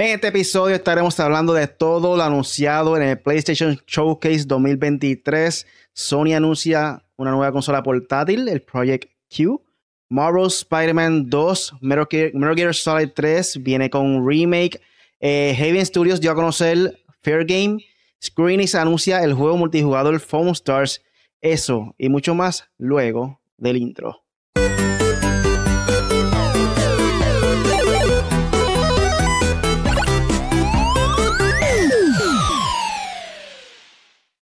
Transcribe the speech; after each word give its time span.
En 0.00 0.14
este 0.14 0.28
episodio 0.28 0.76
estaremos 0.76 1.18
hablando 1.18 1.52
de 1.52 1.66
todo 1.66 2.16
lo 2.16 2.22
anunciado 2.22 2.96
en 2.96 3.02
el 3.02 3.18
PlayStation 3.18 3.76
Showcase 3.84 4.44
2023. 4.44 5.66
Sony 5.92 6.34
anuncia 6.36 7.02
una 7.16 7.32
nueva 7.32 7.50
consola 7.50 7.82
portátil, 7.82 8.46
el 8.46 8.62
Project 8.62 9.10
Q. 9.28 9.60
Marvel 10.08 10.46
Spider-Man 10.46 11.28
2, 11.28 11.78
Metal 11.80 12.06
Gear, 12.54 12.74
Solid 12.76 13.08
3 13.12 13.60
viene 13.60 13.90
con 13.90 14.06
un 14.06 14.24
remake. 14.24 14.80
Eh, 15.18 15.56
Haven 15.58 15.84
Studios 15.84 16.20
dio 16.20 16.30
a 16.30 16.36
conocer 16.36 17.02
Fair 17.20 17.44
Game. 17.44 17.78
Screenix 18.22 18.76
anuncia 18.76 19.24
el 19.24 19.34
juego 19.34 19.56
multijugador 19.56 20.20
Foam 20.20 20.50
Stars. 20.50 21.02
Eso 21.40 21.96
y 21.98 22.08
mucho 22.08 22.36
más 22.36 22.70
luego 22.78 23.40
del 23.56 23.76
intro. 23.76 24.27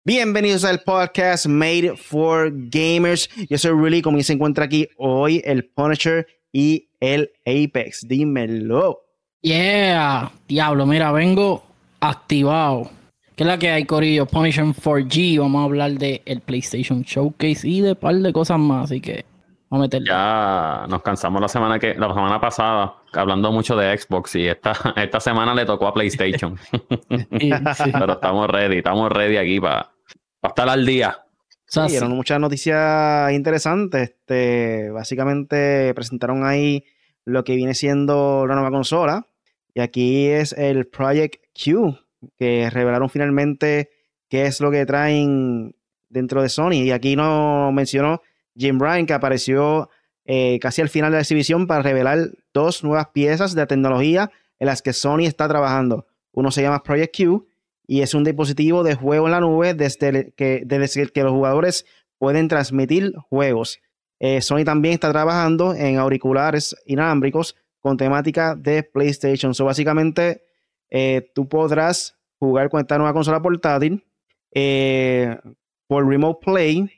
Bienvenidos 0.08 0.64
al 0.66 0.82
podcast 0.82 1.48
Made 1.48 1.98
for 1.98 2.52
Gamers. 2.54 3.27
Yo 3.50 3.58
soy 3.58 3.72
Really, 3.72 4.04
como 4.04 4.22
se 4.22 4.34
encuentra 4.34 4.66
aquí 4.66 4.88
hoy 4.98 5.41
el 5.44 5.66
Punisher 5.66 6.27
y 6.52 6.90
el 7.00 7.32
Apex. 7.44 8.08
Dímelo. 8.08 9.02
Yeah, 9.41 10.32
diablo, 10.48 10.86
mira, 10.86 11.12
vengo 11.12 11.63
activado. 12.02 12.91
¿Qué 13.36 13.46
es 13.46 13.48
la 13.48 13.58
que 13.58 13.72
hay, 13.72 13.86
Corillo? 13.86 14.27
Punisher 14.27 14.66
4G. 14.66 15.40
Vamos 15.40 15.62
a 15.62 15.66
hablar 15.66 15.94
de 15.94 16.22
el 16.27 16.40
PlayStation 16.40 17.02
Showcase 17.02 17.68
y 17.68 17.82
de 17.82 17.94
un 17.94 17.96
par 17.96 18.13
de 18.13 18.32
cosas 18.32 18.60
más, 18.60 18.91
así 18.91 19.02
que 19.02 19.26
vamos 19.72 19.85
a 19.85 19.88
meterle. 19.88 20.08
Ya 20.08 20.85
nos 20.88 21.02
cansamos 21.02 21.41
la 21.41 21.48
semana 21.48 21.80
que 21.80 21.96
la 21.96 22.10
semana 22.10 22.40
pasada 22.40 22.94
hablando 23.12 23.52
mucho 23.52 23.76
de 23.76 23.98
Xbox 23.98 24.35
y 24.35 24.49
esta, 24.49 24.74
esta 24.98 25.20
semana 25.20 25.55
le 25.55 25.66
tocó 25.66 25.88
a 25.88 25.96
PlayStation. 25.96 26.60
Pero 27.10 28.13
estamos 28.13 28.48
ready, 28.52 28.77
estamos 28.77 29.12
ready 29.12 29.37
aquí 29.37 29.60
para 29.60 29.95
estar 30.41 30.70
al 30.70 30.86
día. 30.86 31.26
Sí, 31.68 32.00
muchas 32.08 32.40
noticias 32.40 33.32
interesantes. 33.34 34.12
Este, 34.12 34.90
básicamente 34.92 35.94
presentaron 35.94 36.46
ahí 36.46 36.86
lo 37.26 37.44
que 37.44 37.55
viene 37.55 37.74
siendo 37.74 38.46
la 38.48 38.55
nueva 38.55 38.72
consola. 38.72 39.27
Y 39.74 39.82
aquí 39.82 40.27
es 40.27 40.54
el 40.54 40.88
Project 40.88 41.44
Q, 41.54 41.98
que 42.38 42.70
revelaron 42.70 43.10
finalmente 43.10 43.90
qué 44.30 44.46
es 44.46 44.62
lo 44.62 44.72
que 44.72 44.86
traen 44.86 45.76
dentro 46.08 46.42
de 46.42 46.49
Sony. 46.49 46.84
Y 46.84 46.92
aquí 46.92 47.16
nos 47.16 47.74
mencionó 47.74 48.22
Jim 48.55 48.77
Bryan, 48.77 49.05
que 49.05 49.14
apareció 49.14 49.90
eh, 50.24 50.60
casi 50.62 50.82
al 50.82 50.90
final 50.90 51.12
de 51.12 51.18
la 51.18 51.22
exhibición 51.22 51.68
para 51.68 51.82
revelar 51.82 52.30
dos 52.54 52.84
nuevas 52.84 53.08
piezas 53.10 53.54
de 53.54 53.66
tecnología 53.68 54.32
en 54.60 54.68
las 54.68 54.82
que 54.82 54.94
Sony 54.94 55.26
está 55.26 55.48
trabajando. 55.48 56.08
Uno 56.32 56.52
se 56.52 56.62
llama 56.62 56.84
Project 56.84 57.18
Q 57.18 57.48
y 57.88 58.02
es 58.02 58.14
un 58.14 58.24
dispositivo 58.24 58.84
de 58.84 58.96
juego 58.96 59.26
en 59.28 59.32
la 59.32 59.40
nube 59.40 59.74
desde 59.74 60.34
que, 60.34 60.64
desde 60.66 61.08
que 61.10 61.24
los 61.24 61.32
jugadores 61.32 61.86
pueden 62.18 62.48
transmitir 62.48 63.14
juegos. 63.30 63.80
Eh, 64.19 64.42
Sony 64.42 64.64
también 64.64 64.94
está 64.94 65.12
trabajando 65.12 65.74
en 65.74 65.97
auriculares 65.97 66.75
inalámbricos 66.86 67.56
con 67.80 67.97
temática 67.97 68.56
de 68.56 68.84
PlayStation. 68.84 69.53
So, 69.53 69.66
básicamente, 69.66 70.44
eh, 70.90 71.31
tú 71.36 71.47
podrás 71.47 72.18
jugar 72.40 72.69
con 72.69 72.81
esta 72.81 72.97
nueva 72.97 73.14
consola 73.14 73.42
portátil 73.42 74.03
eh, 74.53 75.38
por 75.88 76.08
Remote 76.08 76.40
Play 76.44 76.90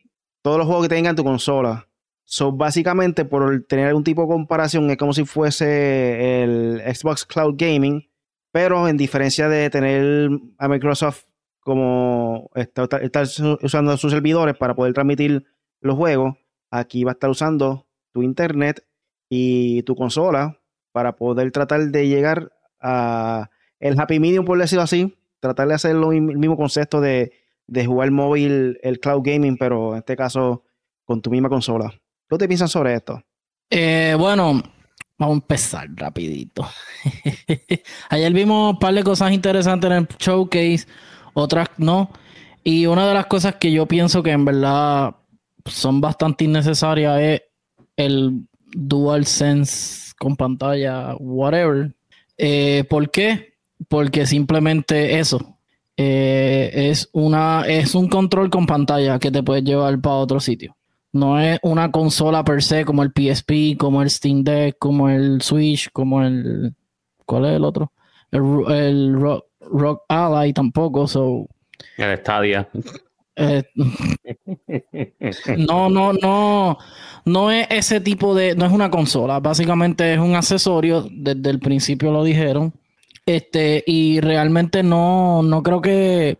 todos 0.41 0.57
los 0.57 0.67
juegos 0.67 0.87
que 0.87 0.95
tengan 0.95 1.15
tu 1.15 1.23
consola. 1.23 1.87
So, 2.23 2.51
básicamente, 2.51 3.25
por 3.25 3.65
tener 3.67 3.87
algún 3.87 4.03
tipo 4.03 4.21
de 4.21 4.27
comparación, 4.27 4.89
es 4.89 4.97
como 4.97 5.13
si 5.13 5.25
fuese 5.25 6.43
el 6.43 6.81
Xbox 6.93 7.25
Cloud 7.25 7.55
Gaming 7.57 8.06
pero 8.57 8.87
en 8.87 8.97
diferencia 8.97 9.47
de 9.49 9.69
tener 9.69 10.31
a 10.57 10.67
Microsoft 10.67 11.25
como 11.59 12.49
estar, 12.55 12.89
usando 13.61 13.95
sus 13.97 14.11
servidores 14.11 14.57
para 14.57 14.73
poder 14.73 14.95
transmitir 14.95 15.45
los 15.79 15.95
juegos, 15.95 16.37
aquí 16.71 17.03
va 17.03 17.11
a 17.11 17.13
estar 17.13 17.29
usando 17.29 17.85
tu 18.11 18.23
internet 18.23 18.83
y 19.29 19.83
tu 19.83 19.95
consola 19.95 20.59
para 20.91 21.17
poder 21.17 21.51
tratar 21.51 21.81
de 21.81 22.07
llegar 22.07 22.51
a 22.81 23.51
el 23.79 23.99
happy 23.99 24.19
medium, 24.19 24.43
por 24.43 24.57
decirlo 24.57 24.81
así, 24.81 25.15
tratar 25.39 25.67
de 25.67 25.75
hacer 25.75 25.91
el 25.91 26.21
mismo 26.21 26.57
concepto 26.57 26.99
de, 26.99 27.33
de 27.67 27.85
jugar 27.85 28.09
móvil, 28.09 28.79
el 28.81 28.99
cloud 28.99 29.21
gaming, 29.23 29.57
pero 29.57 29.91
en 29.91 29.99
este 29.99 30.15
caso 30.15 30.63
con 31.05 31.21
tu 31.21 31.29
misma 31.29 31.49
consola. 31.49 31.93
¿Qué 32.27 32.37
te 32.39 32.47
piensas 32.47 32.71
sobre 32.71 32.95
esto? 32.95 33.21
Eh, 33.69 34.15
bueno, 34.17 34.63
Vamos 35.17 35.33
a 35.33 35.37
empezar 35.37 35.87
rapidito. 35.95 36.67
Ayer 38.09 38.33
vimos 38.33 38.73
un 38.73 38.79
par 38.79 38.93
de 38.93 39.03
cosas 39.03 39.31
interesantes 39.31 39.89
en 39.89 39.97
el 39.97 40.07
showcase, 40.19 40.85
otras 41.33 41.69
no. 41.77 42.11
Y 42.63 42.85
una 42.85 43.07
de 43.07 43.13
las 43.13 43.25
cosas 43.25 43.55
que 43.55 43.71
yo 43.71 43.87
pienso 43.87 44.21
que 44.21 44.31
en 44.31 44.45
verdad 44.45 45.15
son 45.65 46.01
bastante 46.01 46.43
innecesarias 46.43 47.19
es 47.19 47.41
el 47.95 48.47
Dual 48.73 49.25
Sense 49.25 50.13
con 50.19 50.35
pantalla, 50.35 51.15
whatever. 51.15 51.95
Eh, 52.37 52.83
¿Por 52.89 53.09
qué? 53.09 53.55
Porque 53.87 54.25
simplemente 54.27 55.17
eso. 55.19 55.57
Eh, 55.99 56.69
es, 56.91 57.09
una, 57.11 57.63
es 57.67 57.95
un 57.95 58.07
control 58.07 58.51
con 58.51 58.67
pantalla 58.67 59.17
que 59.17 59.31
te 59.31 59.41
puedes 59.41 59.63
llevar 59.63 59.99
para 59.99 60.17
otro 60.17 60.39
sitio. 60.39 60.76
No 61.17 61.39
es 61.39 61.59
una 61.63 61.91
consola 61.91 62.43
per 62.43 62.61
se 62.61 62.85
como 62.85 63.01
el 63.03 63.11
PSP, 63.11 63.77
como 63.77 64.01
el 64.01 64.09
Steam 64.09 64.43
Deck, 64.43 64.77
como 64.77 65.09
el 65.09 65.41
Switch, 65.41 65.89
como 65.91 66.21
el. 66.21 66.75
¿Cuál 67.25 67.45
es 67.45 67.55
el 67.55 67.63
otro? 67.63 67.91
El, 68.31 69.19
Rock, 69.59 70.03
Ally 70.07 70.53
tampoco. 70.53 71.07
So, 71.07 71.47
el 71.97 72.17
Stadia. 72.19 72.69
Eh, 73.35 73.63
no, 75.57 75.89
no, 75.89 76.13
no. 76.13 76.77
No 77.25 77.51
es 77.51 77.67
ese 77.69 78.01
tipo 78.01 78.33
de. 78.33 78.55
No 78.55 78.65
es 78.65 78.71
una 78.71 78.89
consola. 78.89 79.39
Básicamente 79.39 80.13
es 80.13 80.19
un 80.19 80.35
accesorio. 80.35 81.07
Desde 81.11 81.49
el 81.49 81.59
principio 81.59 82.11
lo 82.11 82.23
dijeron. 82.23 82.73
Este, 83.25 83.83
y 83.85 84.19
realmente 84.21 84.83
no, 84.83 85.41
no 85.43 85.63
creo 85.63 85.81
que. 85.81 86.39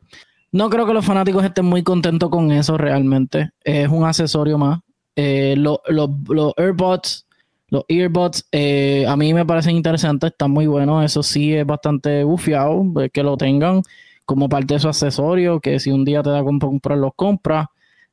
No 0.58 0.72
creo 0.72 0.88
que 0.88 0.94
los 0.94 1.06
fanáticos 1.06 1.46
estén 1.46 1.66
muy 1.66 1.84
contentos 1.84 2.32
con 2.32 2.52
eso 2.52 2.80
realmente. 2.80 3.52
Es 3.64 3.90
un 3.90 4.04
accesorio 4.06 4.58
más. 4.58 4.80
Eh, 5.16 5.54
los 5.56 5.78
los 5.88 6.54
earbuds, 6.58 7.28
eh, 8.52 9.06
a 9.08 9.16
mí 9.16 9.36
me 9.36 9.46
parecen 9.46 9.76
interesantes, 9.76 10.32
están 10.32 10.50
muy 10.50 10.66
buenos. 10.66 11.06
Eso 11.06 11.22
sí 11.22 11.54
es 11.54 11.64
bastante 11.64 12.24
bufiado, 12.24 12.84
pues, 12.92 13.12
que 13.14 13.22
lo 13.22 13.38
tengan 13.38 13.84
como 14.26 14.50
parte 14.50 14.74
de 14.74 14.80
su 14.80 14.88
accesorio, 14.88 15.60
que 15.60 15.80
si 15.80 15.92
un 15.92 16.04
día 16.04 16.24
te 16.24 16.32
da 16.32 16.44
con 16.44 16.58
comprar 16.58 16.98
los 16.98 17.12
compras, 17.16 17.68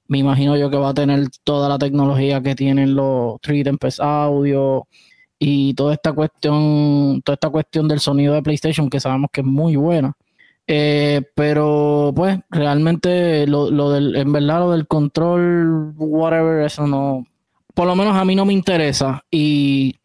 me 0.06 0.18
imagino 0.18 0.54
yo 0.58 0.68
que 0.68 0.76
va 0.76 0.90
a 0.90 0.94
tener 0.94 1.26
toda 1.44 1.66
la 1.70 1.78
tecnología 1.78 2.42
que 2.42 2.54
tienen 2.54 2.94
los 2.94 3.40
3 3.40 3.64
Tempest 3.64 4.00
Audio 4.00 4.86
y 5.38 5.72
toda 5.72 5.94
esta 5.94 6.12
cuestión, 6.12 7.22
toda 7.24 7.34
esta 7.36 7.48
cuestión 7.48 7.88
del 7.88 8.00
sonido 8.00 8.34
de 8.34 8.42
PlayStation 8.42 8.90
que 8.90 9.00
sabemos 9.00 9.30
que 9.32 9.40
es 9.40 9.46
muy 9.46 9.76
buena. 9.76 10.14
Eh, 10.66 11.22
pero 11.34 12.12
pues 12.16 12.38
realmente 12.48 13.46
lo, 13.46 13.90
del, 13.90 14.16
en 14.16 14.32
verdad 14.32 14.60
lo 14.60 14.70
del 14.72 14.86
control, 14.86 15.92
whatever, 15.96 16.64
eso 16.64 16.86
no, 16.86 17.26
por 17.74 17.86
lo 17.86 17.94
menos 17.94 18.16
a 18.16 18.24
mí 18.24 18.34
no 18.34 18.46
me 18.46 18.54
interesa 18.54 19.22
y 19.30 19.96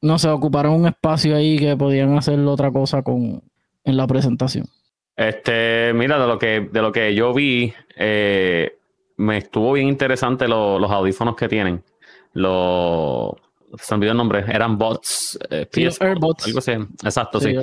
no 0.00 0.18
sé, 0.18 0.28
ocuparon 0.28 0.74
un 0.74 0.86
espacio 0.88 1.36
ahí 1.36 1.58
que 1.58 1.76
podían 1.76 2.16
hacer 2.16 2.38
otra 2.40 2.70
cosa 2.72 3.02
con 3.02 3.42
en 3.84 3.96
la 3.96 4.06
presentación. 4.06 4.66
Este, 5.16 5.92
mira, 5.94 6.18
de 6.18 6.26
lo 6.26 6.38
que, 6.38 6.68
de 6.72 6.82
lo 6.82 6.92
que 6.92 7.14
yo 7.14 7.32
vi, 7.34 7.72
eh, 7.96 8.78
me 9.16 9.38
estuvo 9.38 9.72
bien 9.72 9.88
interesante 9.88 10.46
los 10.46 10.90
audífonos 10.90 11.34
que 11.34 11.48
tienen. 11.48 11.82
Los 12.34 13.32
se 13.76 13.94
olvidó 13.94 14.12
el 14.12 14.18
nombre, 14.18 14.44
eran 14.48 14.78
bots. 14.78 15.38
Eh, 15.50 15.66
algo 16.46 16.58
así. 16.58 16.72
Exacto, 17.04 17.40
sí. 17.40 17.54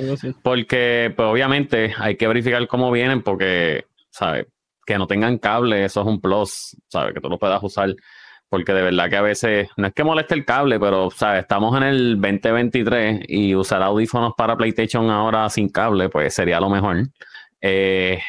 Porque, 0.42 1.12
pues, 1.16 1.26
obviamente, 1.26 1.94
hay 1.98 2.16
que 2.16 2.28
verificar 2.28 2.66
cómo 2.66 2.90
vienen, 2.90 3.22
porque, 3.22 3.86
¿sabes? 4.10 4.46
Que 4.84 4.98
no 4.98 5.06
tengan 5.06 5.38
cable, 5.38 5.84
eso 5.84 6.00
es 6.02 6.06
un 6.06 6.20
plus, 6.20 6.76
¿sabes? 6.88 7.14
Que 7.14 7.20
tú 7.20 7.28
lo 7.28 7.38
puedas 7.38 7.62
usar. 7.62 7.94
Porque 8.48 8.72
de 8.72 8.82
verdad 8.82 9.10
que 9.10 9.16
a 9.16 9.22
veces, 9.22 9.68
no 9.76 9.88
es 9.88 9.92
que 9.92 10.04
moleste 10.04 10.34
el 10.34 10.44
cable, 10.44 10.78
pero, 10.78 11.10
¿sabes? 11.10 11.42
Estamos 11.42 11.76
en 11.76 11.82
el 11.82 12.20
2023 12.20 13.24
y 13.26 13.54
usar 13.56 13.82
audífonos 13.82 14.34
para 14.36 14.56
PlayStation 14.56 15.10
ahora 15.10 15.50
sin 15.50 15.68
cable, 15.68 16.08
pues 16.08 16.32
sería 16.34 16.60
lo 16.60 16.70
mejor. 16.70 17.08
Eh, 17.60 18.20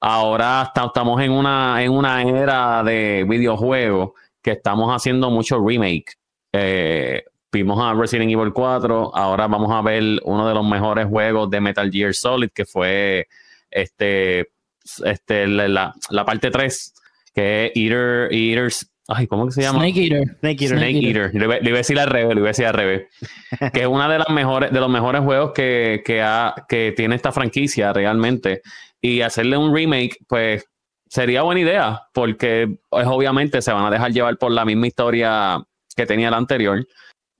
ahora 0.00 0.70
estamos 0.74 1.22
en 1.22 1.32
una, 1.32 1.82
en 1.82 1.90
una 1.90 2.22
era 2.22 2.82
de 2.82 3.24
videojuegos 3.26 4.10
que 4.42 4.50
estamos 4.50 4.94
haciendo 4.94 5.30
mucho 5.30 5.58
remake. 5.58 6.16
Eh, 6.52 7.24
vimos 7.50 7.78
a 7.82 7.94
Resident 7.94 8.30
Evil 8.30 8.52
4, 8.52 9.14
ahora 9.14 9.46
vamos 9.46 9.70
a 9.72 9.82
ver 9.82 10.20
uno 10.24 10.46
de 10.46 10.54
los 10.54 10.66
mejores 10.66 11.06
juegos 11.06 11.50
de 11.50 11.60
Metal 11.60 11.90
Gear 11.90 12.14
Solid, 12.14 12.50
que 12.54 12.64
fue 12.64 13.28
este, 13.70 14.50
este, 15.04 15.46
la, 15.46 15.94
parte 16.26 16.50
3, 16.50 16.94
que 17.34 17.66
es 17.66 17.72
Eater, 17.74 18.32
Eaters, 18.32 18.88
Ay, 19.08 19.26
¿cómo 19.26 19.46
que 19.46 19.52
se 19.52 19.62
llama? 19.62 19.80
Snake 19.80 20.04
Eater. 20.04 20.36
Snake 20.38 20.64
Eater. 20.64 20.78
Snake 20.78 21.06
Eater. 21.06 21.34
Le, 21.34 21.44
iba 21.44 21.74
a 21.74 21.78
decir 21.78 21.98
al 21.98 22.08
revés, 22.08 22.34
le 22.34 22.40
iba 22.40 22.48
a 22.48 22.52
decir 22.52 22.66
al 22.66 22.74
revés. 22.74 23.08
que 23.72 23.80
es 23.80 23.86
uno 23.86 24.08
de, 24.08 24.18
las 24.18 24.30
mejores, 24.30 24.70
de 24.70 24.80
los 24.80 24.88
mejores 24.88 25.22
juegos 25.22 25.52
que, 25.52 26.02
que, 26.04 26.22
ha, 26.22 26.54
que 26.68 26.94
tiene 26.96 27.16
esta 27.16 27.32
franquicia 27.32 27.92
realmente. 27.92 28.62
Y 29.00 29.20
hacerle 29.22 29.56
un 29.56 29.74
remake, 29.74 30.18
pues 30.28 30.64
sería 31.08 31.42
buena 31.42 31.60
idea, 31.60 32.02
porque 32.14 32.76
pues, 32.88 33.06
obviamente 33.06 33.60
se 33.60 33.72
van 33.72 33.84
a 33.84 33.90
dejar 33.90 34.12
llevar 34.12 34.38
por 34.38 34.52
la 34.52 34.64
misma 34.64 34.86
historia 34.86 35.62
que 35.94 36.06
tenía 36.06 36.30
la 36.30 36.36
anterior. 36.36 36.86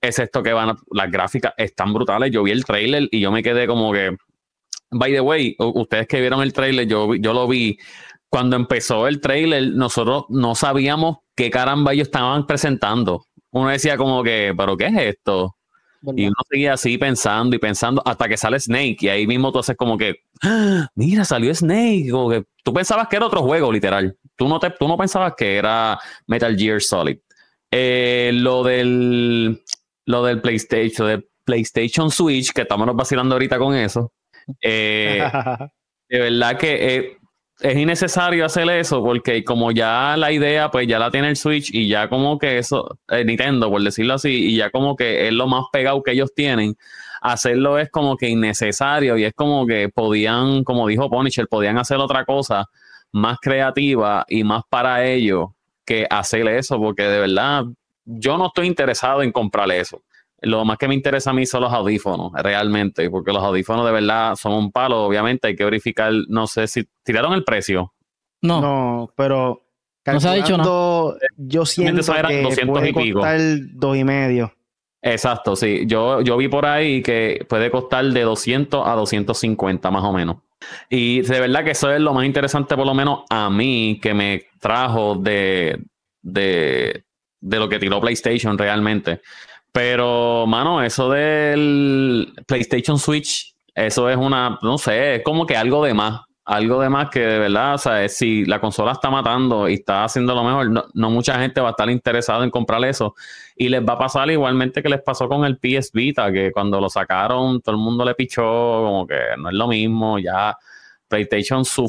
Es 0.01 0.19
esto 0.19 0.43
que 0.43 0.53
van 0.53 0.71
a, 0.71 0.77
las 0.91 1.11
gráficas 1.11 1.55
están 1.57 1.93
brutales. 1.93 2.31
Yo 2.31 2.43
vi 2.43 2.51
el 2.51 2.65
trailer 2.65 3.09
y 3.11 3.21
yo 3.21 3.31
me 3.31 3.43
quedé 3.43 3.67
como 3.67 3.93
que, 3.93 4.17
by 4.91 5.13
the 5.13 5.21
way, 5.21 5.57
ustedes 5.59 6.07
que 6.07 6.21
vieron 6.21 6.43
el 6.43 6.53
trailer, 6.53 6.87
yo, 6.87 7.15
yo 7.15 7.33
lo 7.33 7.47
vi 7.47 7.79
cuando 8.29 8.57
empezó 8.57 9.07
el 9.09 9.21
trailer, 9.21 9.73
nosotros 9.75 10.25
no 10.31 10.55
sabíamos 10.55 11.19
qué 11.37 11.51
caramba 11.51 11.93
ellos 11.93 12.09
estaban 12.09 12.47
presentando. 12.47 13.27
Uno 13.51 13.69
decía 13.69 13.99
como 13.99 14.23
que, 14.23 14.55
pero 14.57 14.77
¿qué 14.77 14.87
es 14.87 14.97
esto? 14.97 15.55
Y 16.17 16.27
uno 16.27 16.35
seguía 16.51 16.73
así 16.73 16.99
pensando 16.99 17.55
y 17.55 17.59
pensando 17.59 18.03
hasta 18.05 18.29
que 18.29 18.37
sale 18.37 18.59
Snake 18.59 18.97
y 19.01 19.09
ahí 19.09 19.27
mismo 19.27 19.53
tú 19.53 19.61
haces 19.61 19.77
como 19.77 19.97
que, 19.97 20.17
¡Ah! 20.43 20.89
mira, 20.95 21.25
salió 21.25 21.55
Snake. 21.55 22.09
Como 22.11 22.31
que 22.31 22.45
tú 22.65 22.73
pensabas 22.73 23.07
que 23.09 23.17
era 23.17 23.27
otro 23.27 23.43
juego, 23.43 23.71
literal. 23.71 24.17
Tú 24.35 24.49
no, 24.49 24.59
te, 24.59 24.71
tú 24.71 24.89
no 24.89 24.97
pensabas 24.97 25.35
que 25.37 25.57
era 25.57 25.99
Metal 26.27 26.57
Gear 26.57 26.81
Solid. 26.81 27.19
Eh, 27.73 28.31
lo 28.35 28.63
del 28.63 29.63
lo 30.07 30.25
del 30.25 30.41
PlayStation, 30.41 31.09
del 31.09 31.27
PlayStation 31.45 32.11
Switch, 32.11 32.53
que 32.53 32.63
estamos 32.63 32.95
vacilando 32.95 33.35
ahorita 33.35 33.59
con 33.59 33.75
eso. 33.75 34.13
Eh, 34.61 35.23
de 36.09 36.19
verdad 36.19 36.59
que 36.59 36.97
eh, 36.97 37.17
es 37.61 37.77
innecesario 37.77 38.45
hacer 38.45 38.69
eso 38.71 39.03
porque 39.03 39.45
como 39.45 39.71
ya 39.71 40.17
la 40.17 40.33
idea 40.33 40.71
pues 40.71 40.87
ya 40.87 40.99
la 40.99 41.11
tiene 41.11 41.29
el 41.29 41.37
Switch 41.37 41.73
y 41.73 41.89
ya 41.89 42.09
como 42.09 42.39
que 42.39 42.59
eso, 42.59 42.99
eh, 43.09 43.25
Nintendo 43.25 43.71
por 43.71 43.83
decirlo 43.83 44.15
así, 44.15 44.53
y 44.53 44.57
ya 44.57 44.71
como 44.71 44.97
que 44.97 45.29
es 45.29 45.33
lo 45.33 45.47
más 45.47 45.65
pegado 45.73 46.03
que 46.03 46.13
ellos 46.13 46.35
tienen, 46.35 46.75
hacerlo 47.21 47.79
es 47.79 47.91
como 47.91 48.17
que 48.17 48.29
innecesario 48.29 49.17
y 49.17 49.25
es 49.25 49.33
como 49.35 49.67
que 49.67 49.89
podían, 49.89 50.65
como 50.65 50.89
dijo 50.89 51.09
Punisher, 51.09 51.47
podían 51.49 51.79
hacer 51.79 51.99
otra 51.99 52.25
cosa 52.25 52.67
más 53.13 53.39
creativa 53.41 54.25
y 54.29 54.43
más 54.45 54.63
para 54.69 55.07
ellos 55.07 55.51
que 55.85 56.07
hacer 56.09 56.47
eso 56.49 56.79
porque 56.79 57.03
de 57.03 57.21
verdad 57.21 57.65
yo 58.05 58.39
no 58.39 58.47
estoy 58.47 58.67
interesado 58.67 59.23
en 59.23 59.33
comprarle 59.33 59.81
eso 59.81 60.03
lo 60.43 60.65
más 60.65 60.77
que 60.77 60.89
me 60.89 60.95
interesa 60.95 61.31
a 61.31 61.33
mí 61.33 61.47
son 61.47 61.63
los 61.63 61.73
audífonos, 61.73 62.33
realmente, 62.35 63.09
porque 63.09 63.33
los 63.33 63.43
audífonos 63.43 63.87
de 63.87 63.93
verdad 63.93 64.35
son 64.35 64.53
un 64.53 64.73
palo. 64.73 65.05
Obviamente 65.05 65.49
hay 65.49 65.57
que 65.57 65.65
verificar, 65.65 66.13
no 66.29 66.47
sé 66.47 66.67
si 66.67 66.89
tiraron 67.05 67.33
el 67.33 67.45
precio. 67.45 67.95
No, 68.43 68.61
no 68.61 69.13
pero 69.17 69.63
no 70.05 70.21
se 70.21 70.29
ha 70.29 70.33
dicho 70.33 70.59
nada. 70.59 71.15
Yo 71.37 71.65
siento 71.65 72.03
que 72.03 72.67
puede 72.67 72.93
costar 72.93 73.41
dos 73.73 73.97
y 73.97 74.03
medio. 74.03 74.53
Exacto, 75.01 75.55
sí. 75.57 75.85
Yo, 75.87 76.21
yo 76.21 76.37
vi 76.37 76.49
por 76.49 76.67
ahí 76.67 77.03
que 77.03 77.45
puede 77.49 77.71
costar 77.71 78.05
de 78.05 78.23
200 78.23 78.87
a 78.87 78.95
250 78.95 79.91
más 79.91 80.05
o 80.05 80.13
menos. 80.13 80.39
Y 80.89 81.23
de 81.23 81.41
verdad 81.41 81.65
que 81.65 81.73
eso 81.73 81.93
es 81.93 82.01
lo 82.01 82.15
más 82.15 82.25
interesante, 82.25 82.77
por 82.77 82.87
lo 82.87 82.95
menos 82.95 83.21
a 83.31 83.51
mí, 83.51 83.99
que 84.03 84.15
me 84.15 84.47
trajo 84.61 85.17
de, 85.17 85.83
de, 86.23 87.05
lo 87.41 87.69
que 87.69 87.79
tiró 87.79 88.01
PlayStation 88.01 88.57
realmente. 88.57 89.21
Pero, 89.73 90.47
mano, 90.47 90.83
eso 90.83 91.11
del 91.11 92.35
PlayStation 92.47 92.99
Switch, 92.99 93.55
eso 93.75 94.09
es 94.11 94.17
una, 94.17 94.59
no 94.63 94.79
sé, 94.79 95.17
es 95.17 95.23
como 95.23 95.47
que 95.47 95.57
algo 95.57 95.85
de 95.85 95.95
más. 95.95 96.21
Algo 96.45 96.81
de 96.81 96.89
más 96.89 97.09
que 97.11 97.21
de 97.21 97.39
verdad, 97.39 97.75
o 97.75 97.79
sea, 97.79 98.09
si 98.09 98.45
la 98.45 98.61
consola 98.61 98.93
está 98.93 99.11
matando 99.11 99.69
y 99.69 99.75
está 99.75 100.05
haciendo 100.05 100.35
lo 100.35 100.43
mejor, 100.43 100.91
no, 100.93 101.11
mucha 101.11 101.39
gente 101.39 101.61
va 101.61 101.69
a 101.69 101.71
estar 101.71 101.89
interesada 101.89 102.43
en 102.43 102.51
comprar 102.51 102.85
eso. 102.85 103.15
Y 103.55 103.69
les 103.69 103.81
va 103.83 103.93
a 103.95 103.99
pasar 103.99 104.29
igualmente 104.31 104.83
que 104.83 104.89
les 104.89 105.03
pasó 105.03 105.29
con 105.29 105.45
el 105.45 105.59
PS 105.59 105.93
Vita, 105.93 106.33
que 106.33 106.51
cuando 106.51 106.81
lo 106.81 106.89
sacaron, 106.91 107.61
todo 107.61 107.77
el 107.77 107.81
mundo 107.81 108.05
le 108.05 108.15
pichó, 108.15 108.43
como 108.43 109.07
que 109.07 109.21
no 109.39 109.51
es 109.51 109.55
lo 109.55 109.69
mismo, 109.69 110.19
ya 110.19 110.57
PlayStation 111.07 111.65
su, 111.65 111.89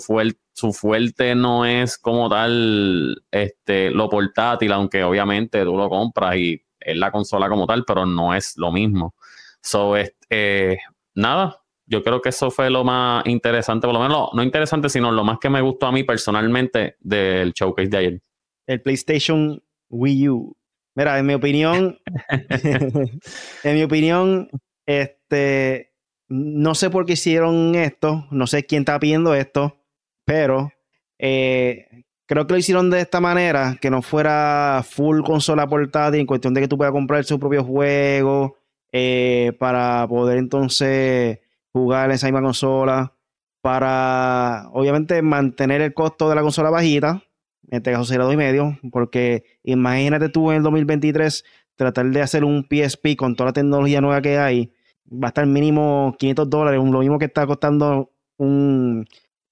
su 0.53 0.73
fuerte 0.73 1.33
no 1.33 1.65
es 1.65 1.97
como 1.97 2.29
tal 2.29 3.23
este, 3.31 3.89
lo 3.89 4.09
portátil, 4.09 4.71
aunque 4.73 5.03
obviamente 5.03 5.63
tú 5.63 5.75
lo 5.77 5.89
compras 5.89 6.35
y 6.35 6.61
es 6.79 6.97
la 6.97 7.11
consola 7.11 7.49
como 7.49 7.65
tal, 7.65 7.85
pero 7.85 8.05
no 8.05 8.35
es 8.35 8.57
lo 8.57 8.71
mismo. 8.71 9.15
So, 9.61 9.95
eh, 10.29 10.77
nada, 11.15 11.62
yo 11.85 12.03
creo 12.03 12.21
que 12.21 12.29
eso 12.29 12.49
fue 12.51 12.69
lo 12.69 12.83
más 12.83 13.25
interesante, 13.27 13.87
por 13.87 13.93
lo 13.93 14.01
menos 14.01 14.29
no 14.33 14.43
interesante, 14.43 14.89
sino 14.89 15.11
lo 15.11 15.23
más 15.23 15.37
que 15.39 15.49
me 15.49 15.61
gustó 15.61 15.87
a 15.87 15.91
mí 15.91 16.03
personalmente 16.03 16.95
del 16.99 17.51
showcase 17.53 17.89
de 17.89 17.97
ayer. 17.97 18.21
El 18.67 18.81
PlayStation 18.81 19.61
Wii 19.89 20.29
U. 20.29 20.57
Mira, 20.95 21.17
en 21.19 21.25
mi 21.25 21.33
opinión, 21.33 21.99
en 23.63 23.75
mi 23.75 23.83
opinión, 23.83 24.49
este, 24.85 25.93
no 26.29 26.75
sé 26.75 26.89
por 26.89 27.05
qué 27.05 27.13
hicieron 27.13 27.75
esto, 27.75 28.27
no 28.31 28.47
sé 28.47 28.65
quién 28.65 28.81
está 28.81 28.99
pidiendo 28.99 29.33
esto, 29.35 29.77
pero 30.25 30.71
eh, 31.19 32.05
creo 32.25 32.47
que 32.47 32.53
lo 32.53 32.59
hicieron 32.59 32.89
de 32.89 33.01
esta 33.01 33.19
manera, 33.19 33.77
que 33.81 33.89
no 33.89 34.01
fuera 34.01 34.83
full 34.87 35.21
consola 35.21 35.67
portátil, 35.67 36.21
en 36.21 36.25
cuestión 36.25 36.53
de 36.53 36.61
que 36.61 36.67
tú 36.67 36.77
puedas 36.77 36.93
comprar 36.93 37.23
su 37.25 37.39
propio 37.39 37.63
juego 37.63 38.57
eh, 38.91 39.53
para 39.59 40.07
poder 40.07 40.37
entonces 40.37 41.39
jugar 41.73 42.05
en 42.09 42.15
esa 42.15 42.27
misma 42.27 42.41
consola, 42.41 43.13
para 43.61 44.69
obviamente 44.73 45.21
mantener 45.21 45.81
el 45.81 45.93
costo 45.93 46.29
de 46.29 46.35
la 46.35 46.41
consola 46.41 46.69
bajita, 46.69 47.23
en 47.69 47.77
este 47.77 47.91
caso 47.91 48.31
y 48.31 48.37
medio, 48.37 48.77
porque 48.91 49.43
imagínate 49.63 50.29
tú 50.29 50.51
en 50.51 50.57
el 50.57 50.63
2023 50.63 51.43
tratar 51.75 52.05
de 52.07 52.21
hacer 52.21 52.43
un 52.43 52.67
PSP 52.69 53.15
con 53.17 53.35
toda 53.35 53.49
la 53.49 53.53
tecnología 53.53 54.01
nueva 54.01 54.21
que 54.21 54.37
hay, 54.37 54.71
va 55.11 55.27
a 55.27 55.29
estar 55.29 55.45
mínimo 55.45 56.15
500 56.19 56.49
dólares, 56.49 56.81
lo 56.83 56.99
mismo 56.99 57.19
que 57.19 57.25
está 57.25 57.47
costando 57.47 58.11
un, 58.37 59.05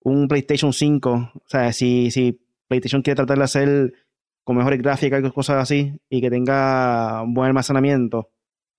un 0.04 0.28
PlayStation 0.28 0.74
5. 0.74 1.32
O 1.34 1.42
sea, 1.46 1.72
si, 1.74 2.12
si 2.12 2.40
PlayStation 2.68 3.02
quiere 3.02 3.16
tratar 3.16 3.38
de 3.38 3.44
hacer 3.44 3.94
con 4.44 4.58
mejores 4.58 4.82
gráficas 4.82 5.24
y 5.24 5.32
cosas 5.32 5.58
así 5.58 5.94
y 6.10 6.22
que 6.22 6.30
tenga 6.30 7.24
buen 7.28 7.48
almacenamiento. 7.48 8.30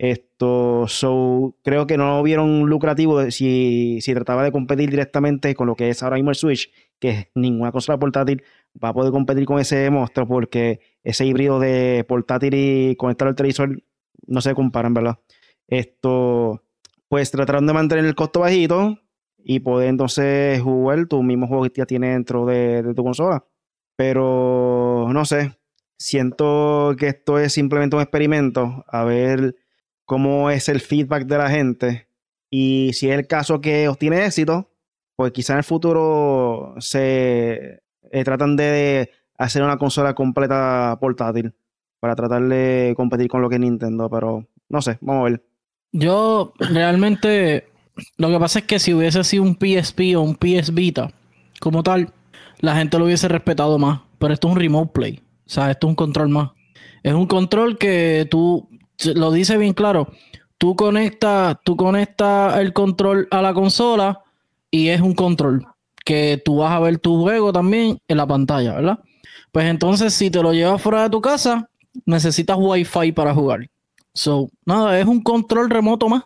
Esto, 0.03 0.89
so, 0.89 1.55
creo 1.63 1.87
que 1.87 1.97
no 1.97 2.17
lo 2.17 2.23
vieron 2.25 2.69
lucrativo 2.69 3.31
si, 3.31 4.01
si 4.01 4.15
trataba 4.15 4.43
de 4.43 4.51
competir 4.51 4.91
directamente 4.91 5.55
con 5.55 5.69
lo 5.69 5.77
que 5.77 5.91
es 5.91 6.03
ahora 6.03 6.17
mismo 6.17 6.31
el 6.31 6.35
Switch, 6.35 6.73
que 6.99 7.31
ninguna 7.37 7.71
consola 7.71 8.01
portátil 8.01 8.43
va 8.83 8.89
a 8.89 8.95
poder 8.95 9.13
competir 9.13 9.45
con 9.45 9.61
ese 9.61 9.89
monstruo 9.91 10.27
porque 10.27 10.81
ese 11.05 11.25
híbrido 11.25 11.61
de 11.61 12.05
portátil 12.09 12.53
y 12.53 12.97
conectar 12.97 13.29
al 13.29 13.37
televisor 13.37 13.81
no 14.27 14.41
se 14.41 14.55
comparan, 14.55 14.93
¿verdad? 14.93 15.21
Esto, 15.69 16.65
pues 17.07 17.31
trataron 17.31 17.69
de 17.69 17.73
mantener 17.73 18.05
el 18.05 18.17
costo 18.17 18.41
bajito 18.41 18.99
y 19.39 19.61
poder 19.61 19.89
entonces 19.89 20.61
jugar 20.61 21.07
tu 21.07 21.23
mismo 21.23 21.47
juego 21.47 21.63
que 21.63 21.73
ya 21.77 21.87
tiene 21.87 22.11
dentro 22.11 22.45
de 22.45 22.93
tu 22.97 23.05
consola. 23.05 23.45
Pero 23.95 25.07
no 25.13 25.25
sé, 25.25 25.57
siento 25.97 26.97
que 26.99 27.07
esto 27.07 27.39
es 27.39 27.53
simplemente 27.53 27.95
un 27.95 28.03
experimento, 28.03 28.85
a 28.89 29.05
ver 29.05 29.55
cómo 30.05 30.51
es 30.51 30.69
el 30.69 30.81
feedback 30.81 31.27
de 31.27 31.39
la 31.39 31.51
gente. 31.51 32.07
Y 32.51 32.93
si 32.93 33.09
es 33.11 33.19
el 33.19 33.27
caso 33.27 33.61
que 33.61 33.89
obtiene 33.89 34.25
éxito, 34.25 34.71
pues 35.17 35.33
quizá 35.33 35.55
en 35.55 35.59
el 35.59 35.65
futuro 35.65 36.75
se 36.79 37.83
eh, 38.11 38.25
tratan 38.25 38.57
de 38.57 39.11
hacer 39.39 39.63
una 39.63 39.79
consola 39.79 40.15
completa 40.15 40.97
portátil 41.01 41.55
para 42.01 42.15
tratar 42.17 42.43
de 42.43 42.95
competir 42.97 43.29
con 43.29 43.43
lo 43.43 43.49
que 43.49 43.57
es 43.57 43.61
Nintendo, 43.61 44.11
pero 44.11 44.47
no 44.69 44.83
sé, 44.83 44.99
vamos 45.01 45.21
a 45.21 45.31
ver. 45.31 45.43
Yo 45.93 46.55
realmente, 46.59 47.69
lo 48.17 48.29
que 48.29 48.39
pasa 48.39 48.61
es 48.61 48.65
que 48.65 48.79
si 48.79 48.95
hubiese 48.95 49.23
sido 49.25 49.43
un 49.43 49.57
PSP 49.57 50.17
o 50.17 50.23
un 50.23 50.35
PS 50.35 50.75
Vita 50.75 51.13
como 51.61 51.83
tal, 51.83 52.13
la 52.61 52.77
gente 52.77 52.99
lo 52.99 53.05
hubiese 53.05 53.29
respetado 53.29 53.79
más. 53.79 54.01
Pero 54.19 54.33
esto 54.33 54.49
es 54.49 54.55
un 54.55 54.61
remote 54.61 54.93
play. 54.95 55.21
O 55.47 55.51
sea, 55.51 55.71
esto 55.71 55.87
es 55.87 55.91
un 55.91 55.95
control 55.97 56.29
más. 56.29 56.51
Es 57.03 57.13
un 57.13 57.27
control 57.27 57.77
que 57.77 58.27
tú, 58.31 58.69
lo 59.15 59.33
dice 59.33 59.57
bien 59.57 59.73
claro, 59.73 60.09
tú 60.59 60.77
conectas, 60.77 61.59
tú 61.65 61.77
conectas 61.77 62.59
el 62.59 62.73
control 62.73 63.29
a 63.31 63.43
la 63.43 63.55
consola 63.55 64.23
y 64.71 64.89
es 64.89 65.01
un 65.01 65.15
control 65.15 65.67
que 66.05 66.41
tú 66.45 66.59
vas 66.59 66.73
a 66.73 66.81
ver 66.81 66.99
tu 66.99 67.23
juego 67.23 67.53
también 67.53 67.99
en 68.09 68.17
la 68.17 68.27
pantalla, 68.27 68.75
¿verdad? 68.75 68.99
Pues 69.53 69.67
entonces, 69.67 70.15
si 70.15 70.31
te 70.31 70.43
lo 70.43 70.53
llevas 70.53 70.81
fuera 70.81 71.05
de 71.05 71.11
tu 71.11 71.21
casa, 71.21 71.69
necesitas 72.07 72.57
Wi-Fi 72.59 73.13
para 73.13 73.35
jugar. 73.35 73.69
So, 74.15 74.49
nada, 74.65 74.99
es 74.99 75.07
un 75.07 75.23
control 75.23 75.71
remoto 75.71 76.09
más. 76.09 76.25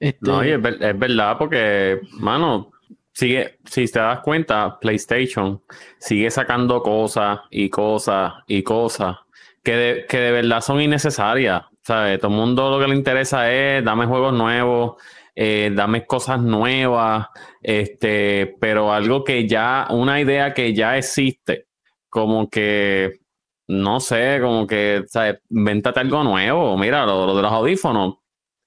Este... 0.00 0.18
No, 0.20 0.44
y 0.44 0.50
es, 0.50 0.60
es, 0.80 0.98
verdad, 0.98 1.36
porque, 1.38 2.00
mano, 2.12 2.72
sigue, 3.12 3.58
si 3.64 3.86
te 3.86 4.00
das 4.00 4.20
cuenta, 4.20 4.78
PlayStation 4.80 5.62
sigue 5.98 6.30
sacando 6.30 6.82
cosas 6.82 7.40
y 7.50 7.70
cosas 7.70 8.34
y 8.46 8.62
cosas 8.62 9.16
que 9.62 9.76
de, 9.76 10.06
que 10.06 10.18
de 10.18 10.32
verdad 10.32 10.60
son 10.60 10.80
innecesarias. 10.80 11.62
¿Sabes? 11.84 12.18
Todo 12.18 12.32
el 12.32 12.36
mundo 12.38 12.70
lo 12.70 12.80
que 12.80 12.88
le 12.88 12.96
interesa 12.96 13.52
es 13.52 13.84
dame 13.84 14.06
juegos 14.06 14.32
nuevos, 14.32 15.02
eh, 15.34 15.70
dame 15.74 16.06
cosas 16.06 16.40
nuevas, 16.40 17.28
este, 17.62 18.56
pero 18.60 18.92
algo 18.92 19.24
que 19.24 19.46
ya, 19.48 19.86
una 19.90 20.20
idea 20.20 20.54
que 20.54 20.74
ya 20.74 20.96
existe, 20.96 21.66
como 22.08 22.48
que 22.48 23.24
no 23.68 24.00
sé, 24.00 24.38
como 24.42 24.66
que, 24.66 25.04
¿sabes? 25.06 25.40
Invéntate 25.50 26.00
algo 26.00 26.22
nuevo. 26.22 26.76
Mira, 26.76 27.06
lo, 27.06 27.34
de 27.34 27.42
los 27.42 27.52
audífonos, 27.52 28.16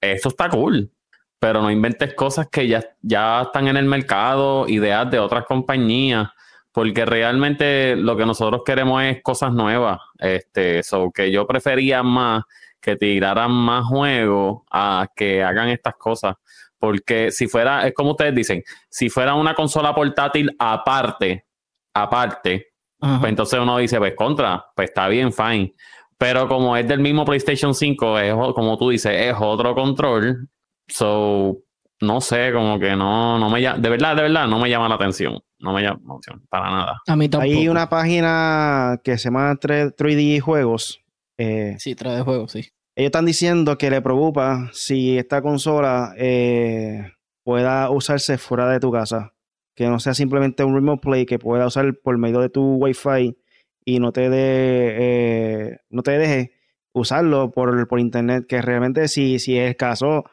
eso 0.00 0.28
está 0.28 0.48
cool. 0.48 0.90
Pero 1.38 1.62
no 1.62 1.70
inventes 1.70 2.14
cosas 2.14 2.48
que 2.50 2.66
ya, 2.66 2.84
ya 3.00 3.42
están 3.42 3.68
en 3.68 3.76
el 3.76 3.84
mercado, 3.84 4.68
ideas 4.68 5.08
de 5.10 5.20
otras 5.20 5.44
compañías, 5.46 6.28
porque 6.72 7.04
realmente 7.06 7.94
lo 7.96 8.16
que 8.16 8.26
nosotros 8.26 8.62
queremos 8.64 9.02
es 9.04 9.22
cosas 9.22 9.52
nuevas. 9.52 10.00
Este, 10.18 10.82
so 10.82 11.10
que 11.12 11.30
yo 11.30 11.46
prefería 11.46 12.02
más 12.02 12.42
que 12.88 12.96
tiraran 12.96 13.50
más 13.50 13.84
juegos 13.84 14.62
a 14.70 15.08
que 15.14 15.42
hagan 15.44 15.68
estas 15.68 15.94
cosas. 15.96 16.36
Porque 16.78 17.30
si 17.30 17.48
fuera, 17.48 17.86
es 17.86 17.92
como 17.92 18.12
ustedes 18.12 18.34
dicen, 18.34 18.62
si 18.88 19.10
fuera 19.10 19.34
una 19.34 19.54
consola 19.54 19.94
portátil 19.94 20.54
aparte, 20.58 21.44
aparte, 21.92 22.68
pues 22.98 23.24
entonces 23.24 23.60
uno 23.60 23.76
dice, 23.78 23.98
pues 23.98 24.14
contra, 24.14 24.64
pues 24.74 24.88
está 24.88 25.08
bien, 25.08 25.32
fine. 25.32 25.74
Pero 26.16 26.48
como 26.48 26.76
es 26.76 26.88
del 26.88 27.00
mismo 27.00 27.24
PlayStation 27.24 27.74
5, 27.74 28.18
es 28.20 28.34
como 28.54 28.78
tú 28.78 28.90
dices, 28.90 29.12
es 29.14 29.34
otro 29.38 29.74
control. 29.74 30.48
So, 30.88 31.58
no 32.00 32.20
sé, 32.20 32.52
como 32.52 32.78
que 32.78 32.96
no, 32.96 33.38
no 33.38 33.50
me 33.50 33.60
llama, 33.60 33.78
de 33.78 33.88
verdad, 33.90 34.16
de 34.16 34.22
verdad, 34.22 34.46
no 34.46 34.58
me 34.58 34.70
llama 34.70 34.88
la 34.88 34.94
atención. 34.94 35.38
No 35.58 35.72
me 35.72 35.82
llama 35.82 36.00
la 36.06 36.14
atención, 36.14 36.46
para 36.48 36.70
nada. 36.70 37.02
A 37.06 37.16
mí 37.16 37.28
tampoco. 37.28 37.52
Hay 37.52 37.68
una 37.68 37.88
página 37.88 39.00
que 39.04 39.18
se 39.18 39.24
llama 39.24 39.54
3D 39.56 40.40
Juegos. 40.40 41.00
Eh, 41.36 41.76
sí, 41.78 41.94
3D 41.94 42.24
Juegos, 42.24 42.52
sí. 42.52 42.68
Ellos 42.98 43.10
están 43.10 43.26
diciendo 43.26 43.78
que 43.78 43.90
le 43.90 44.02
preocupa 44.02 44.70
si 44.72 45.18
esta 45.18 45.40
consola 45.40 46.14
eh, 46.18 47.12
pueda 47.44 47.90
usarse 47.90 48.38
fuera 48.38 48.68
de 48.68 48.80
tu 48.80 48.90
casa 48.90 49.34
que 49.76 49.86
no 49.86 50.00
sea 50.00 50.14
simplemente 50.14 50.64
un 50.64 50.74
remote 50.74 51.00
play 51.00 51.24
que 51.24 51.38
pueda 51.38 51.64
usar 51.64 51.94
por 52.02 52.18
medio 52.18 52.40
de 52.40 52.48
tu 52.48 52.74
Wi-Fi 52.78 53.38
y 53.84 54.00
no 54.00 54.10
te, 54.10 54.28
de, 54.28 54.96
eh, 54.98 55.78
no 55.90 56.02
te 56.02 56.18
deje 56.18 56.50
usarlo 56.92 57.52
por, 57.52 57.86
por 57.86 58.00
internet, 58.00 58.46
que 58.48 58.60
realmente 58.62 59.06
si, 59.06 59.38
si 59.38 59.56
es 59.56 59.68
el 59.68 59.76
caso 59.76 60.24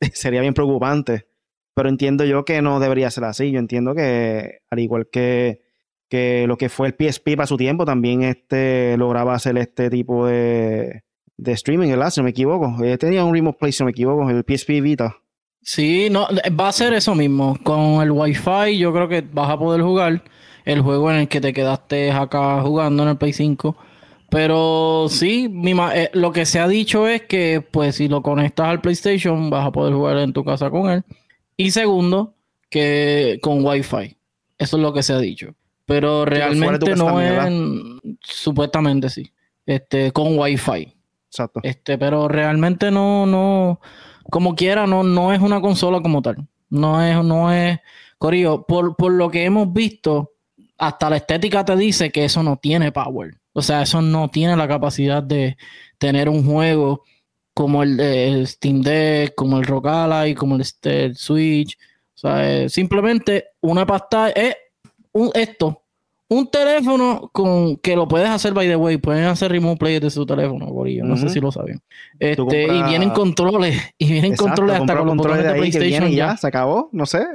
sería 0.12 0.40
bien 0.40 0.54
preocupante. 0.54 1.28
Pero 1.72 1.88
entiendo 1.88 2.24
yo 2.24 2.44
que 2.44 2.60
no 2.62 2.80
debería 2.80 3.12
ser 3.12 3.22
así. 3.22 3.52
Yo 3.52 3.60
entiendo 3.60 3.94
que 3.94 4.62
al 4.68 4.80
igual 4.80 5.08
que, 5.12 5.62
que 6.10 6.46
lo 6.48 6.56
que 6.58 6.68
fue 6.68 6.88
el 6.88 6.96
PSP 6.98 7.36
para 7.36 7.46
su 7.46 7.56
tiempo, 7.56 7.84
también 7.84 8.24
este 8.24 8.96
lograba 8.96 9.34
hacer 9.34 9.56
este 9.58 9.90
tipo 9.90 10.26
de, 10.26 11.04
de 11.38 11.52
streaming, 11.52 11.88
¿verdad? 11.88 12.10
Si 12.10 12.20
no 12.20 12.24
me 12.24 12.30
equivoco. 12.30 12.84
Eh, 12.84 12.98
tenía 12.98 13.24
un 13.24 13.32
remote 13.32 13.56
play, 13.58 13.72
si 13.72 13.82
no 13.82 13.86
me 13.86 13.92
equivoco, 13.92 14.28
el 14.28 14.44
PSP 14.46 14.82
Vita. 14.82 15.16
Sí, 15.62 16.08
no, 16.10 16.28
va 16.58 16.68
a 16.68 16.72
ser 16.72 16.92
eso 16.92 17.14
mismo. 17.14 17.58
Con 17.62 18.02
el 18.02 18.10
Wi-Fi 18.10 18.76
yo 18.78 18.92
creo 18.92 19.08
que 19.08 19.22
vas 19.22 19.50
a 19.50 19.58
poder 19.58 19.82
jugar 19.82 20.22
el 20.64 20.80
juego 20.82 21.10
en 21.10 21.18
el 21.18 21.28
que 21.28 21.40
te 21.40 21.52
quedaste 21.52 22.10
acá 22.10 22.60
jugando 22.62 23.02
en 23.02 23.10
el 23.10 23.16
Play 23.16 23.32
5. 23.32 23.76
Pero 24.30 25.06
sí, 25.08 25.50
eh, 25.94 26.10
lo 26.12 26.32
que 26.32 26.44
se 26.44 26.60
ha 26.60 26.68
dicho 26.68 27.08
es 27.08 27.22
que 27.22 27.62
pues 27.62 27.96
si 27.96 28.08
lo 28.08 28.22
conectas 28.22 28.68
al 28.68 28.80
PlayStation 28.80 29.48
vas 29.48 29.66
a 29.66 29.72
poder 29.72 29.94
jugar 29.94 30.18
en 30.18 30.32
tu 30.32 30.44
casa 30.44 30.70
con 30.70 30.90
él. 30.90 31.04
Y 31.56 31.70
segundo, 31.70 32.34
que 32.68 33.38
con 33.42 33.64
Wi-Fi. 33.64 34.16
Eso 34.58 34.76
es 34.76 34.82
lo 34.82 34.92
que 34.92 35.02
se 35.02 35.12
ha 35.12 35.18
dicho. 35.18 35.54
Pero 35.86 36.24
realmente 36.24 36.94
no 36.94 37.20
es... 37.20 37.52
Supuestamente 38.20 39.08
sí. 39.08 39.32
Este, 39.64 40.12
con 40.12 40.38
Wi-Fi. 40.38 40.97
Exacto. 41.30 41.60
Este, 41.62 41.98
pero 41.98 42.28
realmente 42.28 42.90
no, 42.90 43.26
no 43.26 43.80
como 44.30 44.54
quiera, 44.54 44.86
no, 44.86 45.02
no 45.02 45.32
es 45.32 45.40
una 45.40 45.60
consola 45.60 46.00
como 46.00 46.22
tal. 46.22 46.46
No 46.70 47.02
es, 47.02 47.22
no 47.24 47.52
es. 47.52 47.78
Corillo, 48.18 48.64
por, 48.66 48.96
por 48.96 49.12
lo 49.12 49.30
que 49.30 49.44
hemos 49.44 49.72
visto, 49.72 50.32
hasta 50.76 51.10
la 51.10 51.16
estética 51.16 51.64
te 51.64 51.76
dice 51.76 52.10
que 52.10 52.24
eso 52.24 52.42
no 52.42 52.56
tiene 52.56 52.92
power. 52.92 53.38
O 53.52 53.62
sea, 53.62 53.82
eso 53.82 54.02
no 54.02 54.28
tiene 54.28 54.56
la 54.56 54.68
capacidad 54.68 55.22
de 55.22 55.56
tener 55.98 56.28
un 56.28 56.44
juego 56.44 57.04
como 57.54 57.82
el, 57.82 58.46
Steam 58.46 58.82
Deck, 58.82 59.34
como 59.34 59.58
el 59.58 59.64
Rock 59.64 59.86
Ally, 59.86 60.34
como 60.34 60.54
el, 60.54 60.60
este, 60.60 61.14
Switch. 61.14 61.76
O 62.14 62.18
sea, 62.18 62.68
simplemente 62.68 63.48
una 63.60 63.86
pantalla. 63.86 64.32
Es 64.32 64.56
un, 65.12 65.30
esto, 65.34 65.82
un 66.28 66.50
teléfono 66.50 67.30
con 67.32 67.76
que 67.76 67.96
lo 67.96 68.06
puedes 68.06 68.28
hacer 68.28 68.52
by 68.52 68.68
the 68.68 68.76
way, 68.76 68.98
pueden 68.98 69.24
hacer 69.24 69.50
remote 69.50 69.78
play 69.78 69.98
de 69.98 70.10
su 70.10 70.26
teléfono, 70.26 70.66
Gorillo, 70.66 71.04
no 71.04 71.16
sé 71.16 71.30
si 71.30 71.40
lo 71.40 71.50
saben. 71.50 71.80
Este, 72.18 72.64
y 72.64 72.82
vienen 72.82 73.10
controles, 73.10 73.80
y 73.98 74.12
vienen 74.12 74.36
controles 74.36 74.80
hasta 74.80 74.96
con 74.98 75.08
controles 75.08 75.44
de, 75.44 75.54
PlayStation 75.54 76.08
y 76.08 76.16
ya, 76.16 76.36
se 76.36 76.46
acabó, 76.46 76.90
no 76.92 77.06
sé. 77.06 77.26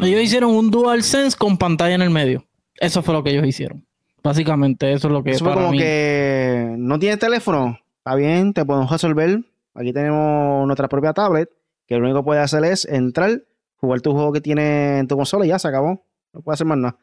Ellos 0.00 0.20
hicieron 0.20 0.50
un 0.50 0.70
DualSense 0.70 1.36
con 1.36 1.56
pantalla 1.56 1.94
en 1.94 2.02
el 2.02 2.10
medio. 2.10 2.44
Eso 2.78 3.02
fue 3.02 3.14
lo 3.14 3.22
que 3.22 3.30
ellos 3.30 3.46
hicieron. 3.46 3.86
Básicamente, 4.22 4.92
eso 4.92 5.06
es 5.06 5.12
lo 5.12 5.22
que 5.22 5.30
eso 5.30 5.44
fue 5.44 5.54
como 5.54 5.70
que 5.70 6.74
no 6.76 6.98
tienes 6.98 7.20
teléfono, 7.20 7.78
está 7.98 8.16
bien, 8.16 8.52
te 8.52 8.64
podemos 8.64 8.90
resolver. 8.90 9.40
Aquí 9.74 9.92
tenemos 9.92 10.66
nuestra 10.66 10.88
propia 10.88 11.12
tablet, 11.12 11.48
que 11.86 11.94
lo 11.96 12.04
único 12.04 12.20
que 12.20 12.24
puede 12.24 12.40
hacer 12.40 12.64
es 12.64 12.84
entrar, 12.86 13.42
jugar 13.76 14.00
tu 14.00 14.12
juego 14.12 14.32
que 14.32 14.40
tiene 14.40 14.98
en 14.98 15.06
tu 15.06 15.16
consola 15.16 15.46
y 15.46 15.50
ya 15.50 15.58
se 15.60 15.68
acabó. 15.68 16.04
No 16.32 16.40
puede 16.40 16.54
hacer 16.54 16.66
más 16.66 16.78
nada. 16.78 16.98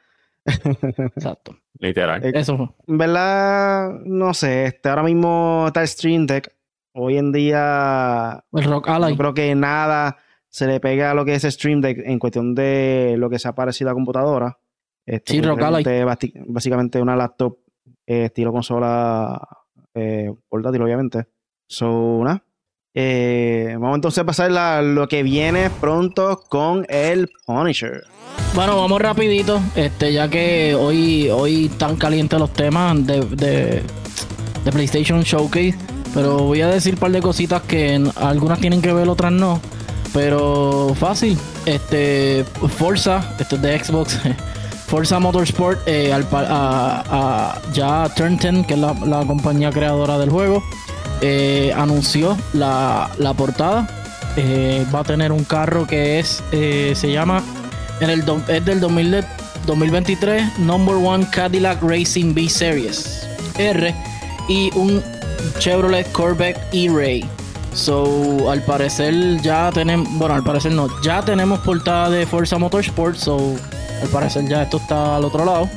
Exacto. 0.46 1.56
Literal. 1.80 2.24
Eh, 2.24 2.32
Eso. 2.34 2.76
En 2.88 2.98
verdad, 2.98 3.92
no 4.06 4.34
sé. 4.34 4.66
Este, 4.66 4.90
ahora 4.90 5.04
mismo 5.04 5.66
está 5.68 5.82
el 5.82 5.88
Stream 5.88 6.26
Deck. 6.26 6.54
Hoy 6.94 7.18
en 7.18 7.32
día. 7.32 8.44
El 8.52 8.64
Rock 8.66 8.90
Ally. 8.90 9.18
creo 9.18 9.34
que 9.34 9.56
nada 9.56 10.18
se 10.48 10.68
le 10.68 10.80
pega 10.80 11.12
a 11.12 11.14
lo 11.14 11.26
que 11.26 11.34
es 11.36 11.44
Stream 11.44 11.82
Deck 11.82 12.00
en 12.06 12.20
cuestión 12.20 12.54
de 12.54 13.16
lo 13.18 13.30
que 13.30 13.40
se 13.40 13.48
ha 13.48 13.56
parecido 13.56 13.90
a 13.90 13.94
computadora. 13.94 14.60
Este, 15.06 15.34
sí, 15.34 15.42
Rock 15.42 15.62
Ally. 15.62 15.84
Básicamente 16.48 17.02
una 17.02 17.16
laptop 17.16 17.58
eh, 18.06 18.26
estilo 18.26 18.52
consola 18.52 19.42
eh, 19.94 20.32
portátil, 20.48 20.82
obviamente. 20.82 21.28
So, 21.68 22.24
nada. 22.24 22.44
Eh, 22.96 23.76
vamos 23.80 23.96
entonces 23.96 24.20
a 24.20 24.26
pasar 24.26 24.56
a 24.56 24.82
lo 24.82 25.08
que 25.08 25.24
viene 25.24 25.70
pronto 25.70 26.44
con 26.48 26.86
el 26.90 27.30
Punisher. 27.46 28.04
Bueno, 28.54 28.78
vamos 28.78 29.02
rapidito, 29.02 29.60
este, 29.76 30.14
ya 30.14 30.30
que 30.30 30.76
hoy, 30.76 31.30
hoy 31.30 31.66
están 31.66 31.96
calientes 31.96 32.40
los 32.40 32.54
temas 32.54 33.06
de, 33.06 33.22
de, 33.22 33.84
PlayStation 34.72 35.24
Showcase. 35.24 35.76
Pero 36.14 36.38
voy 36.38 36.62
a 36.62 36.68
decir 36.68 36.94
un 36.94 37.00
par 37.00 37.12
de 37.12 37.22
cositas 37.22 37.64
que 37.64 38.00
algunas 38.16 38.60
tienen 38.60 38.82
que 38.82 38.94
ver, 38.94 39.10
otras 39.10 39.32
no. 39.32 39.60
Pero 40.14 40.94
fácil. 41.00 41.38
Este, 41.66 42.46
Forza, 42.78 43.36
esto 43.40 43.56
es 43.56 43.62
de 43.64 43.84
Xbox. 43.84 44.20
Forza 44.88 45.18
Motorsport, 45.18 45.80
eh, 45.88 46.14
al, 46.14 46.28
a, 46.32 47.60
ya 47.74 48.08
Turn 48.16 48.38
10, 48.38 48.68
que 48.68 48.76
es 48.76 48.80
la, 48.80 49.24
compañía 49.26 49.72
creadora 49.72 50.20
del 50.20 50.30
juego, 50.30 50.62
eh, 51.22 51.74
anunció 51.76 52.38
la, 52.54 53.10
la 53.18 53.34
portada. 53.34 53.88
Eh, 54.36 54.86
va 54.94 55.00
a 55.02 55.04
tener 55.04 55.32
un 55.32 55.44
carro 55.44 55.86
que 55.86 56.20
es, 56.20 56.44
se 56.52 57.12
llama 57.12 57.44
es 58.00 58.66
del 58.66 58.80
2023 58.80 60.60
Number 60.60 60.96
One 60.96 61.26
Cadillac 61.32 61.82
Racing 61.82 62.34
B 62.34 62.50
Series 62.50 63.28
R 63.58 63.96
y 64.50 64.70
un 64.76 65.02
Chevrolet 65.60 66.12
Corvette 66.12 66.60
E-Ray. 66.72 67.26
So, 67.74 68.52
al 68.52 68.62
parecer 68.64 69.42
ya 69.42 69.72
tenemos, 69.72 70.08
bueno, 70.18 70.36
al 70.36 70.44
parecer 70.44 70.72
no, 70.74 70.88
ya 71.02 71.24
tenemos 71.24 71.60
portada 71.60 72.10
de 72.10 72.26
Forza 72.26 72.58
Motorsport, 72.58 73.16
so, 73.16 73.56
al 74.02 74.08
parecer 74.10 74.48
ya 74.48 74.64
esto 74.64 74.78
está 74.78 75.16
al 75.16 75.26
otro 75.26 75.44
lado. 75.46 75.70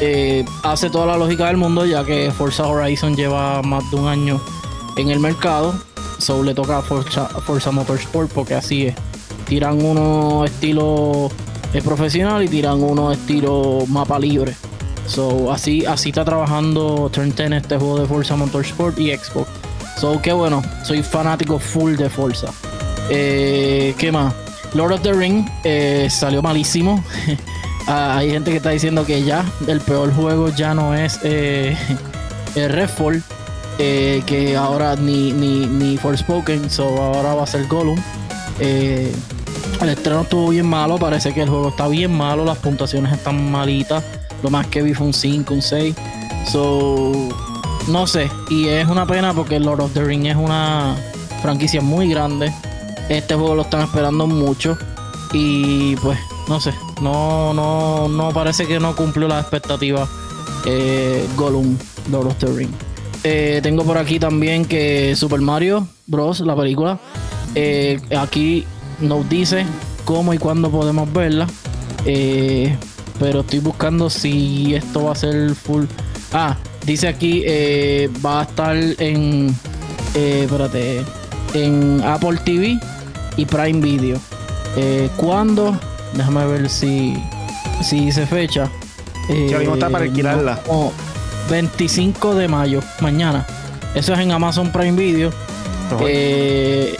Eh, 0.00 0.44
hace 0.62 0.90
toda 0.90 1.06
la 1.06 1.16
lógica 1.16 1.46
del 1.46 1.56
mundo 1.56 1.84
ya 1.84 2.04
que 2.04 2.30
Forza 2.30 2.66
Horizon 2.66 3.16
lleva 3.16 3.62
más 3.62 3.88
de 3.90 3.96
un 3.96 4.08
año 4.08 4.40
en 4.98 5.10
el 5.10 5.20
mercado, 5.20 5.74
so 6.18 6.42
le 6.42 6.54
toca 6.54 6.78
a 6.78 6.82
Forza, 6.82 7.70
Motorsport 7.70 8.30
porque 8.32 8.54
así 8.54 8.88
es. 8.88 8.94
Tiran 9.46 9.82
uno 9.82 10.44
estilo 10.44 11.30
es 11.72 11.82
profesional 11.82 12.42
y 12.42 12.48
tiran 12.48 12.82
uno 12.82 13.12
estilo 13.12 13.84
mapa 13.86 14.18
libre. 14.18 14.54
So, 15.06 15.50
así, 15.50 15.86
así 15.86 16.10
está 16.10 16.24
trabajando 16.24 17.08
Turn 17.10 17.34
10 17.34 17.52
este 17.52 17.78
juego 17.78 18.00
de 18.00 18.06
Forza 18.06 18.36
Motorsport 18.36 18.98
y 18.98 19.16
Xbox. 19.16 19.48
So, 19.98 20.20
qué 20.20 20.32
bueno, 20.32 20.62
soy 20.84 21.02
fanático 21.02 21.58
full 21.58 21.94
de 21.94 22.10
Forza. 22.10 22.48
Eh, 23.08 23.94
¿Qué 23.96 24.12
más? 24.12 24.34
Lord 24.74 24.92
of 24.92 25.02
the 25.02 25.12
Ring 25.14 25.48
eh, 25.64 26.08
salió 26.10 26.42
malísimo. 26.42 27.02
Ah, 27.90 28.18
hay 28.18 28.30
gente 28.30 28.50
que 28.50 28.58
está 28.58 28.68
diciendo 28.68 29.06
que 29.06 29.22
ya 29.22 29.46
el 29.66 29.80
peor 29.80 30.12
juego 30.12 30.50
ya 30.50 30.74
no 30.74 30.94
es 30.94 31.20
eh, 31.22 31.74
Redfall, 32.54 33.22
eh, 33.78 34.22
que 34.26 34.56
ahora 34.56 34.96
ni, 34.96 35.32
ni, 35.32 35.66
ni 35.66 35.96
Forspoken, 35.96 36.70
so 36.70 37.00
ahora 37.00 37.34
va 37.34 37.44
a 37.44 37.46
ser 37.46 37.66
Gollum. 37.66 37.98
Eh, 38.60 39.12
el 39.80 39.88
estreno 39.88 40.22
estuvo 40.22 40.48
bien 40.48 40.66
malo, 40.66 40.98
parece 40.98 41.32
que 41.32 41.42
el 41.42 41.48
juego 41.48 41.68
está 41.68 41.86
bien 41.86 42.16
malo, 42.16 42.44
las 42.44 42.58
puntuaciones 42.58 43.12
están 43.12 43.50
malitas. 43.50 44.02
Lo 44.42 44.50
más 44.50 44.66
que 44.66 44.82
vi 44.82 44.94
fue 44.94 45.06
un 45.06 45.14
5, 45.14 45.54
un 45.54 45.62
6. 45.62 45.94
So, 46.50 47.12
no 47.88 48.06
sé. 48.06 48.30
Y 48.50 48.68
es 48.68 48.88
una 48.88 49.06
pena 49.06 49.32
porque 49.32 49.58
Lord 49.60 49.80
of 49.80 49.92
the 49.92 50.04
Ring 50.04 50.26
es 50.26 50.36
una 50.36 50.96
franquicia 51.42 51.80
muy 51.80 52.08
grande. 52.08 52.52
Este 53.08 53.34
juego 53.34 53.54
lo 53.54 53.62
están 53.62 53.82
esperando 53.82 54.26
mucho. 54.26 54.76
Y 55.32 55.96
pues, 55.96 56.18
no 56.48 56.60
sé. 56.60 56.72
No, 57.00 57.52
no, 57.54 58.08
no 58.08 58.30
parece 58.32 58.66
que 58.66 58.80
no 58.80 58.96
cumplió 58.96 59.28
las 59.28 59.42
expectativas 59.42 60.08
eh, 60.66 61.26
Gollum, 61.36 61.76
Lord 62.10 62.28
of 62.28 62.36
the 62.38 62.46
Ring. 62.46 62.87
Eh, 63.24 63.60
tengo 63.62 63.84
por 63.84 63.98
aquí 63.98 64.18
también 64.18 64.64
que 64.64 65.14
Super 65.16 65.40
Mario 65.40 65.88
Bros. 66.06 66.40
la 66.40 66.56
película. 66.56 66.98
Eh, 67.54 68.00
aquí 68.16 68.64
nos 69.00 69.28
dice 69.28 69.64
cómo 70.04 70.34
y 70.34 70.38
cuándo 70.38 70.70
podemos 70.70 71.12
verla. 71.12 71.46
pero 73.18 73.40
estoy 73.40 73.58
buscando 73.58 74.08
si 74.08 74.74
esto 74.74 75.04
va 75.04 75.12
a 75.12 75.14
ser 75.16 75.54
full. 75.54 75.84
Ah, 76.32 76.56
dice 76.86 77.08
aquí 77.08 77.44
va 78.24 78.40
a 78.40 78.42
estar 78.44 78.76
en. 78.76 79.54
espérate. 80.14 81.04
En 81.54 82.02
Apple 82.04 82.38
TV 82.44 82.78
y 83.36 83.44
Prime 83.46 83.80
Video. 83.80 84.18
¿Cuándo? 85.16 85.78
Déjame 86.14 86.46
ver 86.46 86.68
si, 86.68 87.14
si 87.82 88.06
dice 88.06 88.26
fecha. 88.26 88.70
Ya 89.48 89.58
mismo 89.58 89.74
está 89.74 89.90
para 89.90 90.04
alquilarla. 90.04 90.60
25 91.48 92.34
de 92.34 92.48
mayo, 92.48 92.80
mañana. 93.00 93.46
Eso 93.94 94.12
es 94.12 94.18
en 94.20 94.32
Amazon 94.32 94.70
Prime 94.70 94.92
Video. 94.92 95.30
Eh, 96.00 96.96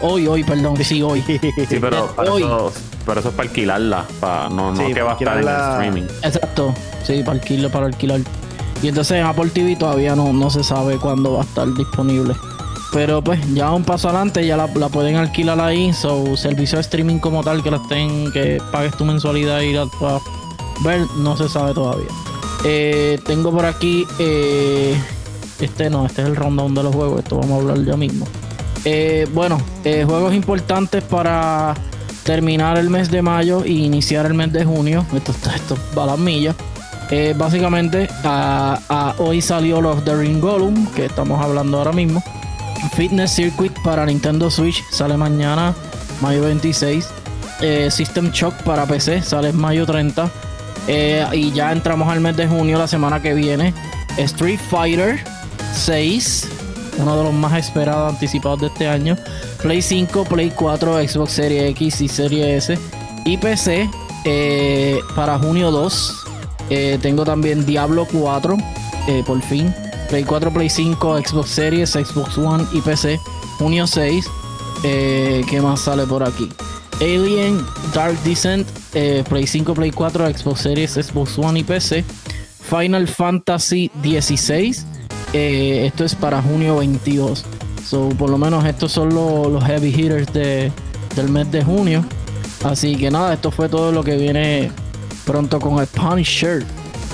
hoy, 0.00 0.26
hoy, 0.26 0.44
perdón, 0.44 0.76
sí, 0.82 1.02
hoy. 1.02 1.22
Sí, 1.68 1.78
pero, 1.80 2.14
hoy. 2.16 2.42
Eso, 2.42 2.72
pero 3.04 3.20
eso 3.20 3.28
es 3.30 3.34
para 3.34 3.48
alquilarla, 3.48 4.04
para, 4.20 4.48
no, 4.48 4.72
no 4.72 4.86
que 4.86 5.02
va 5.02 5.12
a 5.12 5.14
estar 5.14 5.38
en 5.40 5.48
el 5.48 5.54
streaming. 5.54 6.02
Exacto, 6.22 6.74
sí, 7.04 7.22
para 7.22 7.32
alquilar, 7.32 7.70
para 7.70 7.86
alquilar. 7.86 8.20
Y 8.82 8.88
entonces 8.88 9.18
en 9.18 9.26
Apple 9.26 9.50
TV 9.50 9.76
todavía 9.76 10.16
no, 10.16 10.32
no 10.32 10.50
se 10.50 10.64
sabe 10.64 10.96
cuándo 10.96 11.34
va 11.34 11.40
a 11.42 11.44
estar 11.44 11.72
disponible. 11.74 12.34
Pero 12.92 13.22
pues 13.22 13.40
ya 13.54 13.70
un 13.70 13.84
paso 13.84 14.08
adelante, 14.08 14.46
ya 14.46 14.56
la, 14.56 14.66
pueden 14.66 15.16
alquilar 15.16 15.58
ahí. 15.60 15.92
So, 15.92 16.36
servicio 16.36 16.76
de 16.76 16.82
streaming 16.82 17.18
como 17.18 17.42
tal 17.42 17.62
que 17.62 17.70
la 17.70 17.78
estén, 17.78 18.30
que 18.32 18.60
pagues 18.70 18.96
tu 18.96 19.04
mensualidad 19.04 19.60
y 19.60 19.72
la 19.72 19.86
puedas 19.86 20.22
ver, 20.84 21.00
no 21.16 21.36
se 21.36 21.48
sabe 21.48 21.72
todavía. 21.72 22.08
Eh, 22.64 23.18
tengo 23.24 23.50
por 23.50 23.64
aquí. 23.64 24.06
Eh, 24.18 24.96
este 25.60 25.90
no, 25.90 26.06
este 26.06 26.22
es 26.22 26.28
el 26.28 26.36
rundown 26.36 26.74
de 26.74 26.82
los 26.82 26.94
juegos. 26.94 27.20
Esto 27.20 27.38
vamos 27.38 27.58
a 27.58 27.62
hablar 27.62 27.84
ya 27.84 27.96
mismo. 27.96 28.26
Eh, 28.84 29.28
bueno, 29.32 29.60
juegos 29.82 30.34
importantes 30.34 31.02
para 31.04 31.74
terminar 32.24 32.78
el 32.78 32.90
mes 32.90 33.10
de 33.10 33.22
mayo 33.22 33.64
e 33.64 33.70
iniciar 33.70 34.26
el 34.26 34.34
mes 34.34 34.52
de 34.52 34.64
junio. 34.64 35.06
Esto, 35.14 35.32
esto, 35.54 35.76
va 35.96 36.04
a 36.04 36.06
las 36.06 36.18
millas. 36.18 36.56
básicamente, 37.36 38.08
hoy 39.18 39.40
salió 39.40 39.80
los 39.80 40.04
The 40.04 40.16
Ring 40.16 40.40
Gollum, 40.40 40.86
que 40.92 41.06
estamos 41.06 41.42
hablando 41.44 41.78
ahora 41.78 41.92
mismo. 41.92 42.22
Fitness 42.96 43.32
Circuit 43.32 43.72
para 43.84 44.04
Nintendo 44.06 44.50
Switch 44.50 44.82
sale 44.90 45.16
mañana, 45.16 45.74
mayo 46.20 46.42
26. 46.42 47.08
System 47.90 48.32
Shock 48.32 48.54
para 48.64 48.86
PC 48.86 49.22
sale 49.22 49.52
mayo 49.52 49.86
30. 49.86 50.28
Eh, 50.88 51.24
y 51.32 51.52
ya 51.52 51.72
entramos 51.72 52.08
al 52.08 52.20
mes 52.20 52.36
de 52.36 52.46
junio, 52.46 52.78
la 52.78 52.86
semana 52.86 53.20
que 53.22 53.34
viene. 53.34 53.72
Street 54.16 54.60
Fighter 54.70 55.22
6, 55.74 56.48
uno 56.98 57.16
de 57.16 57.24
los 57.24 57.32
más 57.32 57.58
esperados, 57.58 58.12
anticipados 58.12 58.60
de 58.60 58.66
este 58.66 58.88
año. 58.88 59.16
Play 59.60 59.80
5, 59.80 60.24
Play 60.24 60.52
4, 60.54 61.08
Xbox 61.08 61.32
Series 61.32 61.70
X 61.70 62.00
y 62.00 62.08
Series 62.08 62.70
S. 62.70 62.78
Y 63.24 63.36
PC 63.36 63.88
eh, 64.24 65.00
para 65.14 65.38
junio 65.38 65.70
2. 65.70 66.18
Eh, 66.70 66.98
tengo 67.00 67.24
también 67.24 67.64
Diablo 67.64 68.06
4, 68.10 68.56
por 69.26 69.42
fin. 69.42 69.72
Play 70.08 70.24
4, 70.24 70.52
Play 70.52 70.68
5, 70.68 71.18
Xbox 71.26 71.50
Series, 71.50 71.90
Xbox 71.90 72.36
One 72.38 72.64
y 72.72 72.80
PC. 72.80 73.18
Junio 73.58 73.86
6. 73.86 74.26
¿Qué 74.82 75.60
más 75.62 75.80
sale 75.80 76.06
por 76.06 76.24
aquí? 76.24 76.48
Alien 77.00 77.64
Dark 77.94 78.16
Descent, 78.22 78.66
eh, 78.94 79.24
Play 79.28 79.46
5, 79.46 79.74
Play 79.74 79.90
4, 79.90 80.28
Xbox 80.34 80.60
Series, 80.60 80.92
Xbox 80.92 81.38
One 81.38 81.60
y 81.60 81.64
PC. 81.64 82.04
Final 82.72 83.06
Fantasy 83.06 83.90
16, 84.02 84.86
eh, 85.34 85.84
esto 85.86 86.04
es 86.04 86.14
para 86.14 86.40
junio 86.40 86.78
22. 86.78 87.44
So, 87.84 88.08
por 88.10 88.30
lo 88.30 88.38
menos 88.38 88.64
estos 88.64 88.92
son 88.92 89.12
los, 89.12 89.62
heavy 89.64 89.88
hitters 89.88 90.32
de, 90.32 90.72
del 91.14 91.28
mes 91.28 91.50
de 91.50 91.62
junio. 91.62 92.04
Así 92.64 92.96
que 92.96 93.10
nada, 93.10 93.34
esto 93.34 93.50
fue 93.50 93.68
todo 93.68 93.92
lo 93.92 94.02
que 94.02 94.16
viene 94.16 94.70
pronto 95.26 95.60
con 95.60 95.80
el 95.80 95.86
Punisher. 95.86 96.64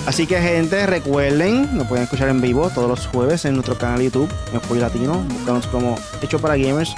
Así 0.07 0.27
que 0.27 0.41
gente, 0.41 0.87
recuerden, 0.87 1.77
nos 1.77 1.87
pueden 1.89 2.05
escuchar 2.05 2.29
en 2.29 2.41
vivo 2.41 2.71
todos 2.71 2.89
los 2.89 3.07
jueves 3.09 3.45
en 3.45 3.55
nuestro 3.55 3.77
canal 3.77 3.99
de 3.99 4.05
YouTube, 4.05 4.31
en 4.53 4.81
Latino, 4.81 5.25
buscamos 5.29 5.67
como 5.67 5.97
Hecho 6.23 6.39
para 6.39 6.57
Gamers 6.57 6.95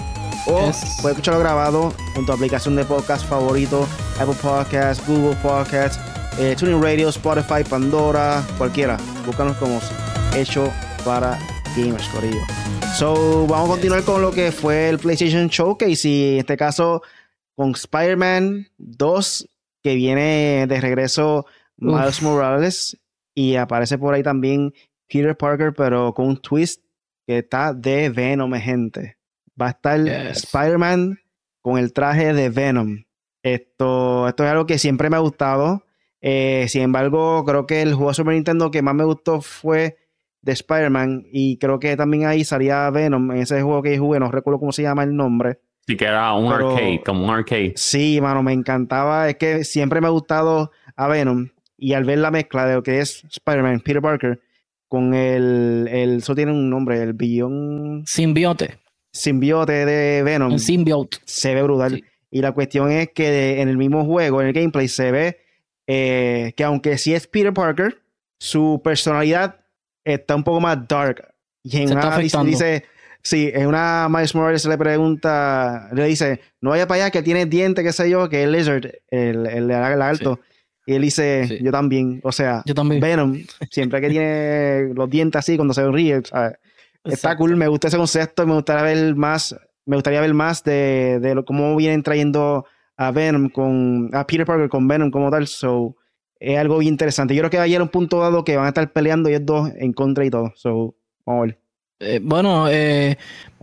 o 0.46 0.70
puedes 1.00 1.04
escucharlo 1.04 1.40
grabado 1.40 1.92
en 2.14 2.24
tu 2.24 2.32
aplicación 2.32 2.76
de 2.76 2.84
podcast 2.84 3.26
favorito, 3.26 3.86
Apple 4.20 4.36
Podcasts, 4.42 5.02
Google 5.06 5.34
Podcasts, 5.42 5.98
eh, 6.38 6.54
Tuning 6.54 6.82
Radio, 6.82 7.08
Spotify, 7.08 7.64
Pandora, 7.64 8.44
cualquiera. 8.58 8.98
Búscanos 9.24 9.56
como 9.56 9.80
hecho 10.36 10.70
para 11.06 11.38
gamers, 11.74 12.06
Corillo. 12.08 12.42
So, 12.98 13.46
vamos 13.46 13.70
a 13.70 13.72
continuar 13.72 14.02
con 14.04 14.20
lo 14.20 14.30
que 14.30 14.52
fue 14.52 14.90
el 14.90 14.98
PlayStation 14.98 15.48
Showcase 15.48 16.06
y 16.06 16.32
en 16.34 16.38
este 16.40 16.58
caso 16.58 17.00
con 17.54 17.70
Spider-Man 17.70 18.68
2, 18.76 19.48
que 19.82 19.94
viene 19.94 20.66
de 20.68 20.80
regreso 20.82 21.46
Miles 21.78 22.20
Morales 22.20 22.98
y 23.34 23.56
aparece 23.56 23.96
por 23.96 24.12
ahí 24.12 24.22
también 24.22 24.74
Peter 25.08 25.34
Parker, 25.34 25.72
pero 25.72 26.12
con 26.12 26.26
un 26.26 26.36
twist 26.36 26.82
que 27.26 27.38
está 27.38 27.72
de 27.72 28.10
Venom, 28.10 28.52
gente 28.54 29.16
va 29.58 29.68
a 29.68 29.70
estar 29.70 29.98
Spider-Man 30.06 31.20
con 31.62 31.78
el 31.78 31.94
traje 31.94 32.34
de 32.34 32.50
Venom. 32.50 33.04
Esto, 33.42 34.28
esto 34.28 34.44
es 34.44 34.50
algo 34.50 34.66
que 34.66 34.78
siempre 34.78 35.10
me 35.10 35.16
ha 35.16 35.20
gustado. 35.20 35.84
Eh, 36.20 36.66
sin 36.68 36.82
embargo, 36.82 37.44
creo 37.44 37.66
que 37.66 37.82
el 37.82 37.94
juego 37.94 38.10
de 38.10 38.14
Super 38.14 38.34
Nintendo 38.34 38.70
que 38.70 38.82
más 38.82 38.94
me 38.94 39.04
gustó 39.04 39.40
fue 39.40 39.96
de 40.42 40.52
Spider-Man. 40.52 41.24
Y 41.32 41.58
creo 41.58 41.78
que 41.78 41.96
también 41.96 42.26
ahí 42.26 42.44
salía 42.44 42.90
Venom 42.90 43.32
en 43.32 43.38
ese 43.38 43.62
juego 43.62 43.82
que 43.82 43.98
jugué. 43.98 44.20
No 44.20 44.30
recuerdo 44.30 44.60
cómo 44.60 44.72
se 44.72 44.82
llama 44.82 45.04
el 45.04 45.16
nombre. 45.16 45.60
Sí, 45.86 45.96
que 45.96 46.04
era 46.04 46.34
un 46.34 46.52
arcade, 46.52 47.02
como 47.04 47.24
un 47.24 47.30
arcade. 47.30 47.72
Sí, 47.76 48.20
mano, 48.20 48.42
me 48.42 48.52
encantaba. 48.52 49.28
Es 49.28 49.36
que 49.36 49.64
siempre 49.64 50.00
me 50.00 50.06
ha 50.06 50.10
gustado 50.10 50.70
a 50.94 51.08
Venom. 51.08 51.48
Y 51.78 51.94
al 51.94 52.04
ver 52.04 52.18
la 52.18 52.30
mezcla 52.30 52.66
de 52.66 52.74
lo 52.74 52.82
que 52.82 53.00
es 53.00 53.24
Spider-Man, 53.24 53.80
Peter 53.80 54.02
Parker, 54.02 54.40
con 54.86 55.14
el, 55.14 55.88
el. 55.90 56.18
Eso 56.18 56.34
tiene 56.34 56.52
un 56.52 56.68
nombre, 56.68 57.02
el 57.02 57.14
billón. 57.14 58.02
Simbiote 58.06 58.80
simbiote 59.12 59.84
de 59.84 60.22
Venom. 60.22 60.58
Se 60.58 61.54
ve 61.54 61.62
brutal. 61.62 62.04
Y 62.30 62.40
la 62.42 62.52
cuestión 62.52 62.90
es 62.90 63.10
que 63.10 63.60
en 63.60 63.68
el 63.68 63.76
mismo 63.76 64.04
juego, 64.04 64.40
en 64.40 64.48
el 64.48 64.52
gameplay, 64.52 64.88
se 64.88 65.10
ve 65.10 65.40
eh, 65.86 66.52
que 66.56 66.64
aunque 66.64 66.98
sí 66.98 67.14
es 67.14 67.26
Peter 67.26 67.52
Parker, 67.52 68.00
su 68.38 68.80
personalidad 68.82 69.56
está 70.04 70.36
un 70.36 70.44
poco 70.44 70.60
más 70.60 70.86
dark. 70.86 71.34
Y 71.62 71.78
en 71.78 71.92
una 71.92 72.16
dice, 72.18 72.84
sí, 73.22 73.50
en 73.52 73.66
una 73.66 74.08
Miles 74.08 74.34
Morales 74.34 74.64
le 74.64 74.78
pregunta, 74.78 75.88
le 75.92 76.04
dice, 76.04 76.40
no 76.60 76.70
vaya 76.70 76.86
para 76.86 77.04
allá 77.04 77.10
que 77.10 77.22
tiene 77.22 77.46
dientes, 77.46 77.84
qué 77.84 77.92
sé 77.92 78.08
yo, 78.08 78.28
que 78.28 78.44
es 78.44 78.48
Lizard, 78.48 78.86
el, 79.08 79.46
el, 79.46 79.70
alto. 79.72 80.40
Y 80.86 80.94
él 80.94 81.02
dice, 81.02 81.58
yo 81.62 81.70
también. 81.70 82.20
O 82.22 82.32
sea, 82.32 82.62
Venom, 82.64 83.44
siempre 83.70 84.00
que 84.00 84.08
tiene 84.08 84.94
los 84.94 85.10
dientes 85.10 85.38
así, 85.38 85.56
cuando 85.56 85.74
se 85.74 85.86
ríe, 85.90 86.22
¿sabes? 86.24 86.54
Está 87.04 87.36
cool, 87.36 87.56
me 87.56 87.66
gusta 87.66 87.88
ese 87.88 87.96
concepto, 87.96 88.46
me 88.46 88.54
gustaría 88.54 88.82
ver 88.82 89.14
más, 89.14 89.56
me 89.86 89.96
gustaría 89.96 90.20
ver 90.20 90.34
más 90.34 90.62
de, 90.64 91.18
de 91.20 91.42
cómo 91.44 91.76
vienen 91.76 92.02
trayendo 92.02 92.66
a 92.96 93.10
Venom 93.10 93.48
con, 93.48 94.10
a 94.12 94.26
Peter 94.26 94.44
Parker 94.44 94.68
con 94.68 94.86
Venom 94.86 95.10
como 95.10 95.30
tal, 95.30 95.46
so 95.46 95.96
es 96.38 96.58
algo 96.58 96.78
bien 96.78 96.94
interesante. 96.94 97.34
Yo 97.34 97.40
creo 97.40 97.50
que 97.50 97.56
va 97.56 97.64
a 97.64 97.66
llegar 97.66 97.82
un 97.82 97.88
punto 97.88 98.20
dado 98.20 98.44
que 98.44 98.56
van 98.56 98.66
a 98.66 98.68
estar 98.68 98.92
peleando 98.92 99.28
ellos 99.28 99.44
dos 99.44 99.70
en 99.76 99.92
contra 99.92 100.24
y 100.24 100.30
todo, 100.30 100.52
so 100.54 100.94
vamos 101.24 101.42
a 101.42 101.46
ver. 101.46 101.58
Eh, 102.00 102.20
bueno, 102.22 102.68
eh, 102.68 103.16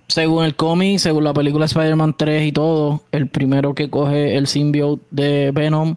según 0.07 0.45
el 0.45 0.55
cómic, 0.55 0.99
según 0.99 1.23
la 1.23 1.33
película 1.33 1.65
Spider-Man 1.65 2.15
3 2.17 2.47
y 2.47 2.51
todo, 2.51 3.03
el 3.11 3.27
primero 3.27 3.75
que 3.75 3.89
coge 3.89 4.35
el 4.35 4.47
symbiote 4.47 5.03
de 5.11 5.51
Venom 5.51 5.95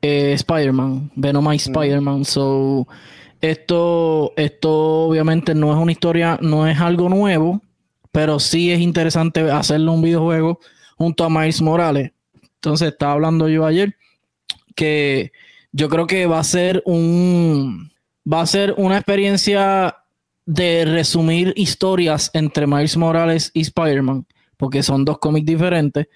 es 0.00 0.36
Spider-Man, 0.36 1.10
Venom 1.16 1.52
y 1.52 1.56
Spider-Man, 1.56 2.24
so 2.24 2.86
esto, 3.40 4.32
esto 4.36 5.06
obviamente 5.06 5.54
no 5.54 5.72
es 5.72 5.78
una 5.78 5.92
historia, 5.92 6.38
no 6.40 6.66
es 6.66 6.78
algo 6.80 7.08
nuevo, 7.08 7.60
pero 8.18 8.40
sí 8.40 8.72
es 8.72 8.80
interesante 8.80 9.48
hacerlo 9.48 9.92
un 9.92 10.02
videojuego 10.02 10.58
junto 10.96 11.22
a 11.22 11.30
Miles 11.30 11.62
Morales. 11.62 12.10
Entonces, 12.56 12.88
estaba 12.88 13.12
hablando 13.12 13.48
yo 13.48 13.64
ayer 13.64 13.94
que 14.74 15.30
yo 15.70 15.88
creo 15.88 16.08
que 16.08 16.26
va 16.26 16.40
a 16.40 16.42
ser 16.42 16.82
un 16.84 17.92
va 18.30 18.40
a 18.40 18.46
ser 18.46 18.74
una 18.76 18.96
experiencia 18.96 19.98
de 20.46 20.84
resumir 20.84 21.52
historias 21.54 22.32
entre 22.32 22.66
Miles 22.66 22.96
Morales 22.96 23.52
y 23.54 23.60
Spider-Man, 23.60 24.26
porque 24.56 24.82
son 24.82 25.04
dos 25.04 25.18
cómics 25.18 25.46
diferentes, 25.46 26.08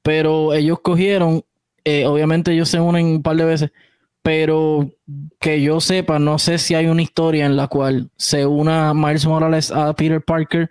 pero 0.00 0.54
ellos 0.54 0.78
cogieron, 0.80 1.44
eh, 1.84 2.06
obviamente 2.06 2.52
ellos 2.52 2.70
se 2.70 2.80
unen 2.80 3.04
un 3.04 3.22
par 3.22 3.36
de 3.36 3.44
veces, 3.44 3.70
pero 4.22 4.90
que 5.38 5.60
yo 5.60 5.78
sepa, 5.78 6.18
no 6.18 6.38
sé 6.38 6.56
si 6.56 6.74
hay 6.74 6.86
una 6.86 7.02
historia 7.02 7.44
en 7.44 7.58
la 7.58 7.68
cual 7.68 8.08
se 8.16 8.46
una 8.46 8.94
Miles 8.94 9.26
Morales 9.26 9.70
a 9.70 9.92
Peter 9.92 10.22
Parker 10.22 10.70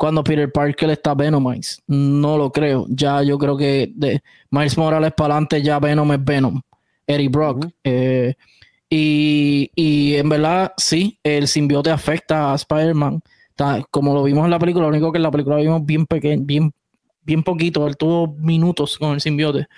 cuando 0.00 0.24
Peter 0.24 0.50
Parker 0.50 0.88
está 0.88 1.14
Venomized. 1.14 1.82
No 1.86 2.38
lo 2.38 2.50
creo. 2.50 2.86
Ya 2.88 3.22
yo 3.22 3.36
creo 3.36 3.54
que 3.54 3.92
de 3.94 4.22
Miles 4.50 4.78
Morales 4.78 5.12
para 5.14 5.34
adelante 5.34 5.60
ya 5.62 5.78
Venom 5.78 6.10
es 6.12 6.24
Venom. 6.24 6.58
Eddie 7.06 7.28
Brock. 7.28 7.66
Eh, 7.84 8.34
Y, 8.88 9.70
y 9.76 10.16
en 10.16 10.28
verdad, 10.28 10.72
sí, 10.76 11.18
el 11.22 11.46
simbiote 11.46 11.90
afecta 11.90 12.50
a 12.50 12.56
Spider-Man. 12.56 13.20
Como 13.90 14.14
lo 14.14 14.24
vimos 14.24 14.44
en 14.46 14.50
la 14.50 14.58
película, 14.58 14.84
lo 14.86 14.88
único 14.88 15.12
que 15.12 15.18
en 15.18 15.22
la 15.22 15.30
película 15.30 15.56
vimos 15.56 15.84
bien 15.84 16.06
pequeño, 16.06 16.42
bien, 16.44 16.72
bien 17.22 17.42
poquito, 17.44 17.86
él 17.86 17.96
tuvo 17.96 18.34
minutos 18.38 18.96
con 18.98 19.12
el 19.12 19.20
simbiote. 19.20 19.68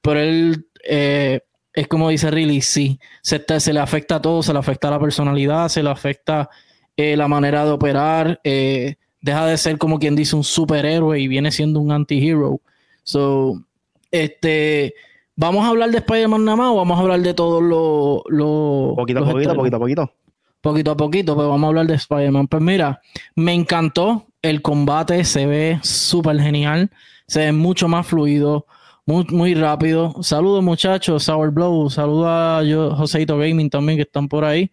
Pero 0.00 0.20
él, 0.20 0.66
eh, 0.88 1.40
es 1.74 1.88
como 1.88 2.08
dice 2.08 2.30
Riley, 2.30 2.60
sí, 2.62 2.98
se, 3.20 3.44
se, 3.58 3.72
le 3.72 3.80
afecta 3.80 4.16
a 4.16 4.22
todo, 4.22 4.42
se 4.42 4.52
le 4.52 4.60
afecta 4.60 4.88
a 4.88 4.92
la 4.92 5.00
personalidad, 5.00 5.68
se 5.68 5.82
le 5.82 5.90
afecta 5.90 6.48
eh, 6.96 7.16
la 7.16 7.28
manera 7.28 7.64
de 7.64 7.72
operar, 7.72 8.40
eh, 8.44 8.94
deja 9.22 9.46
de 9.46 9.56
ser 9.56 9.78
como 9.78 9.98
quien 9.98 10.14
dice 10.14 10.36
un 10.36 10.44
superhéroe 10.44 11.18
y 11.18 11.28
viene 11.28 11.50
siendo 11.50 11.80
un 11.80 11.92
anti-hero. 11.92 12.60
So, 13.04 13.62
este, 14.10 14.94
¿vamos 15.36 15.64
a 15.64 15.68
hablar 15.68 15.90
de 15.90 15.98
Spider-Man 15.98 16.44
nada 16.44 16.56
más 16.56 16.72
o 16.72 16.76
vamos 16.76 16.98
a 16.98 17.02
hablar 17.02 17.20
de 17.20 17.32
todos 17.32 17.62
los... 17.62 18.22
Lo, 18.28 18.94
poquito 18.96 19.20
a 19.20 19.30
poquito, 19.30 19.54
poquito 19.54 19.76
a 19.76 19.78
poquito. 19.78 20.12
Poquito 20.60 20.90
a 20.90 20.96
poquito, 20.96 21.36
pero 21.36 21.48
vamos 21.48 21.64
a 21.64 21.68
hablar 21.68 21.86
de 21.86 21.94
Spider-Man. 21.94 22.48
Pues 22.48 22.62
mira, 22.62 23.00
me 23.34 23.54
encantó 23.54 24.26
el 24.42 24.60
combate, 24.60 25.24
se 25.24 25.46
ve 25.46 25.78
súper 25.82 26.40
genial, 26.40 26.90
se 27.26 27.40
ve 27.40 27.52
mucho 27.52 27.88
más 27.88 28.06
fluido, 28.06 28.66
muy, 29.06 29.24
muy 29.30 29.54
rápido. 29.54 30.14
Saludos 30.22 30.62
muchachos, 30.62 31.24
Sour 31.24 31.50
Blow, 31.52 31.90
saludos 31.90 32.26
a 32.28 32.62
yo, 32.64 32.94
Joseito 32.94 33.38
Gaming 33.38 33.70
también 33.70 33.98
que 33.98 34.02
están 34.02 34.28
por 34.28 34.44
ahí. 34.44 34.70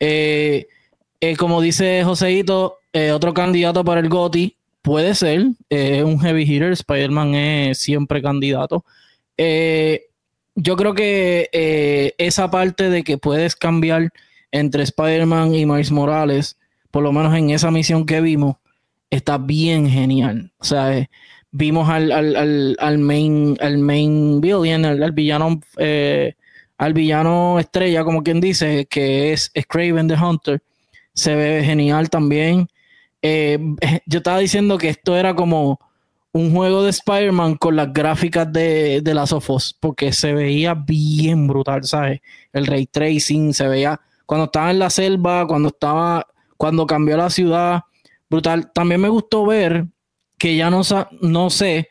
Eh, 0.00 0.66
eh, 1.20 1.36
como 1.36 1.60
dice 1.60 2.02
Joseito, 2.04 2.78
eh, 2.92 3.12
otro 3.12 3.34
candidato 3.34 3.84
para 3.84 4.00
el 4.00 4.08
GOTI 4.08 4.56
puede 4.82 5.14
ser, 5.14 5.48
es 5.68 6.04
un 6.04 6.18
heavy 6.20 6.42
hitter, 6.42 6.72
Spider-Man 6.72 7.34
es 7.34 7.78
siempre 7.78 8.22
candidato. 8.22 8.84
yo 9.36 10.76
creo 10.76 10.94
que 10.94 12.14
esa 12.18 12.50
parte 12.50 12.88
de 12.88 13.02
que 13.02 13.18
puedes 13.18 13.56
cambiar 13.56 14.10
entre 14.52 14.84
Spider-Man 14.84 15.54
y 15.54 15.66
Miles 15.66 15.90
Morales, 15.90 16.56
por 16.90 17.02
lo 17.02 17.12
menos 17.12 17.34
en 17.34 17.50
esa 17.50 17.70
misión 17.70 18.06
que 18.06 18.20
vimos, 18.20 18.56
está 19.10 19.38
bien 19.38 19.88
genial. 19.88 20.52
O 20.58 20.64
sea, 20.64 21.08
vimos 21.50 21.88
al, 21.88 22.12
al, 22.12 22.98
main, 22.98 23.56
al 23.60 23.78
main 23.78 24.40
villain, 24.40 24.84
al, 24.84 25.12
villano, 25.12 25.60
eh, 25.78 26.34
al 26.78 26.92
villano 26.92 27.58
estrella, 27.58 28.04
como 28.04 28.22
quien 28.22 28.40
dice, 28.40 28.86
que 28.86 29.32
es, 29.32 29.50
Craven 29.68 30.08
the 30.08 30.14
Hunter. 30.14 30.62
Se 31.16 31.34
ve 31.34 31.64
genial 31.64 32.08
también. 32.08 32.68
Eh, 33.22 33.58
yo 34.06 34.18
estaba 34.18 34.38
diciendo 34.38 34.78
que 34.78 34.90
esto 34.90 35.16
era 35.16 35.34
como 35.34 35.80
un 36.32 36.54
juego 36.54 36.84
de 36.84 36.90
Spider-Man 36.90 37.56
con 37.56 37.74
las 37.74 37.92
gráficas 37.92 38.52
de, 38.52 39.00
de 39.00 39.14
las 39.14 39.30
Sofos, 39.30 39.76
porque 39.80 40.12
se 40.12 40.34
veía 40.34 40.74
bien 40.74 41.48
brutal, 41.48 41.82
¿sabes? 41.82 42.20
El 42.52 42.66
ray 42.66 42.86
tracing 42.86 43.52
se 43.52 43.66
veía 43.66 44.00
cuando 44.26 44.44
estaba 44.44 44.70
en 44.70 44.78
la 44.78 44.90
selva, 44.90 45.46
cuando 45.46 45.68
estaba, 45.68 46.26
cuando 46.56 46.86
cambió 46.86 47.16
la 47.16 47.30
ciudad, 47.30 47.82
brutal. 48.28 48.70
También 48.72 49.00
me 49.00 49.08
gustó 49.08 49.46
ver 49.46 49.86
que 50.36 50.56
ya 50.56 50.68
no, 50.68 50.82
no 51.22 51.50
sé, 51.50 51.88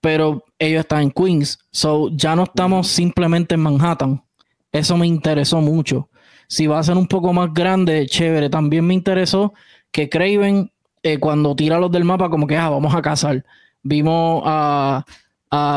pero 0.00 0.44
ellos 0.58 0.80
están 0.80 1.02
en 1.02 1.10
Queens. 1.10 1.58
So 1.72 2.10
ya 2.12 2.36
no 2.36 2.44
estamos 2.44 2.88
simplemente 2.88 3.54
en 3.54 3.62
Manhattan. 3.62 4.22
Eso 4.70 4.96
me 4.96 5.06
interesó 5.06 5.60
mucho. 5.60 6.08
Si 6.48 6.66
va 6.66 6.78
a 6.78 6.82
ser 6.82 6.96
un 6.96 7.06
poco 7.06 7.32
más 7.32 7.52
grande, 7.54 8.06
chévere. 8.06 8.50
También 8.50 8.86
me 8.86 8.94
interesó 8.94 9.54
que 9.92 10.08
Craven, 10.08 10.72
eh, 11.02 11.18
cuando 11.18 11.54
tira 11.54 11.78
los 11.78 11.92
del 11.92 12.04
mapa, 12.04 12.28
como 12.30 12.46
que 12.46 12.56
ah, 12.56 12.70
vamos 12.70 12.94
a 12.94 13.02
cazar. 13.02 13.44
Vimos 13.82 14.42
a, 14.44 15.04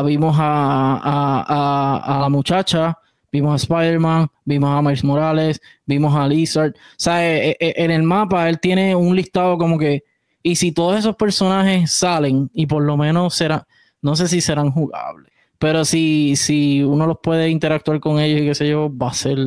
vimos 0.05 0.35
a, 0.39 2.01
a, 2.03 2.19
la 2.19 2.29
muchacha, 2.29 2.97
vimos 3.31 3.53
a 3.53 3.55
Spider-Man, 3.57 4.27
vimos 4.45 4.69
a 4.71 4.81
Miles 4.81 5.03
Morales, 5.03 5.61
vimos 5.85 6.15
a 6.15 6.27
Lizard. 6.27 6.71
O 6.71 6.95
sea, 6.97 7.23
eh, 7.25 7.55
eh, 7.59 7.73
en 7.77 7.91
el 7.91 8.03
mapa 8.03 8.49
él 8.49 8.59
tiene 8.59 8.95
un 8.95 9.15
listado 9.15 9.57
como 9.57 9.77
que 9.77 10.03
y 10.43 10.55
si 10.55 10.71
todos 10.71 10.97
esos 10.97 11.15
personajes 11.15 11.91
salen 11.91 12.49
y 12.53 12.65
por 12.65 12.83
lo 12.83 12.97
menos 12.97 13.35
serán, 13.35 13.63
no 14.01 14.15
sé 14.15 14.27
si 14.27 14.41
serán 14.41 14.71
jugables, 14.71 15.31
pero 15.59 15.85
si, 15.85 16.35
si 16.35 16.81
uno 16.83 17.05
los 17.05 17.19
puede 17.21 17.49
interactuar 17.49 17.99
con 17.99 18.19
ellos 18.19 18.41
y 18.41 18.45
qué 18.45 18.55
sé 18.55 18.67
yo, 18.69 18.95
va 18.95 19.09
a 19.09 19.13
ser 19.13 19.37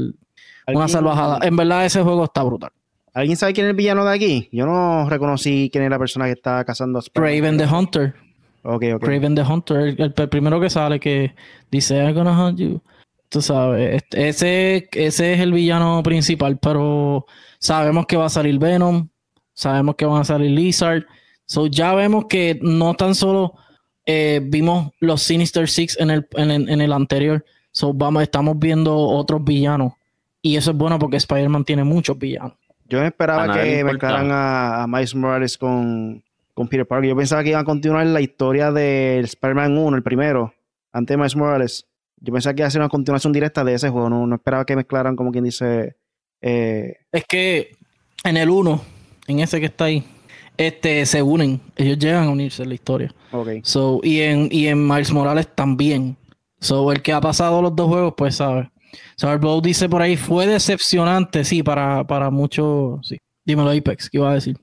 una 0.67 0.89
salvajada. 0.89 1.41
En 1.43 1.57
verdad 1.57 1.85
ese 1.85 2.03
juego 2.03 2.25
está 2.25 2.43
brutal. 2.43 2.71
¿Alguien 3.13 3.37
sabe 3.37 3.53
quién 3.53 3.67
es 3.67 3.71
el 3.71 3.77
villano 3.77 4.05
de 4.05 4.15
aquí? 4.15 4.49
Yo 4.51 4.67
no 4.67 5.09
reconocí 5.09 5.71
quién 5.71 5.85
es 5.85 5.91
la 5.91 5.99
persona 5.99 6.27
que 6.27 6.33
está 6.33 6.65
cazando 6.65 6.99
a 6.99 7.03
Raven 7.15 7.57
the 7.57 7.67
Hunter. 7.67 8.15
Okay, 8.63 8.93
okay. 8.93 9.09
Raven 9.09 9.35
the 9.35 9.43
Hunter, 9.43 9.95
el, 10.01 10.13
primero 10.13 10.59
que 10.59 10.71
sale 10.71 10.99
que 10.99 11.35
dice 11.71 12.03
I'm 12.03 12.15
gonna 12.15 12.33
hunt 12.33 12.59
you. 12.59 12.81
Tú 13.29 13.43
sabes, 13.43 14.03
ese, 14.13 14.89
ese 14.93 15.33
es 15.35 15.41
el 15.41 15.53
villano 15.53 16.03
principal, 16.03 16.59
pero 16.59 17.27
sabemos 17.59 18.07
que 18.07 18.17
va 18.17 18.27
a 18.27 18.31
salir 18.31 18.59
Venom, 18.59 19.09
sabemos 19.53 19.97
que 19.97 20.07
van 20.07 20.23
a 20.23 20.25
salir 20.25 20.51
Lizard. 20.51 21.05
So 21.45 21.67
ya 21.67 21.95
vemos 21.95 22.25
que 22.27 22.59
no 22.63 22.95
tan 22.95 23.15
solo 23.15 23.55
eh, 24.07 24.41
vimos 24.43 24.93
los 25.01 25.23
Sinister 25.23 25.69
Six 25.69 25.99
en 26.01 26.11
el, 26.11 26.27
en, 26.33 26.81
el 26.81 26.93
anterior. 26.93 27.45
So 27.71 27.93
vamos, 27.93 28.23
estamos 28.23 28.59
viendo 28.59 28.97
otros 28.97 29.43
villanos. 29.45 29.93
Y 30.45 30.57
eso 30.57 30.73
es 30.73 30.77
bueno 30.77 30.99
porque 30.99 31.17
Spider-Man 31.17 31.65
tiene 31.65 31.85
muchos 31.85 32.19
villanos. 32.19 32.53
Yo 32.87 33.03
esperaba 33.03 33.55
que 33.55 33.83
mezclaran 33.83 34.31
a, 34.31 34.83
a, 34.83 34.87
Miles 34.87 35.15
Morales 35.15 35.57
con, 35.57 36.23
con 36.53 36.69
Peter 36.69 36.87
Parker. 36.87 37.09
Yo 37.09 37.17
pensaba 37.17 37.43
que 37.43 37.49
iban 37.49 37.63
a 37.63 37.65
continuar 37.65 38.05
la 38.05 38.21
historia 38.21 38.71
del 38.71 39.25
Spider-Man 39.25 39.79
1, 39.79 39.97
el 39.97 40.03
primero, 40.03 40.53
antes 40.93 41.15
de 41.15 41.17
Miles 41.17 41.35
Morales. 41.35 41.87
Yo 42.21 42.31
pensaba 42.31 42.53
que 42.53 42.61
iba 42.61 42.69
a 42.69 42.71
ser 42.71 42.83
una 42.83 42.91
continuación 42.91 43.33
directa 43.33 43.65
de 43.65 43.73
ese 43.73 43.89
juego. 43.89 44.11
No, 44.11 44.27
no 44.27 44.35
esperaba 44.35 44.67
que 44.67 44.77
mezclaran, 44.77 45.17
como 45.17 45.33
quien 45.33 45.45
dice. 45.45 45.97
Eh, 46.43 46.99
es 47.11 47.25
que 47.25 47.71
en 48.23 48.37
el 48.37 48.51
1 48.51 48.83
en 49.29 49.41
ese 49.41 49.61
que 49.61 49.67
está 49.67 49.87
ahí, 49.87 50.05
este, 50.59 51.07
se 51.07 51.23
unen. 51.23 51.59
Ellos 51.75 51.99
llegan 51.99 52.25
a 52.25 52.31
unirse 52.31 52.65
en 52.65 52.69
la 52.69 52.75
historia. 52.75 53.15
Okay. 53.33 53.63
So, 53.65 54.01
y, 54.03 54.21
en, 54.21 54.51
y 54.51 54.67
en 54.67 54.87
Miles 54.87 55.11
Morales 55.11 55.49
también. 55.55 56.19
So, 56.61 56.93
el 56.93 57.01
que 57.01 57.15
ha 57.15 57.21
pasado 57.23 57.63
los 57.63 57.75
dos 57.75 57.89
juegos, 57.89 58.13
pues 58.15 58.37
sabe. 58.37 58.71
So, 59.17 59.39
Blow 59.39 59.61
dice 59.61 59.89
por 59.89 60.03
ahí, 60.03 60.17
fue 60.17 60.47
decepcionante, 60.47 61.45
sí, 61.45 61.63
para, 61.63 62.05
para 62.05 62.31
muchos. 62.31 63.07
Sí. 63.07 63.19
Dímelo, 63.45 63.71
Apex, 63.71 64.09
¿qué 64.09 64.19
iba 64.19 64.31
a 64.31 64.35
decir? 64.35 64.57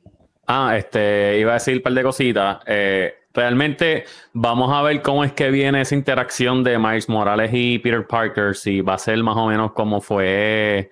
Ah, 0.48 0.76
este, 0.76 1.40
iba 1.40 1.52
a 1.52 1.54
decir 1.56 1.78
un 1.78 1.84
par 1.84 1.94
de 1.94 2.04
cositas. 2.04 2.58
Eh, 2.66 3.14
realmente 3.34 4.06
vamos 4.34 4.72
a 4.74 4.82
ver 4.82 5.02
cómo 5.02 5.24
es 5.24 5.32
que 5.34 5.50
viene 5.52 5.82
esa 5.82 5.96
interacción 5.96 6.64
de 6.64 6.78
Miles 6.78 7.08
Morales 7.08 7.52
y 7.54 7.80
Peter 7.80 8.06
Parker, 8.06 8.56
si 8.56 8.82
va 8.82 8.96
a 8.96 8.98
ser 8.98 9.22
más 9.24 9.38
o 9.38 9.48
menos 9.48 9.72
como 9.74 10.02
fue 10.02 10.90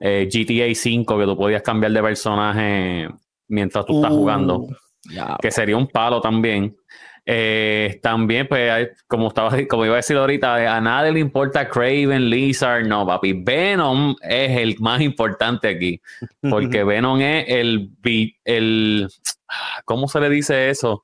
eh, 0.00 0.28
GTA 0.32 0.74
5 0.74 1.18
que 1.18 1.24
tú 1.24 1.36
podías 1.36 1.62
cambiar 1.62 1.92
de 1.92 2.02
personaje 2.02 3.08
mientras 3.48 3.84
tú 3.84 3.96
estás 3.96 4.10
jugando, 4.12 4.60
uh, 4.60 4.70
que 5.40 5.50
sería 5.50 5.76
un 5.76 5.86
palo 5.86 6.20
también. 6.20 6.74
Eh, 7.24 8.00
también, 8.02 8.48
pues, 8.48 8.88
como 9.06 9.28
estaba, 9.28 9.50
como 9.68 9.84
iba 9.84 9.94
a 9.94 9.96
decir 9.96 10.16
ahorita, 10.16 10.76
a 10.76 10.80
nadie 10.80 11.12
le 11.12 11.20
importa 11.20 11.68
Craven, 11.68 12.28
Lizard, 12.28 12.86
no, 12.86 13.06
papi. 13.06 13.32
Venom 13.32 14.16
es 14.22 14.58
el 14.58 14.76
más 14.80 15.00
importante 15.00 15.68
aquí, 15.68 16.00
porque 16.40 16.84
Venom 16.84 17.20
es 17.20 17.44
el, 17.48 17.90
el, 18.44 19.08
¿cómo 19.84 20.08
se 20.08 20.20
le 20.20 20.28
dice 20.30 20.70
eso? 20.70 21.02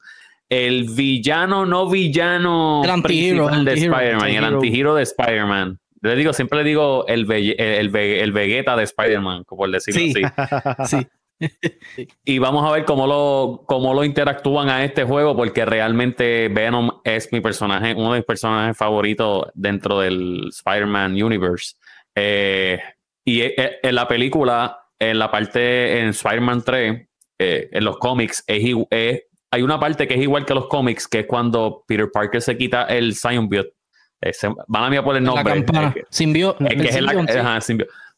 El 0.49 0.89
villano, 0.91 1.67
no 1.67 1.89
villano 1.89 2.83
el 2.83 3.03
principal 3.03 3.65
de 3.65 3.75
Spider-Man, 3.75 4.31
el 4.31 4.45
antihero 4.45 4.95
de 4.95 5.03
Spider-Man. 5.03 5.79
Le 6.01 6.15
digo, 6.15 6.33
siempre 6.33 6.59
le 6.59 6.65
digo 6.65 7.07
el, 7.09 7.31
el, 7.31 7.95
el, 7.95 8.33
Vegeta 8.33 8.77
de 8.77 8.85
Spider-Man, 8.85 9.45
por 9.45 9.71
decirlo 9.71 10.01
así. 10.01 10.97
sí. 10.97 11.07
y 12.25 12.39
vamos 12.39 12.69
a 12.69 12.73
ver 12.73 12.85
cómo 12.85 13.07
lo, 13.07 13.65
cómo 13.67 13.95
lo 13.95 14.05
interactúan 14.05 14.69
a 14.69 14.85
este 14.85 15.05
juego, 15.05 15.37
porque 15.37 15.65
realmente 15.65 16.49
Venom 16.49 17.01
es 17.05 17.33
mi 17.33 17.41
personaje, 17.41 17.95
uno 17.95 18.13
de 18.13 18.21
mis 18.21 18.27
personajes 18.27 18.77
favoritos 18.77 19.47
dentro 19.55 20.01
del 20.01 20.49
Spider-Man 20.49 21.23
Universe. 21.23 21.77
Eh, 22.15 22.81
y 23.25 23.43
e, 23.43 23.55
e, 23.57 23.79
en 23.83 23.95
la 23.95 24.09
película, 24.09 24.79
en 24.99 25.19
la 25.19 25.31
parte 25.31 26.01
en 26.01 26.09
Spider-Man 26.09 26.63
3, 26.65 27.09
eh, 27.39 27.69
en 27.73 27.85
los 27.85 27.99
cómics, 27.99 28.43
es, 28.47 28.63
hay 29.51 29.63
una 29.63 29.79
parte 29.79 30.09
que 30.09 30.15
es 30.15 30.21
igual 30.21 30.45
que 30.45 30.55
los 30.55 30.69
cómics, 30.69 31.07
que 31.07 31.21
es 31.21 31.27
cuando 31.27 31.85
Peter 31.87 32.11
Parker 32.13 32.43
se 32.43 32.57
quita 32.57 32.85
el 32.85 33.15
Symbiote 33.15 33.79
van 34.67 34.85
a 34.85 34.91
mí 34.91 34.97
a 34.97 35.05
poner 35.05 35.21
el 35.21 35.25
nombre. 35.25 35.45
La 35.45 35.55
campana. 35.55 35.95
Es, 36.61 36.75
que 36.75 36.89
es, 36.89 37.03
la, 37.03 37.13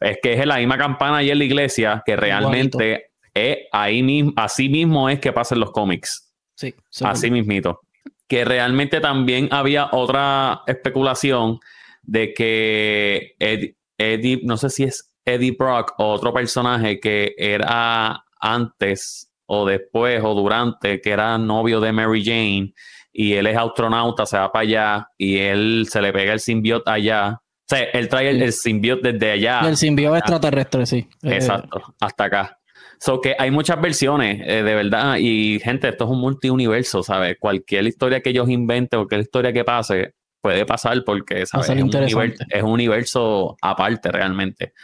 es, 0.01 0.19
que 0.23 0.33
es 0.33 0.47
la 0.47 0.57
misma 0.57 0.79
campana 0.79 1.23
y 1.23 1.31
en 1.31 1.39
la 1.39 1.45
iglesia 1.45 2.03
que 2.05 2.17
realmente 2.17 3.10
es 3.41 3.59
ahí 3.73 4.03
mismo, 4.03 4.33
así 4.37 4.69
mismo 4.69 5.09
es 5.09 5.21
que 5.21 5.33
pasa 5.33 5.55
en 5.55 5.61
los 5.61 5.71
cómics. 5.71 6.33
Sí. 6.55 6.75
Así 7.03 7.31
mismito. 7.31 7.81
Que 8.29 8.45
realmente 8.45 9.01
también 9.01 9.49
había 9.51 9.89
otra 9.93 10.63
especulación 10.67 11.59
de 12.03 12.35
que 12.35 13.35
Eddie, 13.99 14.41
no 14.45 14.57
sé 14.57 14.71
si 14.71 14.85
es 14.85 15.13
Eddie 15.25 15.57
Brock 15.59 15.95
o 15.99 16.13
otro 16.13 16.33
personaje 16.33 17.01
que 17.01 17.35
era 17.37 18.25
antes 18.41 19.31
o 19.47 19.67
después 19.67 20.23
o 20.23 20.35
durante, 20.35 21.01
que 21.01 21.11
era 21.11 21.37
novio 21.39 21.81
de 21.81 21.93
Mary 21.93 22.25
Jane 22.25 22.73
y 23.13 23.35
él 23.35 23.47
es 23.47 23.57
astronauta, 23.57 24.25
se 24.27 24.39
va 24.39 24.53
para 24.53 24.63
allá 24.63 25.09
y 25.19 25.39
él 25.39 25.87
se 25.91 26.01
le 26.01 26.13
pega 26.13 26.33
el 26.33 26.41
simbiote 26.41 26.91
allá. 26.91 27.41
sea, 27.67 27.83
él 27.83 28.09
trae 28.09 28.31
el, 28.31 28.53
simbiote 28.53 29.13
desde 29.13 29.33
allá. 29.33 29.61
El 29.69 29.77
simbiote 29.77 30.19
extraterrestre, 30.19 30.87
sí. 30.87 31.09
Eh, 31.23 31.35
Exacto, 31.35 31.95
hasta 32.01 32.25
acá. 32.25 32.60
So 33.03 33.19
que 33.19 33.35
hay 33.39 33.51
muchas 33.51 33.81
versiones, 33.81 34.43
eh, 34.45 34.63
de 34.63 34.75
verdad, 34.75 35.17
y 35.19 35.59
gente, 35.61 35.89
esto 35.89 36.05
es 36.05 36.11
un 36.11 36.21
multiuniverso, 36.21 37.03
¿sabes? 37.03 37.39
Cualquier 37.41 37.87
historia 37.87 38.21
que 38.21 38.29
ellos 38.29 38.51
inventen, 38.51 39.01
cualquier 39.01 39.23
historia 39.23 39.55
que 39.55 39.65
pase, 39.65 40.15
puede 40.43 40.67
pasar 40.67 41.03
porque, 41.05 41.47
¿sabes? 41.47 41.71
Es 41.71 41.83
un, 41.83 41.85
universo, 41.85 42.45
es 42.51 42.63
un, 42.63 42.71
universo, 42.71 43.57
aparte 43.63 44.13
realmente. 44.13 44.75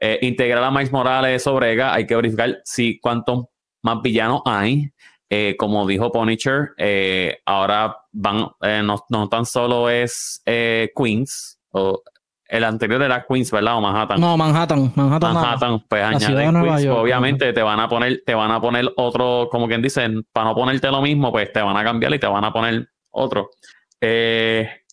Eh, 0.00 0.18
integrar 0.22 0.64
a 0.64 0.70
Miles 0.70 0.90
Morales 0.90 1.42
sobre 1.42 1.72
Ega, 1.72 1.92
hay 1.92 2.06
que 2.06 2.16
verificar 2.16 2.62
si 2.64 2.98
cuántos 2.98 3.44
más 3.82 4.00
villanos 4.02 4.40
hay. 4.46 4.90
Eh, 5.28 5.54
como 5.58 5.86
dijo 5.86 6.10
Punisher, 6.10 6.70
eh, 6.78 7.40
ahora 7.44 7.94
van, 8.10 8.46
no, 8.84 9.04
no, 9.10 9.28
tan 9.28 9.44
solo 9.44 9.90
es 9.90 10.40
Queens, 10.46 11.58
o 11.72 12.02
el 12.48 12.64
anterior 12.64 13.02
era 13.02 13.24
Queens, 13.28 13.50
¿verdad? 13.50 13.76
O 13.76 13.80
Manhattan. 13.80 14.20
No, 14.20 14.36
Manhattan, 14.36 14.92
Manhattan. 14.94 15.34
Manhattan, 15.34 15.84
pues 15.88 16.02
añade 16.02 16.50
Queens, 16.50 16.86
obviamente 16.86 17.52
te 17.52 17.62
van 17.62 17.80
a 17.80 17.88
poner, 17.88 18.22
te 18.24 18.34
van 18.34 18.50
a 18.50 18.60
poner 18.60 18.92
otro, 18.96 19.48
como 19.50 19.66
quien 19.66 19.82
dice, 19.82 20.08
para 20.32 20.48
no 20.48 20.54
ponerte 20.54 20.90
lo 20.90 21.02
mismo, 21.02 21.32
pues 21.32 21.52
te 21.52 21.60
van 21.60 21.76
a 21.76 21.84
cambiar 21.84 22.14
y 22.14 22.18
te 22.18 22.26
van 22.26 22.44
a 22.44 22.52
poner 22.52 22.88
otro. 23.10 23.50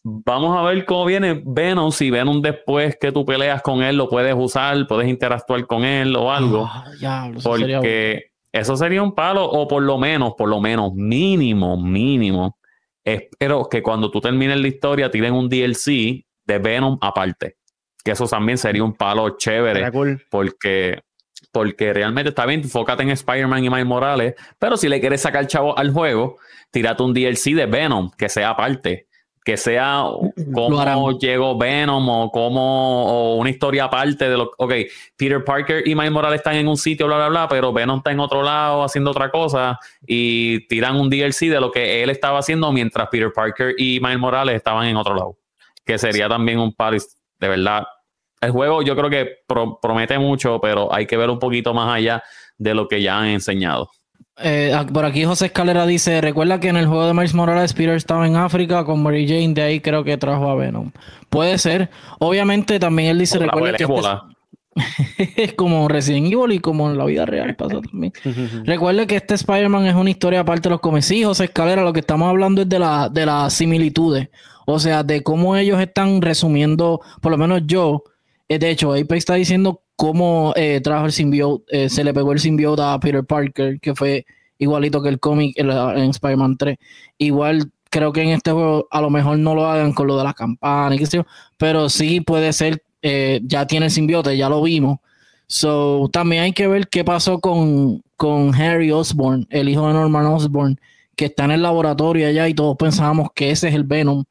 vamos 0.03 0.57
a 0.57 0.61
ver 0.63 0.85
cómo 0.85 1.05
viene 1.05 1.41
Venom. 1.45 1.91
Si 1.91 2.09
Venom 2.09 2.41
después 2.41 2.97
que 2.99 3.11
tú 3.11 3.25
peleas 3.25 3.61
con 3.61 3.83
él, 3.83 3.97
lo 3.97 4.09
puedes 4.09 4.35
usar, 4.37 4.87
puedes 4.87 5.07
interactuar 5.07 5.65
con 5.67 5.83
él 5.83 6.15
o 6.15 6.31
algo. 6.31 6.69
Ah, 7.05 7.31
porque 7.43 8.31
eso 8.51 8.77
sería 8.77 9.01
un 9.01 9.13
palo, 9.13 9.45
o 9.45 9.67
por 9.67 9.81
lo 9.81 9.97
menos, 9.97 10.33
por 10.37 10.47
lo 10.47 10.61
menos, 10.61 10.93
mínimo, 10.93 11.75
mínimo. 11.75 12.57
Espero 13.03 13.67
que 13.69 13.81
cuando 13.83 14.09
tú 14.09 14.21
termines 14.21 14.59
la 14.59 14.67
historia 14.67 15.11
tiren 15.11 15.33
un 15.33 15.49
DLC 15.49 16.23
de 16.45 16.59
Venom 16.59 16.97
aparte. 17.01 17.57
Que 18.03 18.11
eso 18.11 18.27
también 18.27 18.57
sería 18.57 18.83
un 18.83 18.93
palo 18.93 19.37
chévere. 19.37 19.91
Porque, 20.29 21.01
porque 21.51 21.93
realmente 21.93 22.29
está 22.29 22.45
bien, 22.45 22.61
enfócate 22.61 23.03
en 23.03 23.09
Spider-Man 23.11 23.63
y 23.63 23.69
Miles 23.69 23.85
Morales. 23.85 24.35
Pero 24.59 24.77
si 24.77 24.89
le 24.89 24.99
quieres 24.99 25.21
sacar 25.21 25.47
chavo 25.47 25.77
al 25.77 25.91
juego, 25.91 26.37
tírate 26.71 27.03
un 27.03 27.13
DLC 27.13 27.55
de 27.55 27.65
Venom 27.65 28.11
que 28.17 28.29
sea 28.29 28.49
aparte 28.49 29.07
que 29.43 29.57
sea 29.57 30.05
cómo 30.53 31.11
llegó 31.19 31.57
Venom 31.57 32.07
o 32.09 32.31
como 32.31 33.35
una 33.35 33.49
historia 33.49 33.85
aparte 33.85 34.29
de 34.29 34.37
lo 34.37 34.51
ok, 34.57 34.73
Peter 35.17 35.43
Parker 35.43 35.87
y 35.87 35.95
Miles 35.95 36.11
Morales 36.11 36.39
están 36.39 36.55
en 36.55 36.67
un 36.67 36.77
sitio, 36.77 37.07
bla, 37.07 37.17
bla, 37.17 37.29
bla, 37.29 37.47
pero 37.49 37.73
Venom 37.73 37.97
está 37.97 38.11
en 38.11 38.21
otro 38.21 38.41
lado 38.41 38.83
haciendo 38.83 39.11
otra 39.11 39.29
cosa 39.29 39.77
y 40.07 40.65
tiran 40.67 40.95
un 40.95 41.09
DLC 41.09 41.49
de 41.49 41.59
lo 41.59 41.71
que 41.71 42.03
él 42.03 42.09
estaba 42.09 42.39
haciendo 42.39 42.71
mientras 42.71 43.09
Peter 43.09 43.31
Parker 43.33 43.75
y 43.77 43.99
Miles 43.99 44.19
Morales 44.19 44.55
estaban 44.55 44.87
en 44.87 44.95
otro 44.95 45.13
lado, 45.13 45.37
que 45.85 45.97
sería 45.97 46.27
también 46.29 46.59
un 46.59 46.73
paris 46.73 47.17
de 47.39 47.47
verdad. 47.47 47.83
El 48.41 48.51
juego 48.51 48.81
yo 48.81 48.95
creo 48.95 49.09
que 49.09 49.29
promete 49.81 50.19
mucho, 50.19 50.59
pero 50.61 50.93
hay 50.93 51.05
que 51.05 51.17
ver 51.17 51.29
un 51.29 51.39
poquito 51.39 51.73
más 51.73 51.95
allá 51.95 52.23
de 52.57 52.73
lo 52.73 52.87
que 52.87 53.01
ya 53.01 53.19
han 53.19 53.27
enseñado. 53.27 53.89
Eh, 54.37 54.75
por 54.91 55.05
aquí 55.05 55.25
José 55.25 55.47
Escalera 55.47 55.85
dice: 55.85 56.19
Recuerda 56.19 56.59
que 56.59 56.69
en 56.69 56.77
el 56.77 56.87
juego 56.87 57.05
de 57.05 57.13
Miles 57.13 57.35
Morales, 57.35 57.73
Peter 57.73 57.95
estaba 57.95 58.25
en 58.25 58.35
África 58.35 58.83
con 58.83 59.03
Mary 59.03 59.27
Jane, 59.27 59.53
de 59.53 59.61
ahí 59.61 59.79
creo 59.79 60.03
que 60.03 60.17
trajo 60.17 60.49
a 60.49 60.55
Venom. 60.55 60.91
Puede 61.29 61.57
ser. 61.59 61.89
Obviamente, 62.19 62.79
también 62.79 63.09
él 63.09 63.19
dice: 63.19 63.37
Recuerda 63.37 63.77
que. 63.77 63.83
Este 63.83 64.32
es 65.17 65.53
como 65.53 65.87
Resident 65.87 66.31
Evil 66.31 66.51
y 66.53 66.59
como 66.59 66.89
en 66.89 66.97
la 66.97 67.05
vida 67.05 67.25
real 67.25 67.55
pasa 67.55 67.81
también. 67.81 68.13
Recuerde 68.65 69.07
que 69.07 69.15
este 69.15 69.35
Spider-Man 69.35 69.85
es 69.87 69.95
una 69.95 70.09
historia 70.09 70.41
aparte 70.41 70.69
de 70.69 70.71
los 70.71 70.81
cómics. 70.81 71.05
Sí, 71.05 71.23
José 71.23 71.45
Escalera, 71.45 71.83
lo 71.83 71.93
que 71.93 71.99
estamos 71.99 72.29
hablando 72.29 72.61
es 72.61 72.69
de, 72.69 72.79
la, 72.79 73.09
de 73.09 73.25
las 73.25 73.53
similitudes. 73.53 74.29
O 74.65 74.79
sea, 74.79 75.03
de 75.03 75.23
cómo 75.23 75.55
ellos 75.55 75.79
están 75.81 76.21
resumiendo, 76.21 77.01
por 77.21 77.31
lo 77.31 77.37
menos 77.37 77.61
yo. 77.65 78.03
Eh, 78.47 78.59
de 78.59 78.69
hecho, 78.69 78.93
Apex 78.93 79.13
está 79.13 79.35
diciendo 79.35 79.81
cómo 79.95 80.53
eh, 80.55 80.81
trajo 80.81 81.05
el 81.05 81.11
simbiote, 81.11 81.85
eh, 81.85 81.89
se 81.89 82.03
le 82.03 82.13
pegó 82.13 82.33
el 82.33 82.39
simbiote 82.39 82.81
a 82.81 82.99
Peter 82.99 83.23
Parker, 83.23 83.79
que 83.79 83.95
fue 83.95 84.25
igualito 84.57 85.01
que 85.01 85.09
el 85.09 85.19
cómic 85.19 85.55
en, 85.57 85.69
Spider-Man 85.69 86.57
3. 86.57 86.77
Igual 87.17 87.71
creo 87.89 88.11
que 88.11 88.21
en 88.21 88.29
este 88.29 88.51
juego 88.51 88.87
a 88.89 89.01
lo 89.01 89.09
mejor 89.09 89.37
no 89.37 89.55
lo 89.55 89.67
hagan 89.67 89.93
con 89.93 90.07
lo 90.07 90.17
de 90.17 90.23
las 90.23 90.33
campanas, 90.33 90.97
qué 90.97 91.05
sé 91.05 91.17
yo, 91.17 91.25
pero 91.57 91.89
sí 91.89 92.21
puede 92.21 92.51
ser, 92.53 92.83
eh, 93.03 93.41
ya 93.43 93.67
tiene 93.67 93.87
el 93.87 93.91
simbiote, 93.91 94.35
ya 94.37 94.49
lo 94.49 94.63
vimos. 94.63 94.99
So, 95.45 96.09
también 96.11 96.43
hay 96.43 96.53
que 96.53 96.67
ver 96.67 96.87
qué 96.87 97.03
pasó 97.03 97.39
con, 97.39 98.01
con 98.15 98.55
Harry 98.55 98.91
Osborn, 98.91 99.45
el 99.49 99.69
hijo 99.69 99.85
de 99.87 99.93
Norman 99.93 100.25
Osborn, 100.25 100.79
que 101.15 101.25
está 101.25 101.45
en 101.45 101.51
el 101.51 101.61
laboratorio 101.61 102.27
allá 102.27 102.47
y 102.47 102.53
todos 102.53 102.77
pensábamos 102.77 103.29
que 103.35 103.51
ese 103.51 103.67
es 103.67 103.75
el 103.75 103.83
Venom, 103.83 104.23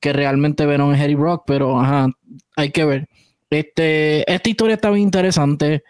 que 0.00 0.12
realmente 0.14 0.66
Venom 0.66 0.94
es 0.94 1.00
Harry 1.00 1.14
Brock, 1.14 1.44
pero 1.46 1.78
ajá, 1.78 2.08
hay 2.56 2.70
que 2.70 2.84
ver. 2.86 3.08
Este, 3.50 4.32
esta 4.32 4.48
historia 4.48 4.74
está 4.74 4.90
muy 4.90 5.02
interesante 5.02 5.84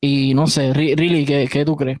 y 0.00 0.34
no 0.34 0.46
sé, 0.46 0.72
really, 0.74 1.24
¿qué, 1.24 1.48
qué 1.50 1.64
tú 1.64 1.74
crees? 1.74 1.98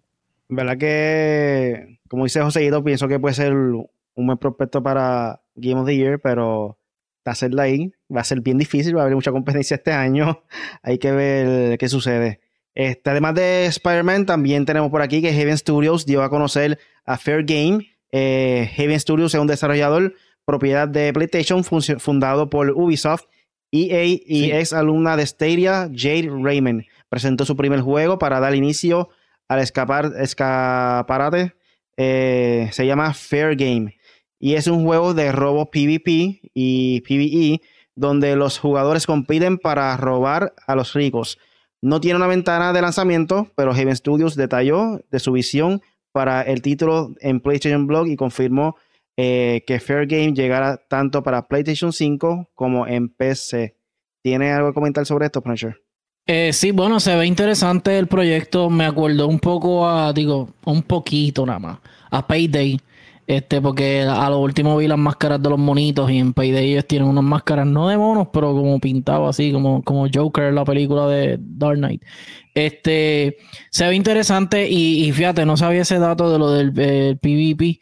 ¿Verdad 0.48 0.76
que, 0.78 1.98
como 2.08 2.24
dice 2.24 2.42
José 2.42 2.70
pienso 2.84 3.08
que 3.08 3.18
puede 3.18 3.34
ser 3.34 3.54
un 3.54 3.88
buen 4.14 4.38
prospecto 4.38 4.82
para 4.82 5.40
Game 5.56 5.80
of 5.80 5.86
the 5.86 5.96
Year, 5.96 6.20
pero 6.20 6.78
hacerla 7.24 7.64
ahí 7.64 7.90
va 8.14 8.20
a 8.22 8.24
ser 8.24 8.40
bien 8.40 8.58
difícil, 8.58 8.96
va 8.96 9.00
a 9.00 9.04
haber 9.04 9.14
mucha 9.14 9.32
competencia 9.32 9.76
este 9.76 9.92
año, 9.92 10.42
hay 10.82 10.98
que 10.98 11.12
ver 11.12 11.78
qué 11.78 11.88
sucede. 11.88 12.40
Este, 12.74 13.10
además 13.10 13.34
de 13.34 13.66
Spider-Man, 13.66 14.26
también 14.26 14.64
tenemos 14.64 14.90
por 14.90 15.02
aquí 15.02 15.20
que 15.20 15.32
Heaven 15.32 15.58
Studios 15.58 16.06
dio 16.06 16.22
a 16.22 16.30
conocer 16.30 16.78
a 17.04 17.18
Fair 17.18 17.44
Game. 17.44 17.88
Eh, 18.12 18.70
Heaven 18.74 19.00
Studios 19.00 19.34
es 19.34 19.40
un 19.40 19.48
desarrollador 19.48 20.14
propiedad 20.44 20.88
de 20.88 21.12
PlayStation 21.12 21.64
fundado 21.64 22.48
por 22.48 22.70
Ubisoft 22.70 23.24
EA 23.70 24.04
y 24.04 24.50
ex 24.52 24.72
alumna 24.72 25.16
de 25.16 25.26
Stadia, 25.26 25.90
Jade 25.94 26.30
Raymond, 26.30 26.84
presentó 27.08 27.44
su 27.44 27.56
primer 27.56 27.80
juego 27.80 28.18
para 28.18 28.40
dar 28.40 28.54
inicio 28.54 29.10
al 29.46 29.60
escapar, 29.60 30.12
escaparate. 30.18 31.54
Eh, 31.96 32.68
se 32.72 32.86
llama 32.86 33.12
Fair 33.12 33.56
Game 33.56 33.98
y 34.38 34.54
es 34.54 34.68
un 34.68 34.84
juego 34.84 35.14
de 35.14 35.32
robo 35.32 35.70
PvP 35.70 36.40
y 36.54 37.00
PvE 37.00 37.60
donde 37.98 38.36
los 38.36 38.58
jugadores 38.58 39.06
compiten 39.06 39.58
para 39.58 39.96
robar 39.96 40.54
a 40.66 40.74
los 40.76 40.94
ricos. 40.94 41.38
No 41.82 42.00
tiene 42.00 42.16
una 42.16 42.26
ventana 42.26 42.72
de 42.72 42.80
lanzamiento, 42.80 43.50
pero 43.56 43.74
Heaven 43.74 43.96
Studios 43.96 44.36
detalló 44.36 45.00
de 45.10 45.18
su 45.18 45.32
visión 45.32 45.82
para 46.12 46.42
el 46.42 46.62
título 46.62 47.14
en 47.20 47.40
PlayStation 47.40 47.86
Blog 47.86 48.06
y 48.06 48.16
confirmó 48.16 48.76
eh, 49.16 49.64
que 49.66 49.80
Fair 49.80 50.06
Game 50.06 50.32
llegara 50.32 50.76
tanto 50.76 51.22
para 51.22 51.48
PlayStation 51.48 51.92
5 51.92 52.50
como 52.54 52.86
en 52.86 53.08
PC. 53.08 53.76
¿Tiene 54.22 54.52
algo 54.52 54.68
que 54.68 54.74
comentar 54.74 55.04
sobre 55.04 55.26
esto, 55.26 55.42
Punisher? 55.42 55.80
Eh, 56.26 56.52
sí, 56.52 56.70
bueno, 56.70 57.00
se 57.00 57.16
ve 57.16 57.26
interesante 57.26 57.98
el 57.98 58.06
proyecto. 58.06 58.70
Me 58.70 58.84
acuerdo 58.84 59.26
un 59.26 59.40
poco 59.40 59.88
a, 59.88 60.12
digo, 60.12 60.50
un 60.66 60.82
poquito 60.82 61.44
nada 61.46 61.58
más, 61.58 61.78
a 62.10 62.26
Payday. 62.26 62.78
Este, 63.28 63.60
porque 63.60 64.02
a 64.02 64.28
lo 64.30 64.40
último 64.40 64.76
vi 64.76 64.88
las 64.88 64.98
máscaras 64.98 65.40
de 65.40 65.50
los 65.50 65.58
monitos 65.58 66.10
y 66.10 66.18
en 66.18 66.32
Payday 66.32 66.72
ellos 66.72 66.86
tienen 66.86 67.08
unas 67.08 67.22
máscaras 67.22 67.66
no 67.66 67.86
de 67.86 67.96
monos, 67.96 68.28
pero 68.32 68.52
como 68.54 68.80
pintado 68.80 69.28
así, 69.28 69.52
como, 69.52 69.82
como 69.84 70.06
Joker 70.12 70.44
en 70.44 70.54
la 70.54 70.64
película 70.64 71.06
de 71.06 71.36
Dark 71.38 71.76
Knight. 71.76 72.02
Este, 72.54 73.36
se 73.70 73.86
ve 73.86 73.94
interesante 73.94 74.68
y, 74.68 75.12
fíjate, 75.12 75.44
no 75.44 75.56
sabía 75.56 75.82
ese 75.82 75.98
dato 75.98 76.32
de 76.32 76.38
lo 76.38 76.50
del 76.50 76.72
PvP 76.72 77.78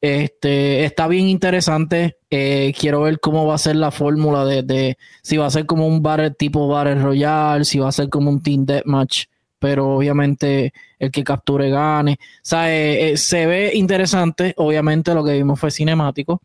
este, 0.00 0.84
está 0.84 1.08
bien 1.08 1.28
interesante. 1.28 2.18
Eh, 2.30 2.72
quiero 2.78 3.02
ver 3.02 3.20
cómo 3.20 3.46
va 3.46 3.54
a 3.54 3.58
ser 3.58 3.76
la 3.76 3.90
fórmula 3.90 4.44
de, 4.44 4.96
si 5.22 5.36
va 5.36 5.46
a 5.46 5.50
ser 5.50 5.66
como 5.66 5.86
un 5.86 6.02
bar 6.02 6.34
tipo 6.34 6.68
Battle 6.68 6.96
Royale, 6.96 7.64
si 7.64 7.78
va 7.78 7.88
a 7.88 7.92
ser 7.92 8.08
como 8.08 8.30
un 8.30 8.42
Team 8.42 8.66
Deathmatch, 8.66 9.24
pero 9.58 9.96
obviamente 9.96 10.72
el 10.98 11.10
que 11.10 11.24
capture 11.24 11.70
gane. 11.70 12.18
O 12.52 12.56
eh, 12.56 13.12
eh, 13.12 13.16
se 13.16 13.46
ve 13.46 13.72
interesante. 13.74 14.54
Obviamente 14.56 15.14
lo 15.14 15.24
que 15.24 15.32
vimos 15.32 15.60
fue 15.60 15.70
cinemático. 15.70 16.40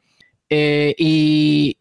y 0.49 1.77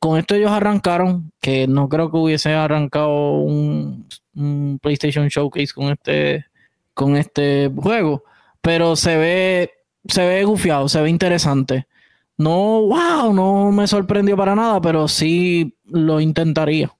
con 0.00 0.18
esto 0.18 0.34
ellos 0.36 0.50
arrancaron, 0.52 1.32
que 1.40 1.66
no 1.66 1.88
creo 1.88 2.10
que 2.10 2.16
hubiese 2.18 2.52
arrancado 2.54 3.38
un, 3.38 4.06
un 4.36 4.78
PlayStation 4.80 5.28
Showcase 5.28 5.72
con 5.74 5.92
este, 5.92 6.44
con 6.94 7.16
este 7.16 7.70
juego, 7.76 8.22
pero 8.60 8.94
se 8.94 9.16
ve 9.16 9.70
se 10.08 10.26
ve 10.26 10.44
gufiado, 10.44 10.88
se 10.88 11.00
ve 11.00 11.10
interesante. 11.10 11.86
No, 12.38 12.82
wow, 12.82 13.32
no 13.32 13.72
me 13.72 13.86
sorprendió 13.86 14.36
para 14.36 14.54
nada, 14.54 14.80
pero 14.80 15.08
sí 15.08 15.74
lo 15.86 16.20
intentaría. 16.20 16.92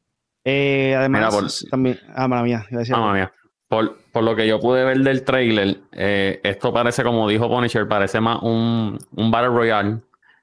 Eh, 0.48 0.94
además, 0.96 1.34
por, 1.34 1.70
también. 1.70 1.98
Ah, 2.14 2.28
mía. 2.28 2.64
Ah, 2.94 3.12
mía. 3.12 3.32
Por, 3.66 4.22
lo 4.22 4.36
que 4.36 4.46
yo 4.46 4.60
pude 4.60 4.84
ver 4.84 4.98
del 4.98 5.24
trailer, 5.24 5.78
eh, 5.90 6.40
esto 6.44 6.72
parece, 6.72 7.02
como 7.02 7.28
dijo 7.28 7.48
Punisher, 7.48 7.88
parece 7.88 8.20
más 8.20 8.40
un, 8.42 8.96
un 9.16 9.30
Battle 9.32 9.48
Royale. 9.48 9.98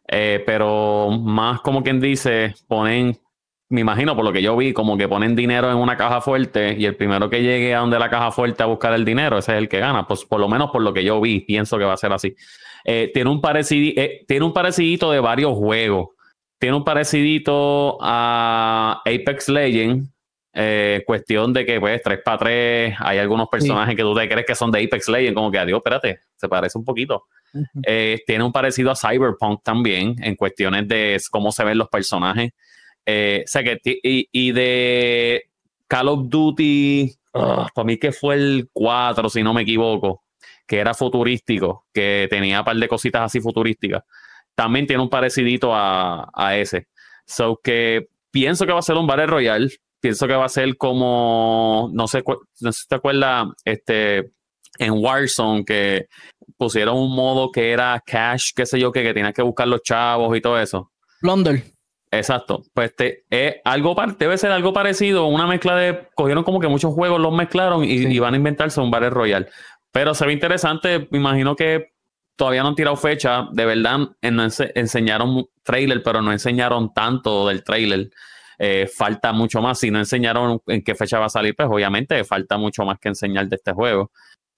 Eh, 0.05 0.43
pero 0.45 1.09
más 1.09 1.61
como 1.61 1.81
quien 1.81 2.01
dice, 2.01 2.53
ponen, 2.67 3.17
me 3.69 3.79
imagino 3.79 4.13
por 4.13 4.25
lo 4.25 4.33
que 4.33 4.41
yo 4.41 4.57
vi, 4.57 4.73
como 4.73 4.97
que 4.97 5.07
ponen 5.07 5.37
dinero 5.37 5.71
en 5.71 5.77
una 5.77 5.95
caja 5.95 6.19
fuerte 6.19 6.75
y 6.77 6.85
el 6.85 6.97
primero 6.97 7.29
que 7.29 7.41
llegue 7.41 7.73
a 7.73 7.79
donde 7.79 7.97
la 7.97 8.09
caja 8.09 8.29
fuerte 8.31 8.61
a 8.61 8.65
buscar 8.65 8.93
el 8.93 9.05
dinero, 9.05 9.37
ese 9.37 9.53
es 9.53 9.57
el 9.57 9.69
que 9.69 9.79
gana. 9.79 10.05
Pues 10.05 10.25
por 10.25 10.41
lo 10.41 10.49
menos 10.49 10.69
por 10.69 10.81
lo 10.81 10.93
que 10.93 11.05
yo 11.05 11.21
vi, 11.21 11.39
pienso 11.39 11.77
que 11.77 11.85
va 11.85 11.93
a 11.93 11.97
ser 11.97 12.11
así. 12.11 12.35
Eh, 12.83 13.09
tiene 13.13 13.29
un 13.29 13.39
parecido, 13.39 14.03
tiene 14.27 14.43
un 14.43 14.51
parecidito 14.51 15.09
de 15.11 15.21
varios 15.21 15.53
juegos. 15.53 16.09
Tiene 16.63 16.77
un 16.77 16.85
parecidito 16.85 17.97
a 17.99 19.01
Apex 19.03 19.49
Legends. 19.49 20.09
Eh, 20.53 21.03
cuestión 21.05 21.51
de 21.51 21.65
que, 21.65 21.77
pues, 21.77 22.01
3 22.01 22.21
para 22.23 22.37
3, 22.37 22.95
hay 22.99 23.17
algunos 23.17 23.49
personajes 23.49 23.97
que 23.97 24.01
tú 24.01 24.15
te 24.15 24.29
crees 24.29 24.45
que 24.45 24.55
son 24.55 24.71
de 24.71 24.81
Apex 24.81 25.09
Legends, 25.09 25.35
como 25.35 25.51
que, 25.51 25.59
adiós, 25.59 25.79
espérate, 25.79 26.21
se 26.37 26.47
parece 26.47 26.77
un 26.77 26.85
poquito. 26.85 27.25
Eh, 27.85 28.21
tiene 28.25 28.45
un 28.45 28.53
parecido 28.53 28.91
a 28.91 28.95
Cyberpunk 28.95 29.61
también, 29.61 30.15
en 30.23 30.35
cuestiones 30.35 30.87
de 30.87 31.19
cómo 31.31 31.51
se 31.51 31.65
ven 31.65 31.77
los 31.77 31.89
personajes. 31.89 32.51
Eh, 33.05 33.43
que, 33.53 33.99
y, 34.31 34.51
de 34.53 35.43
Call 35.85 36.07
of 36.07 36.29
Duty, 36.29 37.13
ah, 37.33 37.67
para 37.75 37.85
mí 37.85 37.97
que 37.97 38.13
fue 38.13 38.35
el 38.35 38.69
4, 38.71 39.27
si 39.27 39.43
no 39.43 39.53
me 39.53 39.63
equivoco, 39.63 40.23
que 40.65 40.77
era 40.77 40.93
futurístico, 40.93 41.87
que 41.93 42.27
tenía 42.29 42.59
un 42.59 42.65
par 42.65 42.77
de 42.77 42.87
cositas 42.87 43.23
así 43.23 43.41
futurísticas. 43.41 44.03
También 44.55 44.87
tiene 44.87 45.01
un 45.01 45.09
parecidito 45.09 45.71
a, 45.73 46.55
ese. 46.55 46.87
So 47.25 47.59
que 47.63 48.07
pienso 48.31 48.65
que 48.65 48.73
va 48.73 48.79
a 48.79 48.83
ser 48.83 48.95
un 48.95 49.07
Battle 49.07 49.27
Royale. 49.27 49.69
Pienso 49.99 50.27
que 50.27 50.35
va 50.35 50.45
a 50.45 50.49
ser 50.49 50.75
como, 50.77 51.89
no 51.93 52.07
sé, 52.07 52.23
no 52.59 52.71
sé 52.71 52.81
si 52.81 52.87
te 52.87 52.95
acuerdas, 52.95 53.47
este, 53.63 54.31
en 54.79 54.91
Warzone, 54.93 55.63
que 55.63 56.07
pusieron 56.57 56.97
un 56.97 57.15
modo 57.15 57.51
que 57.51 57.71
era 57.71 58.01
cash, 58.05 58.51
qué 58.53 58.65
sé 58.65 58.79
yo, 58.79 58.91
que, 58.91 59.01
que 59.01 59.13
tenías 59.13 59.33
que 59.33 59.41
buscar 59.41 59.67
los 59.67 59.81
chavos 59.81 60.35
y 60.35 60.41
todo 60.41 60.59
eso. 60.59 60.91
London. 61.21 61.63
Exacto. 62.11 62.63
Pues 62.73 62.95
te, 62.95 63.25
es 63.29 63.55
algo 63.65 63.95
debe 64.19 64.37
ser 64.37 64.51
algo 64.51 64.71
parecido, 64.71 65.25
una 65.25 65.47
mezcla 65.47 65.75
de. 65.75 66.07
Cogieron 66.15 66.43
como 66.43 66.59
que 66.59 66.67
muchos 66.67 66.93
juegos, 66.93 67.19
los 67.19 67.33
mezclaron 67.33 67.83
y, 67.83 68.19
van 68.19 68.35
a 68.35 68.37
inventarse 68.37 68.79
un 68.79 68.91
Battle 68.91 69.09
Royale. 69.09 69.47
Pero 69.91 70.13
se 70.13 70.25
ve 70.25 70.33
interesante. 70.33 71.07
Me 71.11 71.17
imagino 71.17 71.55
que 71.55 71.92
todavía 72.35 72.63
no 72.63 72.69
han 72.69 72.75
tirado 72.75 72.95
fecha. 72.95 73.47
De 73.51 73.65
verdad, 73.65 74.09
enseñaron 74.21 75.45
trailer, 75.63 76.01
pero 76.03 76.21
no 76.21 76.31
enseñaron 76.31 76.93
tanto 76.93 77.47
del 77.47 77.63
trailer. 77.63 78.09
Eh, 78.59 78.87
falta 78.87 79.33
mucho 79.33 79.61
más. 79.61 79.79
Si 79.79 79.91
no 79.91 79.99
enseñaron 79.99 80.61
en 80.67 80.83
qué 80.83 80.95
fecha 80.95 81.19
va 81.19 81.25
a 81.25 81.29
salir, 81.29 81.55
pues 81.55 81.67
obviamente 81.69 82.23
falta 82.23 82.57
mucho 82.57 82.83
más 82.85 82.99
que 82.99 83.09
enseñar 83.09 83.47
de 83.47 83.55
este 83.55 83.73
juego. 83.73 84.11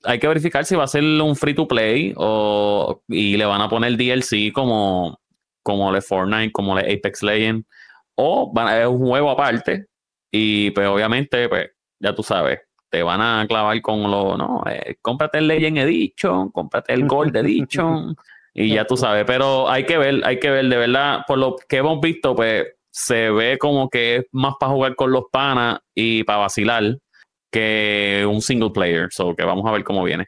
Hay 0.03 0.19
que 0.19 0.27
verificar 0.27 0.65
si 0.65 0.75
va 0.75 0.83
a 0.83 0.87
ser 0.87 1.03
un 1.03 1.35
free 1.35 1.55
to 1.55 1.67
play 1.67 2.13
o 2.17 3.01
y 3.07 3.37
le 3.37 3.45
van 3.45 3.61
a 3.61 3.69
poner 3.69 3.97
DLC 3.97 4.51
como 4.53 5.19
como 5.63 5.91
le 5.91 6.01
Fortnite, 6.01 6.51
como 6.51 6.75
le 6.75 6.93
Apex 6.93 7.23
Legends, 7.23 7.65
o 8.13 8.53
a, 8.55 8.81
es 8.81 8.87
un 8.87 8.99
juego 8.99 9.31
aparte 9.31 9.87
y 10.31 10.71
pues 10.71 10.87
obviamente, 10.87 11.49
pues 11.49 11.71
ya 11.99 12.13
tú 12.13 12.21
sabes, 12.21 12.59
te 12.95 13.03
van 13.03 13.19
a 13.19 13.45
clavar 13.45 13.81
con 13.81 14.09
lo, 14.09 14.37
no, 14.37 14.63
eh, 14.71 14.95
cómprate 15.01 15.39
el 15.39 15.49
Legend 15.49 15.79
Edition, 15.79 16.49
cómprate 16.49 16.93
el 16.93 17.05
Gold 17.05 17.35
Edition 17.35 18.15
y 18.53 18.73
ya 18.73 18.87
tú 18.87 18.95
sabes, 18.95 19.25
pero 19.27 19.69
hay 19.69 19.85
que 19.85 19.97
ver, 19.97 20.21
hay 20.23 20.39
que 20.39 20.49
ver, 20.49 20.69
de 20.69 20.77
verdad, 20.77 21.23
por 21.27 21.37
lo 21.37 21.57
que 21.67 21.75
hemos 21.75 21.99
visto, 21.99 22.33
pues 22.33 22.67
se 22.89 23.29
ve 23.31 23.57
como 23.57 23.89
que 23.89 24.15
es 24.15 24.25
más 24.31 24.53
para 24.57 24.71
jugar 24.71 24.95
con 24.95 25.11
los 25.11 25.25
panas 25.29 25.79
y 25.93 26.23
para 26.23 26.39
vacilar 26.39 26.97
que 27.51 28.25
un 28.25 28.41
single 28.41 28.69
player, 28.69 29.09
so 29.11 29.35
que 29.35 29.43
vamos 29.43 29.65
a 29.65 29.73
ver 29.73 29.83
cómo 29.83 30.01
viene. 30.01 30.27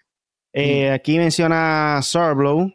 Eh, 0.51 0.91
aquí 0.91 1.17
menciona 1.17 2.01
Sorblow, 2.01 2.69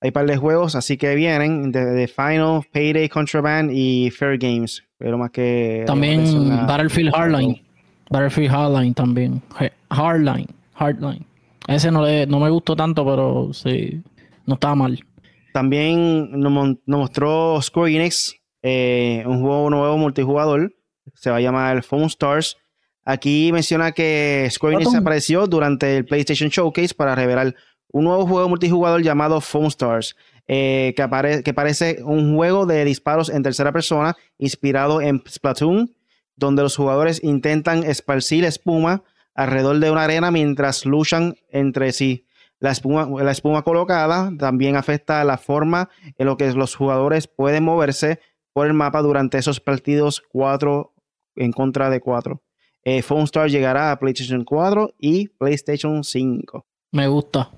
hay 0.00 0.08
un 0.08 0.12
par 0.12 0.26
de 0.26 0.36
juegos, 0.36 0.74
así 0.74 0.96
que 0.96 1.14
vienen 1.14 1.70
de, 1.70 2.08
Final, 2.08 2.62
Payday, 2.72 3.08
Contraband 3.08 3.70
y 3.72 4.10
Fair 4.10 4.38
Games. 4.38 4.82
Pero 4.98 5.18
más 5.18 5.30
que. 5.30 5.84
También 5.86 6.66
Battlefield 6.66 7.14
Hardline. 7.14 7.65
Battlefield 8.10 8.50
Hardline 8.50 8.94
también. 8.94 9.42
Hardline. 9.90 10.48
Hardline. 10.74 11.26
Ese 11.68 11.90
no, 11.90 12.04
le, 12.04 12.26
no 12.26 12.38
me 12.38 12.50
gustó 12.50 12.76
tanto, 12.76 13.04
pero 13.04 13.52
sí. 13.52 14.02
No 14.46 14.54
estaba 14.54 14.74
mal. 14.74 15.04
También 15.52 16.38
nos, 16.38 16.76
mostró 16.86 17.60
Square 17.60 17.96
Enix 17.96 18.36
eh, 18.62 19.24
un 19.26 19.40
juego 19.40 19.70
nuevo 19.70 19.96
multijugador. 19.98 20.72
Se 21.14 21.30
va 21.30 21.36
a 21.36 21.40
llamar 21.40 21.82
Phone 21.82 22.04
Stars. 22.04 22.56
Aquí 23.04 23.50
menciona 23.52 23.92
que 23.92 24.48
Square 24.50 24.76
Enix 24.76 24.94
apareció 24.94 25.46
durante 25.46 25.98
el 25.98 26.04
PlayStation 26.04 26.50
Showcase 26.50 26.94
para 26.94 27.14
revelar 27.14 27.54
un 27.92 28.04
nuevo 28.04 28.26
juego 28.26 28.48
multijugador 28.48 29.02
llamado 29.02 29.40
Phone 29.40 29.66
Stars, 29.66 30.16
eh, 30.46 30.94
que, 30.96 31.42
que 31.42 31.54
parece 31.54 32.02
un 32.04 32.36
juego 32.36 32.66
de 32.66 32.84
disparos 32.84 33.30
en 33.30 33.42
tercera 33.42 33.72
persona 33.72 34.16
inspirado 34.38 35.00
en 35.00 35.22
Splatoon, 35.26 35.94
donde 36.36 36.62
los 36.62 36.76
jugadores 36.76 37.22
intentan 37.24 37.82
esparcir 37.82 38.44
espuma 38.44 39.02
alrededor 39.34 39.78
de 39.78 39.90
una 39.90 40.04
arena 40.04 40.30
mientras 40.30 40.86
luchan 40.86 41.36
entre 41.50 41.92
sí. 41.92 42.26
La 42.58 42.70
espuma, 42.70 43.06
la 43.22 43.32
espuma 43.32 43.62
colocada 43.62 44.32
también 44.38 44.76
afecta 44.76 45.22
la 45.24 45.36
forma 45.36 45.90
en 46.16 46.26
la 46.26 46.36
que 46.36 46.50
los 46.52 46.74
jugadores 46.74 47.26
pueden 47.26 47.64
moverse 47.64 48.20
por 48.52 48.66
el 48.66 48.72
mapa 48.72 49.02
durante 49.02 49.36
esos 49.36 49.60
partidos 49.60 50.22
4 50.30 50.94
en 51.36 51.52
contra 51.52 51.90
de 51.90 52.00
4. 52.00 52.42
Eh, 52.84 53.02
Phone 53.02 53.24
Stars 53.24 53.52
llegará 53.52 53.90
a 53.90 53.98
PlayStation 53.98 54.44
4 54.44 54.94
y 54.98 55.28
PlayStation 55.28 56.02
5. 56.02 56.66
Me 56.92 57.08
gusta. 57.08 57.50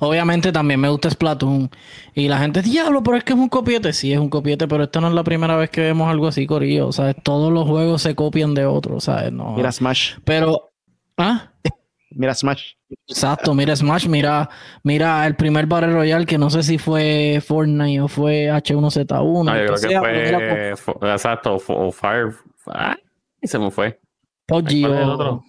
Obviamente 0.00 0.52
también 0.52 0.80
me 0.80 0.88
gusta 0.88 1.10
Splatoon. 1.10 1.70
Y 2.14 2.28
la 2.28 2.38
gente 2.38 2.60
dice, 2.62 2.72
diablo, 2.72 3.02
pero 3.02 3.16
es 3.16 3.24
que 3.24 3.32
es 3.32 3.38
un 3.38 3.48
copiete. 3.48 3.92
Sí, 3.92 4.12
es 4.12 4.18
un 4.18 4.28
copiete, 4.28 4.68
pero 4.68 4.84
esta 4.84 5.00
no 5.00 5.08
es 5.08 5.14
la 5.14 5.24
primera 5.24 5.56
vez 5.56 5.70
que 5.70 5.80
vemos 5.80 6.08
algo 6.08 6.28
así, 6.28 6.46
Corillo. 6.46 6.88
O 6.88 6.92
sea, 6.92 7.14
todos 7.14 7.52
los 7.52 7.66
juegos 7.66 8.02
se 8.02 8.14
copian 8.14 8.54
de 8.54 8.66
otros, 8.66 9.04
¿sabes? 9.04 9.32
No, 9.32 9.54
mira 9.56 9.72
Smash. 9.72 10.14
Pero, 10.24 10.70
¿ah? 11.16 11.52
Mira 12.10 12.34
Smash. 12.34 12.72
Exacto, 13.06 13.54
mira 13.54 13.76
Smash, 13.76 14.06
mira, 14.08 14.48
mira 14.82 15.26
el 15.26 15.36
primer 15.36 15.66
Battle 15.66 15.92
Royale 15.92 16.24
que 16.24 16.38
no 16.38 16.48
sé 16.48 16.62
si 16.62 16.78
fue 16.78 17.42
Fortnite 17.46 18.00
o 18.00 18.08
fue 18.08 18.46
H1Z1. 18.46 19.50
Ah, 19.50 19.58
yo 19.58 19.74
creo 19.74 20.38
que 20.38 20.74
fue, 20.76 21.12
exacto, 21.12 21.58
o 21.68 21.92
Fire. 21.92 22.34
Ah, 22.66 22.96
se 23.42 23.58
me 23.58 23.70
fue. 23.70 24.00
PUBG 24.46 24.86
o, 24.86 25.44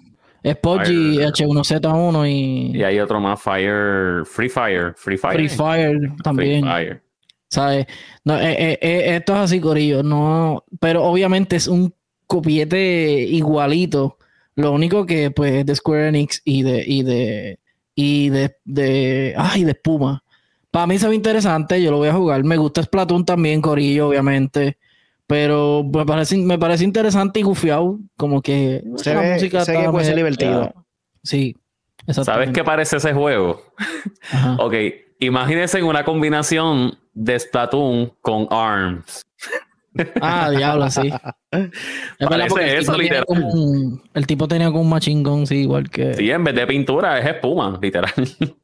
es 0.50 0.58
Poggi, 0.58 1.18
H1Z1 1.18 2.30
y. 2.30 2.78
Y 2.78 2.84
hay 2.84 3.00
otro 3.00 3.20
más, 3.20 3.42
Fire. 3.42 4.26
Free 4.26 4.50
Fire. 4.50 4.94
Free 4.96 5.18
Fire. 5.18 5.36
Free 5.36 5.50
Fire 5.50 6.12
también. 6.24 6.62
Free 6.62 6.72
Fire. 6.72 7.02
¿Sabes? 7.50 7.88
No, 8.24 8.38
eh, 8.40 8.52
eh, 8.52 8.80
eh, 8.82 9.16
esto 9.16 9.34
es 9.34 9.40
así, 9.40 9.60
Corillo. 9.60 10.04
No, 10.04 10.64
pero 10.80 11.04
obviamente 11.04 11.56
es 11.56 11.68
un 11.68 11.94
copiete 12.28 13.24
igualito. 13.24 14.18
Lo 14.56 14.72
único 14.72 15.06
que, 15.06 15.32
pues, 15.32 15.54
es 15.54 15.66
de 15.66 15.76
Square 15.76 16.10
Enix 16.10 16.42
y 16.46 16.64
de. 16.64 16.84
y 16.86 17.04
de. 17.04 17.60
y 17.96 18.30
de. 18.30 18.56
de 18.66 19.34
ay, 19.38 19.64
de 19.64 19.72
espuma. 19.72 20.24
Para 20.72 20.86
mí 20.86 21.00
se 21.00 21.08
ve 21.08 21.16
interesante, 21.16 21.82
yo 21.82 21.90
lo 21.90 21.98
voy 21.98 22.10
a 22.10 22.14
jugar. 22.14 22.44
Me 22.44 22.58
gusta 22.58 22.84
Splatoon 22.84 23.26
también, 23.26 23.62
Corillo, 23.62 24.10
obviamente. 24.10 24.78
Pero 25.30 25.84
me 25.84 26.08
parece, 26.08 26.38
me 26.38 26.58
parece 26.58 26.84
interesante 26.84 27.39
y 27.39 27.44
gufiado, 27.44 28.00
como 28.18 28.42
que 28.42 28.84
se 28.96 29.15
ve, 29.15 29.34
música 29.34 29.63
que 29.63 29.88
puede 29.92 30.06
ser 30.06 30.15
divertido. 30.15 30.74
Sí, 31.24 31.56
¿Sabes 32.08 32.50
qué 32.52 32.63
parece 32.63 32.98
ese 32.98 33.13
juego? 33.13 33.62
ok, 34.58 34.74
imagínense 35.20 35.84
una 35.84 36.04
combinación 36.04 36.98
de 37.13 37.39
Splatoon 37.39 38.12
con 38.22 38.48
ARMS. 38.50 39.24
Ah, 40.20 40.50
diablo, 40.50 40.89
sí. 40.89 41.12
Parece 42.20 42.78
eso, 42.78 42.98
literal. 42.98 43.26
el 44.13 44.28
tipo 44.28 44.48
tenía 44.48 44.68
como 44.68 44.82
un 44.82 44.89
machine 44.89 45.24
gun, 45.24 45.46
sí, 45.46 45.58
igual 45.58 45.89
que. 45.89 46.15
Sí, 46.15 46.30
en 46.32 46.44
vez 46.44 46.56
de 46.56 46.65
pintura 46.65 47.20
es 47.20 47.26
espuma, 47.26 47.78
literal. 47.80 48.13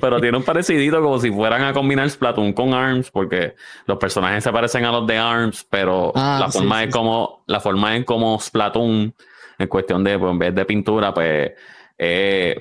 Pero 0.00 0.20
tiene 0.20 0.36
un 0.36 0.44
parecidito 0.44 1.00
como 1.02 1.18
si 1.18 1.30
fueran 1.30 1.62
a 1.62 1.72
combinar 1.72 2.08
Splatoon 2.10 2.52
con 2.52 2.74
ARMS, 2.74 3.10
porque 3.10 3.54
los 3.86 3.98
personajes 3.98 4.44
se 4.44 4.52
parecen 4.52 4.84
a 4.84 4.92
los 4.92 5.06
de 5.06 5.16
ARMS, 5.16 5.66
pero 5.70 6.12
ah, 6.14 6.38
la 6.40 6.50
forma 6.50 6.84
es 6.84 6.92
como 6.92 7.44
la 7.46 7.60
forma 7.60 7.96
es 7.96 8.04
como 8.04 8.38
Splatoon, 8.38 9.14
en 9.58 9.68
cuestión 9.68 10.04
de, 10.04 10.18
pues, 10.18 10.30
en 10.30 10.38
vez 10.38 10.54
de 10.54 10.64
pintura, 10.64 11.14
pues 11.14 11.52
eh, 11.96 12.56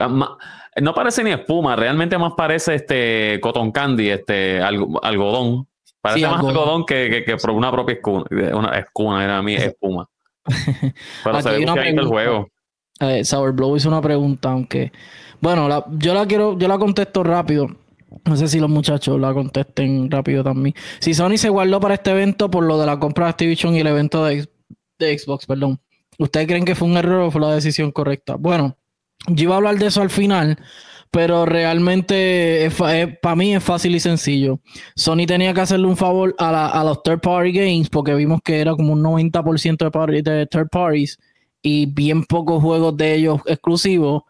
no 0.81 0.93
parece 0.93 1.23
ni 1.23 1.31
espuma, 1.31 1.75
realmente 1.75 2.17
más 2.17 2.33
parece 2.35 2.75
este 2.75 3.39
cotton 3.41 3.71
candy, 3.71 4.09
este 4.09 4.61
algodón. 4.61 5.67
Parece 6.01 6.27
más 6.27 6.39
algodón, 6.39 6.85
que, 6.85 7.23
que, 7.25 7.37
por 7.37 7.51
una 7.51 7.71
propia 7.71 7.95
escuna, 7.95 8.25
una 8.53 8.77
escuna 8.77 9.23
era 9.23 9.41
mi 9.41 9.55
espuma. 9.55 10.07
Pero 11.23 11.41
se 11.41 11.49
ve 11.49 11.89
el 11.89 12.05
juego. 12.05 12.47
Eh, 12.99 13.23
Sour 13.23 13.53
Blow 13.53 13.75
hizo 13.75 13.89
una 13.89 14.01
pregunta, 14.01 14.51
aunque 14.51 14.91
bueno, 15.41 15.85
yo 15.97 16.13
la 16.13 16.25
quiero, 16.25 16.57
yo 16.57 16.67
la 16.67 16.77
contesto 16.77 17.23
rápido. 17.23 17.67
No 18.25 18.35
sé 18.37 18.47
si 18.47 18.59
los 18.59 18.69
muchachos 18.69 19.19
la 19.19 19.33
contesten 19.33 20.09
rápido 20.09 20.43
también. 20.43 20.75
Si 20.99 21.13
Sony 21.13 21.37
se 21.37 21.49
guardó 21.49 21.79
para 21.79 21.95
este 21.95 22.11
evento 22.11 22.49
por 22.49 22.63
lo 22.63 22.79
de 22.79 22.85
la 22.85 22.99
compra 22.99 23.25
de 23.25 23.31
Activision 23.31 23.75
y 23.75 23.79
el 23.79 23.87
evento 23.87 24.25
de, 24.25 24.47
Xbox, 24.99 25.45
perdón. 25.45 25.79
¿Ustedes 26.17 26.47
creen 26.47 26.65
que 26.65 26.75
fue 26.75 26.87
un 26.87 26.97
error 26.97 27.21
o 27.21 27.31
fue 27.31 27.41
la 27.41 27.53
decisión 27.53 27.91
correcta? 27.91 28.35
Bueno, 28.35 28.75
yo 29.27 29.43
iba 29.43 29.53
a 29.53 29.57
hablar 29.57 29.77
de 29.77 29.87
eso 29.87 30.01
al 30.01 30.09
final, 30.09 30.57
pero 31.11 31.45
realmente 31.45 32.71
para 33.21 33.35
mí 33.35 33.55
es 33.55 33.63
fácil 33.63 33.95
y 33.95 33.99
sencillo. 33.99 34.59
Sony 34.95 35.25
tenía 35.27 35.53
que 35.53 35.61
hacerle 35.61 35.87
un 35.87 35.97
favor 35.97 36.33
a, 36.39 36.83
los 36.83 37.03
third 37.03 37.19
party 37.19 37.51
games 37.51 37.89
porque 37.89 38.15
vimos 38.15 38.39
que 38.43 38.59
era 38.59 38.73
como 38.75 38.93
un 38.93 39.03
90% 39.03 40.11
de, 40.11 40.21
de 40.23 40.47
third 40.47 40.69
parties 40.69 41.19
y 41.61 41.85
bien 41.85 42.23
pocos 42.23 42.63
juegos 42.63 42.97
de 42.97 43.15
ellos 43.15 43.41
exclusivos. 43.45 44.23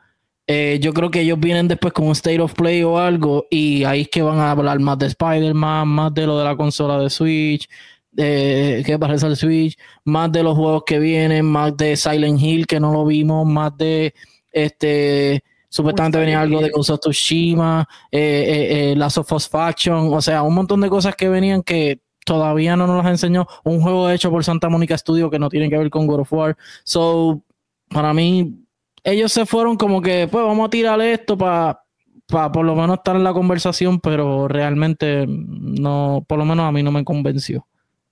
Eh, 0.48 0.80
yo 0.82 0.94
creo 0.94 1.12
que 1.12 1.22
ellos 1.22 1.40
vienen 1.40 1.68
después 1.68 1.94
con 1.94 2.06
un 2.06 2.14
State 2.14 2.40
of 2.40 2.54
Play 2.54 2.82
o 2.84 2.98
algo 2.98 3.46
y 3.50 3.84
ahí 3.84 4.02
es 4.02 4.10
que 4.10 4.22
van 4.22 4.40
a 4.40 4.52
hablar 4.52 4.80
más 4.80 4.98
de 4.98 5.08
Spider-Man, 5.08 5.88
más 5.88 6.14
de 6.14 6.26
lo 6.26 6.40
de 6.40 6.46
la 6.46 6.56
consola 6.56 7.00
de 7.00 7.10
Switch, 7.10 7.70
eh, 8.16 8.82
que 8.86 8.98
parece 8.98 9.28
el 9.28 9.36
Switch, 9.36 9.78
más 10.06 10.32
de 10.32 10.44
los 10.44 10.56
juegos 10.56 10.84
que 10.86 11.00
vienen, 11.00 11.46
más 11.46 11.76
de 11.76 11.98
Silent 11.98 12.42
Hill 12.42 12.66
que 12.66 12.80
no 12.80 12.94
lo 12.94 13.06
vimos, 13.06 13.46
más 13.46 13.78
de 13.78 14.14
este 14.52 15.44
supuestamente 15.70 16.18
venía 16.18 16.42
algo 16.42 16.62
de 16.62 16.70
Ghost 16.70 16.90
of 16.90 17.00
Tsushima, 17.00 17.88
eh, 18.12 18.94
eh, 18.94 18.98
eh, 18.98 19.34
Us 19.34 19.50
Faction, 19.50 20.14
o 20.14 20.22
sea, 20.22 20.44
un 20.44 20.56
montón 20.56 20.82
de 20.82 20.90
cosas 20.90 21.16
que 21.16 21.30
venían 21.30 21.62
que 21.62 22.02
todavía 22.26 22.76
no 22.76 22.88
nos 22.88 23.04
las 23.04 23.12
enseñó. 23.12 23.48
Un 23.64 23.82
juego 23.82 24.10
hecho 24.10 24.30
por 24.32 24.44
Santa 24.44 24.70
Mónica 24.70 24.98
Studio 24.98 25.30
que 25.30 25.40
no 25.40 25.50
tiene 25.50 25.70
que 25.70 25.78
ver 25.78 25.90
con 25.90 26.08
God 26.08 26.22
of 26.22 26.34
War. 26.34 26.58
So, 26.84 27.44
para 27.90 28.14
mí, 28.14 28.67
ellos 29.08 29.32
se 29.32 29.46
fueron 29.46 29.78
como 29.78 30.02
que, 30.02 30.28
pues 30.30 30.44
vamos 30.44 30.68
a 30.68 30.70
tirarle 30.70 31.14
esto 31.14 31.38
para 31.38 31.82
para 32.28 32.52
por 32.52 32.66
lo 32.66 32.76
menos 32.76 32.98
estar 32.98 33.16
en 33.16 33.24
la 33.24 33.32
conversación, 33.32 34.02
pero 34.02 34.50
realmente 34.50 35.26
no, 35.28 36.26
por 36.28 36.38
lo 36.38 36.44
menos 36.44 36.66
a 36.66 36.74
mí 36.74 36.84
no 36.84 36.92
me 36.92 37.06
convenció. 37.06 37.66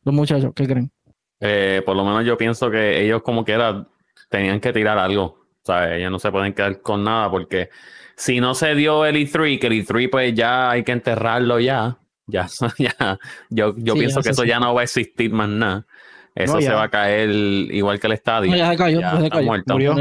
Los 0.03 0.15
muchachos, 0.15 0.53
¿qué 0.55 0.65
creen? 0.65 0.89
Eh, 1.41 1.81
por 1.85 1.97
lo 1.97 2.05
menos 2.05 2.25
yo 2.25 2.37
pienso 2.37 2.71
que 2.71 3.03
ellos 3.03 3.21
como 3.23 3.43
que 3.43 3.51
era, 3.51 3.85
tenían 4.29 4.61
que 4.61 4.71
tirar 4.71 4.97
algo. 4.97 5.45
¿sabes? 5.63 5.99
Ellos 5.99 6.11
no 6.11 6.19
se 6.19 6.31
pueden 6.31 6.53
quedar 6.53 6.81
con 6.81 7.03
nada 7.03 7.29
porque 7.29 7.69
si 8.15 8.39
no 8.39 8.55
se 8.55 8.75
dio 8.75 9.05
el 9.05 9.15
E3, 9.15 9.59
que 9.59 9.67
el 9.67 9.85
E3 9.85 10.09
pues 10.09 10.33
ya 10.33 10.69
hay 10.71 10.83
que 10.83 10.93
enterrarlo 10.93 11.59
ya. 11.59 11.97
Ya, 12.27 12.47
ya. 12.77 13.19
Yo, 13.49 13.75
yo 13.77 13.95
pienso 13.95 14.21
que 14.21 14.29
eso 14.29 14.45
ya 14.45 14.59
no 14.59 14.73
va 14.73 14.81
a 14.81 14.83
existir 14.85 15.31
más 15.31 15.49
nada. 15.49 15.85
Eso 16.33 16.59
se 16.59 16.69
va 16.69 16.83
a 16.83 16.89
caer 16.89 17.29
igual 17.29 17.99
que 17.99 18.07
el 18.07 18.13
estadio. 18.13 18.55
ya 18.55 18.69
se 18.71 18.77
cayó, 18.77 18.99
ya, 18.99 19.19
se 19.21 19.29
cayó. 19.29 19.51
Murió. 19.67 19.95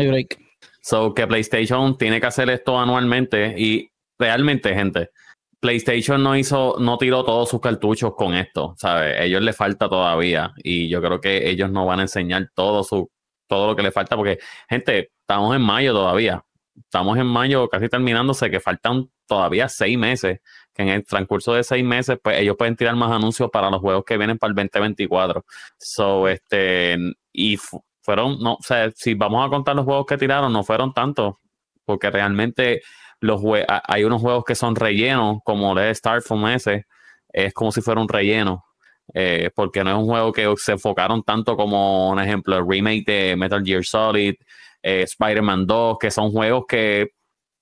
So 0.84 1.14
que 1.14 1.26
PlayStation 1.26 1.96
tiene 1.96 2.20
que 2.20 2.26
hacer 2.26 2.50
esto 2.50 2.78
anualmente 2.78 3.54
y 3.56 3.90
realmente, 4.18 4.74
gente, 4.74 5.12
PlayStation 5.58 6.22
no 6.22 6.36
hizo, 6.36 6.76
no 6.78 6.98
tiró 6.98 7.24
todos 7.24 7.48
sus 7.48 7.58
cartuchos 7.58 8.14
con 8.14 8.34
esto, 8.34 8.74
¿sabes? 8.76 9.16
Ellos 9.18 9.40
les 9.40 9.56
falta 9.56 9.88
todavía 9.88 10.52
y 10.58 10.90
yo 10.90 11.00
creo 11.00 11.22
que 11.22 11.48
ellos 11.48 11.70
no 11.70 11.86
van 11.86 12.00
a 12.00 12.02
enseñar 12.02 12.50
todo 12.54 12.84
su, 12.84 13.10
todo 13.46 13.68
lo 13.68 13.76
que 13.76 13.82
le 13.82 13.92
falta 13.92 14.14
porque, 14.14 14.38
gente, 14.68 15.10
estamos 15.20 15.56
en 15.56 15.62
mayo 15.62 15.94
todavía. 15.94 16.44
Estamos 16.76 17.16
en 17.16 17.26
mayo 17.28 17.66
casi 17.70 17.88
terminándose, 17.88 18.50
que 18.50 18.60
faltan 18.60 19.10
todavía 19.26 19.70
seis 19.70 19.96
meses. 19.96 20.40
Que 20.74 20.82
en 20.82 20.88
el 20.90 21.04
transcurso 21.06 21.54
de 21.54 21.64
seis 21.64 21.82
meses, 21.84 22.18
pues 22.22 22.38
ellos 22.40 22.56
pueden 22.58 22.76
tirar 22.76 22.94
más 22.96 23.10
anuncios 23.10 23.48
para 23.50 23.70
los 23.70 23.80
juegos 23.80 24.04
que 24.04 24.18
vienen 24.18 24.36
para 24.36 24.50
el 24.50 24.54
2024. 24.56 25.46
So, 25.78 26.28
este, 26.28 26.98
y 27.32 27.56
fueron, 28.04 28.38
no, 28.40 28.54
o 28.54 28.62
sea, 28.62 28.90
si 28.94 29.14
vamos 29.14 29.46
a 29.46 29.50
contar 29.50 29.74
los 29.74 29.84
juegos 29.84 30.06
que 30.06 30.18
tiraron, 30.18 30.52
no 30.52 30.62
fueron 30.62 30.92
tantos, 30.92 31.36
porque 31.84 32.10
realmente 32.10 32.82
los 33.20 33.40
hay 33.88 34.04
unos 34.04 34.20
juegos 34.20 34.44
que 34.44 34.54
son 34.54 34.76
rellenos, 34.76 35.38
como 35.44 35.74
de 35.74 35.94
Starfall 35.94 36.52
ese, 36.52 36.86
es 37.32 37.54
como 37.54 37.72
si 37.72 37.80
fuera 37.80 38.00
un 38.00 38.08
relleno. 38.08 38.64
Eh, 39.12 39.50
porque 39.54 39.84
no 39.84 39.90
es 39.90 39.96
un 39.96 40.06
juego 40.06 40.32
que 40.32 40.54
se 40.56 40.72
enfocaron 40.72 41.22
tanto 41.22 41.56
como, 41.56 42.10
un 42.10 42.18
ejemplo, 42.18 42.56
el 42.56 42.66
remake 42.66 43.04
de 43.04 43.36
Metal 43.36 43.62
Gear 43.62 43.84
Solid, 43.84 44.34
eh, 44.82 45.02
Spider-Man 45.02 45.66
2, 45.66 45.98
que 45.98 46.10
son 46.10 46.30
juegos 46.30 46.64
que 46.66 47.08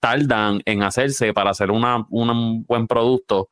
tardan 0.01 0.61
en 0.65 0.83
hacerse 0.83 1.33
para 1.33 1.51
hacer 1.51 1.71
una, 1.71 2.05
un 2.11 2.65
buen 2.65 2.87
producto 2.87 3.49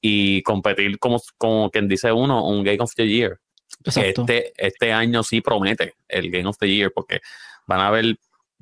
y 0.00 0.42
competir 0.42 0.98
como, 0.98 1.20
como 1.38 1.70
quien 1.70 1.88
dice 1.88 2.12
uno, 2.12 2.46
un 2.46 2.62
Game 2.62 2.80
of 2.80 2.94
the 2.94 3.08
Year. 3.08 3.38
Este, 3.84 4.52
este 4.56 4.92
año 4.92 5.22
sí 5.22 5.40
promete 5.40 5.94
el 6.08 6.30
Game 6.30 6.46
of 6.46 6.56
the 6.58 6.68
Year 6.68 6.90
porque 6.94 7.20
van 7.66 7.80
a 7.80 7.88
haber 7.88 8.16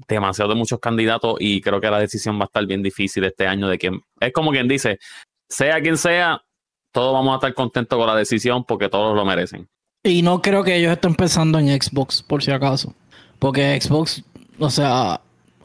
demasiado 0.09 0.51
de 0.51 0.57
muchos 0.57 0.81
candidatos 0.81 1.37
y 1.39 1.61
creo 1.61 1.81
que 1.81 1.91
la 1.91 2.01
decisión 2.01 2.39
va 2.39 2.45
a 2.45 2.47
estar 2.47 2.67
bien 2.67 2.83
difícil 2.83 3.25
este 3.25 3.47
año 3.47 3.69
de 3.69 3.79
quién. 3.79 4.01
Es 4.21 4.33
como 4.33 4.51
quien 4.51 4.67
dice, 4.67 4.99
sea 5.49 5.81
quien 5.81 5.97
sea, 5.97 6.43
todos 6.91 7.13
vamos 7.13 7.33
a 7.33 7.37
estar 7.37 7.55
contentos 7.55 7.97
con 7.97 8.07
la 8.07 8.17
decisión 8.17 8.65
porque 8.65 8.89
todos 8.89 9.15
lo 9.15 9.25
merecen. 9.25 9.69
Y 10.03 10.23
no 10.23 10.43
creo 10.43 10.65
que 10.65 10.77
ellos 10.77 10.93
estén 10.93 11.15
pensando 11.15 11.59
en 11.61 11.69
Xbox, 11.81 12.23
por 12.23 12.43
si 12.43 12.51
acaso. 12.51 12.95
Porque 13.39 13.81
Xbox 13.81 14.25
o 14.59 14.71
sea, 14.71 15.21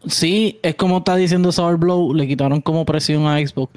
sí, 0.07 0.59
es 0.63 0.75
como 0.75 0.99
está 0.99 1.15
diciendo 1.15 1.51
Blow, 1.77 2.13
le 2.13 2.27
quitaron 2.27 2.61
como 2.61 2.85
presión 2.85 3.27
a 3.27 3.37
Xbox. 3.37 3.73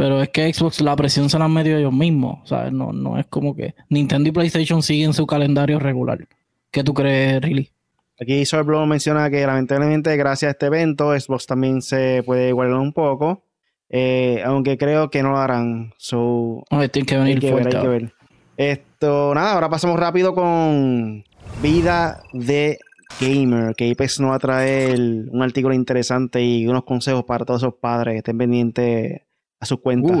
Pero 0.00 0.22
es 0.22 0.30
que 0.30 0.50
Xbox 0.50 0.80
la 0.80 0.96
presión 0.96 1.28
se 1.28 1.38
la 1.38 1.44
han 1.44 1.52
metido 1.52 1.76
ellos 1.76 1.92
mismos. 1.92 2.38
O 2.44 2.46
sea, 2.46 2.70
no, 2.70 2.90
no 2.90 3.18
es 3.18 3.26
como 3.26 3.54
que 3.54 3.74
Nintendo 3.90 4.30
y 4.30 4.32
PlayStation 4.32 4.82
siguen 4.82 5.12
su 5.12 5.26
calendario 5.26 5.78
regular. 5.78 6.26
¿Qué 6.70 6.82
tú 6.82 6.94
crees, 6.94 7.42
Riley? 7.42 7.70
Aquí 8.18 8.42
Blow 8.64 8.86
menciona 8.86 9.28
que 9.28 9.46
lamentablemente 9.46 10.16
gracias 10.16 10.48
a 10.48 10.52
este 10.52 10.66
evento 10.66 11.12
Xbox 11.20 11.46
también 11.46 11.82
se 11.82 12.22
puede 12.24 12.48
igualar 12.48 12.78
un 12.78 12.94
poco. 12.94 13.44
Eh, 13.90 14.40
aunque 14.42 14.78
creo 14.78 15.10
que 15.10 15.22
no 15.22 15.32
lo 15.32 15.36
harán. 15.36 15.92
So, 15.98 16.64
tiene 16.90 17.04
que 17.06 17.18
venir 17.18 17.46
fuerte. 17.46 18.10
Esto, 18.56 19.34
nada, 19.34 19.52
ahora 19.52 19.68
pasamos 19.68 20.00
rápido 20.00 20.34
con 20.34 21.26
vida 21.60 22.22
de 22.32 22.78
Gamer, 23.20 23.74
que 23.74 23.88
IPEX 23.88 24.20
nos 24.20 24.30
va 24.30 24.36
a 24.36 24.38
traer 24.38 24.98
un 25.30 25.42
artículo 25.42 25.74
interesante 25.74 26.42
y 26.42 26.66
unos 26.66 26.84
consejos 26.84 27.24
para 27.24 27.44
todos 27.44 27.60
esos 27.60 27.74
padres 27.74 28.14
que 28.14 28.18
estén 28.18 28.38
pendientes 28.38 29.20
a 29.60 29.66
sus 29.66 29.78
cuentas. 29.80 30.16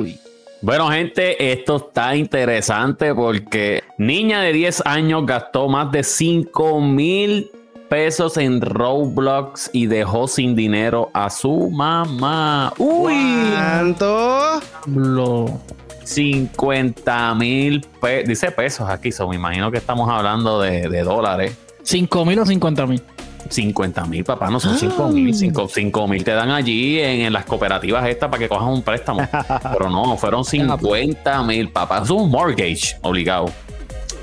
Bueno, 0.60 0.90
gente, 0.90 1.50
esto 1.52 1.76
está 1.76 2.14
interesante 2.14 3.14
porque 3.14 3.82
niña 3.96 4.42
de 4.42 4.52
10 4.52 4.82
años 4.84 5.24
gastó 5.24 5.66
más 5.66 5.90
de 5.90 6.04
5 6.04 6.80
mil 6.82 7.50
pesos 7.88 8.36
en 8.36 8.60
Roblox 8.60 9.70
y 9.72 9.86
dejó 9.86 10.28
sin 10.28 10.54
dinero 10.54 11.08
a 11.14 11.30
su 11.30 11.70
mamá. 11.70 12.74
¡Uy! 12.76 13.14
¿Cuánto? 13.54 14.60
50 16.04 17.34
mil 17.36 17.80
pesos. 17.98 18.28
Dice 18.28 18.50
pesos 18.50 18.90
aquí, 18.90 19.10
so 19.10 19.26
me 19.26 19.36
imagino 19.36 19.70
que 19.70 19.78
estamos 19.78 20.10
hablando 20.10 20.60
de, 20.60 20.90
de 20.90 21.02
dólares. 21.02 21.56
¿5 21.82 22.26
mil 22.26 22.38
o 22.40 22.44
50 22.44 22.86
mil? 22.86 23.02
50 23.48 24.04
mil, 24.06 24.24
papá, 24.24 24.50
no 24.50 24.60
son 24.60 24.76
5 24.76 25.08
mil. 25.08 25.34
5 25.34 26.08
mil 26.08 26.24
te 26.24 26.32
dan 26.32 26.50
allí 26.50 27.00
en, 27.00 27.32
las 27.32 27.44
cooperativas 27.44 28.06
estas 28.08 28.28
para 28.28 28.38
que 28.38 28.48
cojas 28.48 28.68
un 28.68 28.82
préstamo. 28.82 29.20
Pero 29.72 29.90
no, 29.90 30.16
fueron 30.16 30.44
50 30.44 31.42
mil, 31.44 31.68
papá. 31.70 32.02
Es 32.02 32.10
un 32.10 32.30
mortgage 32.30 32.96
obligado. 33.02 33.50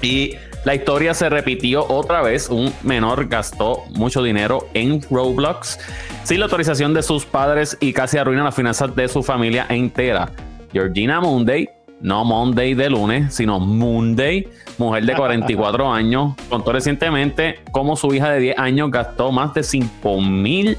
Y 0.01 0.35
la 0.65 0.75
historia 0.75 1.13
se 1.13 1.29
repitió 1.29 1.85
otra 1.87 2.21
vez. 2.21 2.49
Un 2.49 2.73
menor 2.83 3.27
gastó 3.27 3.83
mucho 3.89 4.21
dinero 4.21 4.67
en 4.73 5.01
Roblox 5.09 5.79
sin 6.23 6.39
la 6.39 6.45
autorización 6.45 6.93
de 6.93 7.03
sus 7.03 7.25
padres 7.25 7.77
y 7.79 7.93
casi 7.93 8.17
arruina 8.17 8.43
las 8.43 8.55
finanzas 8.55 8.95
de 8.95 9.07
su 9.07 9.23
familia 9.23 9.65
entera. 9.69 10.29
Georgina 10.73 11.21
Monday 11.21 11.69
no 12.01 12.23
Monday 12.25 12.73
de 12.73 12.89
lunes, 12.89 13.33
sino 13.33 13.59
Monday, 13.59 14.47
mujer 14.77 15.05
de 15.05 15.15
44 15.15 15.91
años, 15.91 16.33
contó 16.49 16.71
recientemente 16.71 17.59
cómo 17.71 17.95
su 17.95 18.13
hija 18.13 18.31
de 18.31 18.39
10 18.39 18.59
años 18.59 18.91
gastó 18.91 19.31
más 19.31 19.53
de 19.53 19.63
5 19.63 20.21
mil 20.21 20.77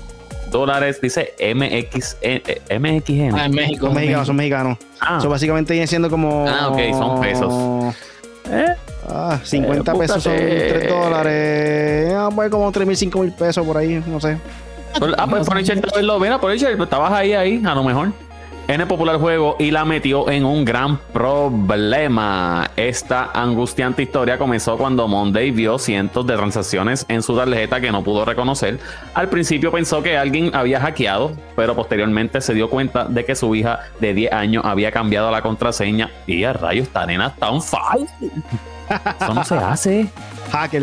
dólares, 0.50 1.00
dice 1.00 1.34
MX, 1.54 2.16
eh, 2.22 2.62
MXN. 2.78 3.38
Ah, 3.38 3.46
en 3.46 3.52
México. 3.52 3.86
Son 3.86 3.94
mexicanos, 3.94 4.26
son 4.26 4.36
mexicanos. 4.36 4.78
Ah. 5.00 5.18
Eso 5.18 5.28
básicamente 5.28 5.72
viene 5.72 5.86
siendo 5.86 6.08
como. 6.08 6.46
Ah, 6.48 6.68
ok, 6.68 6.78
son 6.92 7.20
pesos. 7.20 7.94
¿Eh? 8.50 8.74
Ah, 9.10 9.38
50 9.42 9.92
eh, 9.92 9.98
pesos 9.98 10.22
son 10.22 10.34
3 10.34 10.88
dólares. 10.88 12.12
Ah, 12.16 12.30
pues 12.34 12.50
como 12.50 12.70
3 12.72 12.86
mil, 12.86 12.96
5 12.96 13.18
mil 13.20 13.32
pesos 13.32 13.66
por 13.66 13.76
ahí, 13.76 14.02
no 14.06 14.20
sé. 14.20 14.38
Ah, 15.18 15.26
pues 15.28 15.46
por 15.46 15.56
ahí, 15.56 15.64
mira, 16.18 16.40
por 16.40 16.50
ahí, 16.50 16.58
estabas 16.58 17.12
ahí, 17.12 17.34
ahí, 17.34 17.62
a 17.64 17.74
lo 17.74 17.84
mejor 17.84 18.12
en 18.68 18.82
el 18.82 18.86
popular 18.86 19.16
juego 19.18 19.56
y 19.58 19.70
la 19.70 19.86
metió 19.86 20.30
en 20.30 20.44
un 20.44 20.64
gran 20.64 20.98
problema. 20.98 22.70
Esta 22.76 23.30
angustiante 23.32 24.02
historia 24.02 24.36
comenzó 24.36 24.76
cuando 24.76 25.08
Monday 25.08 25.50
vio 25.50 25.78
cientos 25.78 26.26
de 26.26 26.36
transacciones 26.36 27.06
en 27.08 27.22
su 27.22 27.34
tarjeta 27.34 27.80
que 27.80 27.90
no 27.90 28.04
pudo 28.04 28.26
reconocer. 28.26 28.78
Al 29.14 29.30
principio 29.30 29.72
pensó 29.72 30.02
que 30.02 30.18
alguien 30.18 30.54
había 30.54 30.80
hackeado, 30.80 31.32
pero 31.56 31.74
posteriormente 31.74 32.42
se 32.42 32.52
dio 32.52 32.68
cuenta 32.68 33.06
de 33.06 33.24
que 33.24 33.34
su 33.34 33.54
hija 33.54 33.80
de 34.00 34.12
10 34.12 34.32
años 34.32 34.64
había 34.66 34.92
cambiado 34.92 35.30
la 35.30 35.40
contraseña. 35.40 36.10
Y 36.26 36.44
a 36.44 36.52
rayos, 36.52 36.88
esta 36.88 37.06
nena 37.06 37.28
está 37.28 37.50
un. 37.50 37.62
Eso 37.62 39.34
no 39.34 39.44
se 39.44 39.56
hace. 39.56 40.08
Hacker. 40.52 40.82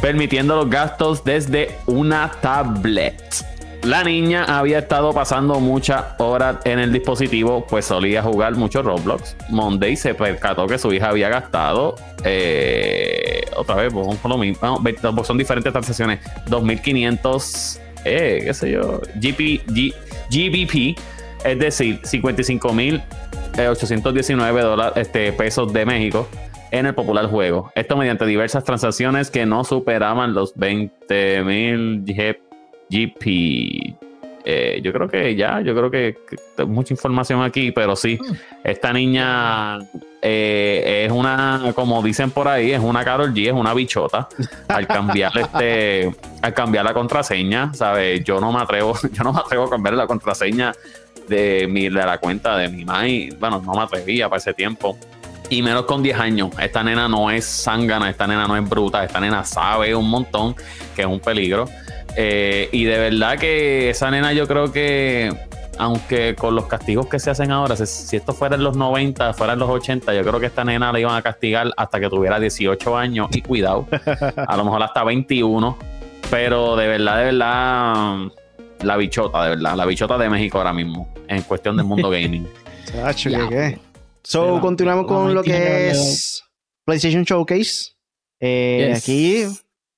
Permitiendo 0.00 0.56
los 0.56 0.70
gastos 0.70 1.22
desde 1.22 1.76
una 1.86 2.30
tablet. 2.40 3.59
La 3.84 4.04
niña 4.04 4.44
había 4.44 4.80
estado 4.80 5.14
pasando 5.14 5.58
muchas 5.58 6.04
horas 6.18 6.58
en 6.64 6.78
el 6.78 6.92
dispositivo, 6.92 7.66
pues 7.66 7.86
solía 7.86 8.22
jugar 8.22 8.54
mucho 8.54 8.82
Roblox. 8.82 9.34
Monday 9.48 9.96
se 9.96 10.12
percató 10.14 10.66
que 10.66 10.76
su 10.76 10.92
hija 10.92 11.08
había 11.08 11.30
gastado, 11.30 11.94
eh, 12.24 13.40
otra 13.56 13.76
vez, 13.76 13.90
pues, 13.90 14.18
son 15.26 15.38
diferentes 15.38 15.72
transacciones, 15.72 16.20
2.500, 16.46 17.80
eh, 18.04 18.42
qué 18.44 18.52
sé 18.52 18.72
yo, 18.72 19.00
GBP, 19.14 20.94
es 21.44 21.58
decir, 21.58 22.02
55.819 22.02 24.58
eh, 24.58 24.62
dólares, 24.62 24.92
este, 24.96 25.32
pesos 25.32 25.72
de 25.72 25.86
México 25.86 26.28
en 26.70 26.84
el 26.84 26.94
popular 26.94 27.24
juego. 27.26 27.72
Esto 27.74 27.96
mediante 27.96 28.26
diversas 28.26 28.62
transacciones 28.62 29.30
que 29.30 29.46
no 29.46 29.64
superaban 29.64 30.34
los 30.34 30.54
20.000 30.54 32.04
GP 32.04 32.49
GP. 32.90 33.96
eh, 34.44 34.80
yo 34.82 34.92
creo 34.92 35.08
que 35.08 35.34
ya, 35.36 35.60
yo 35.60 35.74
creo 35.74 35.90
que, 35.90 36.18
mucha 36.66 36.92
información 36.94 37.42
aquí, 37.42 37.72
pero 37.72 37.94
sí, 37.94 38.18
mm. 38.20 38.34
esta 38.64 38.92
niña 38.92 39.78
eh, 40.22 41.04
es 41.06 41.12
una, 41.12 41.72
como 41.74 42.02
dicen 42.02 42.30
por 42.30 42.46
ahí, 42.46 42.72
es 42.72 42.80
una 42.80 43.04
Carol 43.04 43.32
G, 43.32 43.48
es 43.48 43.52
una 43.52 43.72
bichota. 43.74 44.28
Al 44.68 44.86
cambiar 44.86 45.32
este, 45.38 46.14
al 46.42 46.54
cambiar 46.54 46.84
la 46.84 46.94
contraseña, 46.94 47.72
¿sabes? 47.74 48.22
Yo 48.24 48.40
no 48.40 48.52
me 48.52 48.60
atrevo, 48.60 48.94
yo 49.12 49.24
no 49.24 49.32
me 49.32 49.40
atrevo 49.40 49.64
a 49.64 49.70
cambiar 49.70 49.94
la 49.94 50.06
contraseña 50.06 50.72
de 51.28 51.66
mi, 51.68 51.88
de 51.88 52.04
la 52.04 52.18
cuenta 52.18 52.56
de 52.56 52.68
mi 52.68 52.84
mai. 52.84 53.30
Bueno, 53.38 53.62
no 53.64 53.72
me 53.72 53.82
atrevía 53.82 54.28
para 54.28 54.38
ese 54.38 54.52
tiempo. 54.52 54.98
Y 55.48 55.62
menos 55.62 55.84
con 55.84 56.00
10 56.02 56.18
años. 56.18 56.50
Esta 56.60 56.84
nena 56.84 57.08
no 57.08 57.28
es 57.30 57.44
zángana, 57.44 58.08
esta 58.08 58.26
nena 58.26 58.46
no 58.46 58.56
es 58.56 58.68
bruta, 58.68 59.04
esta 59.04 59.18
nena 59.18 59.44
sabe 59.44 59.94
un 59.96 60.08
montón 60.08 60.54
que 60.94 61.02
es 61.02 61.08
un 61.08 61.18
peligro. 61.18 61.66
Eh, 62.16 62.68
y 62.72 62.84
de 62.84 62.98
verdad 62.98 63.38
que 63.38 63.90
esa 63.90 64.10
nena 64.10 64.32
yo 64.32 64.46
creo 64.46 64.72
que, 64.72 65.32
aunque 65.78 66.34
con 66.34 66.54
los 66.54 66.66
castigos 66.66 67.06
que 67.06 67.18
se 67.18 67.30
hacen 67.30 67.50
ahora, 67.50 67.76
si, 67.76 68.16
esto 68.16 68.32
fuera 68.32 68.56
en 68.56 68.64
los 68.64 68.76
90, 68.76 69.32
fuera 69.34 69.54
en 69.54 69.58
los 69.58 69.68
80, 69.68 70.14
yo 70.14 70.22
creo 70.22 70.40
que 70.40 70.46
esta 70.46 70.64
nena 70.64 70.92
la 70.92 71.00
iban 71.00 71.16
a 71.16 71.22
castigar 71.22 71.70
hasta 71.76 72.00
que 72.00 72.08
tuviera 72.08 72.40
18 72.40 72.96
años 72.96 73.28
y 73.32 73.42
cuidado, 73.42 73.86
a 74.36 74.56
lo 74.56 74.64
mejor 74.64 74.82
hasta 74.82 75.04
21. 75.04 75.76
Pero 76.30 76.76
de 76.76 76.86
verdad, 76.86 77.18
de 77.18 77.24
verdad, 77.24 78.16
la 78.82 78.96
bichota, 78.96 79.44
de 79.44 79.50
verdad, 79.50 79.74
la 79.74 79.84
bichota 79.84 80.16
de 80.16 80.28
México 80.28 80.58
ahora 80.58 80.72
mismo, 80.72 81.12
en 81.26 81.42
cuestión 81.42 81.76
del 81.76 81.86
mundo 81.86 82.10
gaming. 82.10 82.46
So, 84.22 84.60
continuamos 84.60 85.06
con 85.06 85.34
lo 85.34 85.42
que 85.42 85.90
es 85.90 86.44
PlayStation 86.84 87.24
Showcase. 87.24 87.92
Eh, 88.38 88.92
aquí 88.94 89.46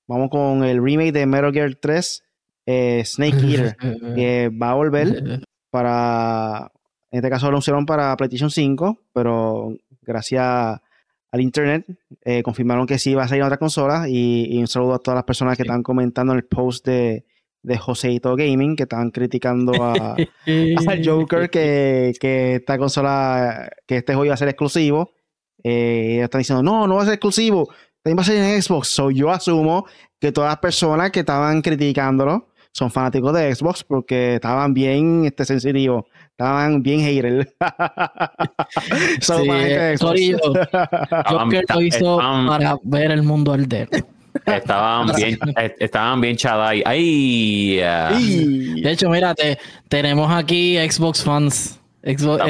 vamos 0.07 0.29
con 0.29 0.63
el 0.63 0.83
remake 0.83 1.11
de 1.11 1.25
Metal 1.25 1.51
Gear 1.51 1.75
3, 1.75 2.23
eh, 2.65 3.03
Snake 3.05 3.37
Eater, 3.43 3.77
que 4.15 4.49
va 4.49 4.71
a 4.71 4.75
volver 4.75 5.41
para, 5.69 6.71
en 7.11 7.17
este 7.17 7.29
caso 7.29 7.45
lo 7.45 7.49
anunciaron 7.49 7.85
para 7.85 8.15
PlayStation 8.15 8.49
5, 8.49 8.99
pero 9.13 9.75
gracias 10.01 10.79
al 11.31 11.41
internet 11.41 11.85
eh, 12.23 12.43
confirmaron 12.43 12.85
que 12.85 12.99
sí 12.99 13.15
va 13.15 13.23
a 13.23 13.27
salir 13.27 13.41
en 13.41 13.47
otra 13.47 13.57
consola 13.57 14.05
y, 14.07 14.55
un 14.59 14.67
saludo 14.67 14.93
a 14.93 14.99
todas 14.99 15.15
las 15.15 15.23
personas 15.23 15.57
que 15.57 15.63
están 15.63 15.81
comentando 15.81 16.33
en 16.33 16.37
el 16.37 16.45
post 16.45 16.85
de, 16.85 17.25
de 17.63 17.77
Joseito 17.77 18.35
Gaming 18.35 18.75
que 18.75 18.83
estaban 18.83 19.09
criticando 19.09 19.73
a, 19.81 20.15
al 20.87 21.01
Joker 21.03 21.49
que, 21.49 22.13
que, 22.19 22.55
esta 22.55 22.77
consola, 22.77 23.67
que 23.87 23.97
este 23.97 24.13
juego 24.13 24.25
iba 24.25 24.33
a 24.35 24.37
ser 24.37 24.49
exclusivo. 24.49 25.11
Eh, 25.63 26.19
están 26.21 26.39
diciendo, 26.39 26.61
no, 26.61 26.87
no 26.87 26.95
va 26.95 27.03
a 27.03 27.05
ser 27.05 27.13
exclusivo, 27.13 27.69
también 28.03 28.17
va 28.17 28.21
a 28.21 28.25
ser 28.25 28.37
en 28.37 28.61
Xbox. 28.61 28.89
So, 28.89 29.11
yo 29.11 29.31
asumo 29.31 29.85
que 30.19 30.31
todas 30.31 30.49
las 30.49 30.59
personas 30.59 31.11
que 31.11 31.21
estaban 31.21 31.61
criticándolo 31.61 32.49
son 32.73 32.91
fanáticos 32.91 33.33
de 33.33 33.53
Xbox 33.55 33.83
porque 33.83 34.35
estaban 34.35 34.73
bien 34.73 35.25
este, 35.25 35.45
sensitivos, 35.45 36.05
estaban 36.31 36.81
bien 36.81 36.99
haters. 37.01 37.47
sí, 39.21 40.33
Joker 41.27 41.65
lo 41.69 41.81
hizo 41.81 42.17
para 42.17 42.77
ver 42.83 43.11
el 43.11 43.23
mundo 43.23 43.53
arder. 43.53 43.87
Estaban 44.45 45.11
bien, 45.15 45.37
estaban 45.79 46.19
bien 46.19 46.35
chaday. 46.35 46.81
Ay, 46.85 47.75
De 48.81 48.91
hecho, 48.91 49.09
mírate, 49.09 49.59
tenemos 49.87 50.31
aquí 50.31 50.77
Xbox 50.89 51.23
fans. 51.23 51.79
Xbox, 52.03 52.43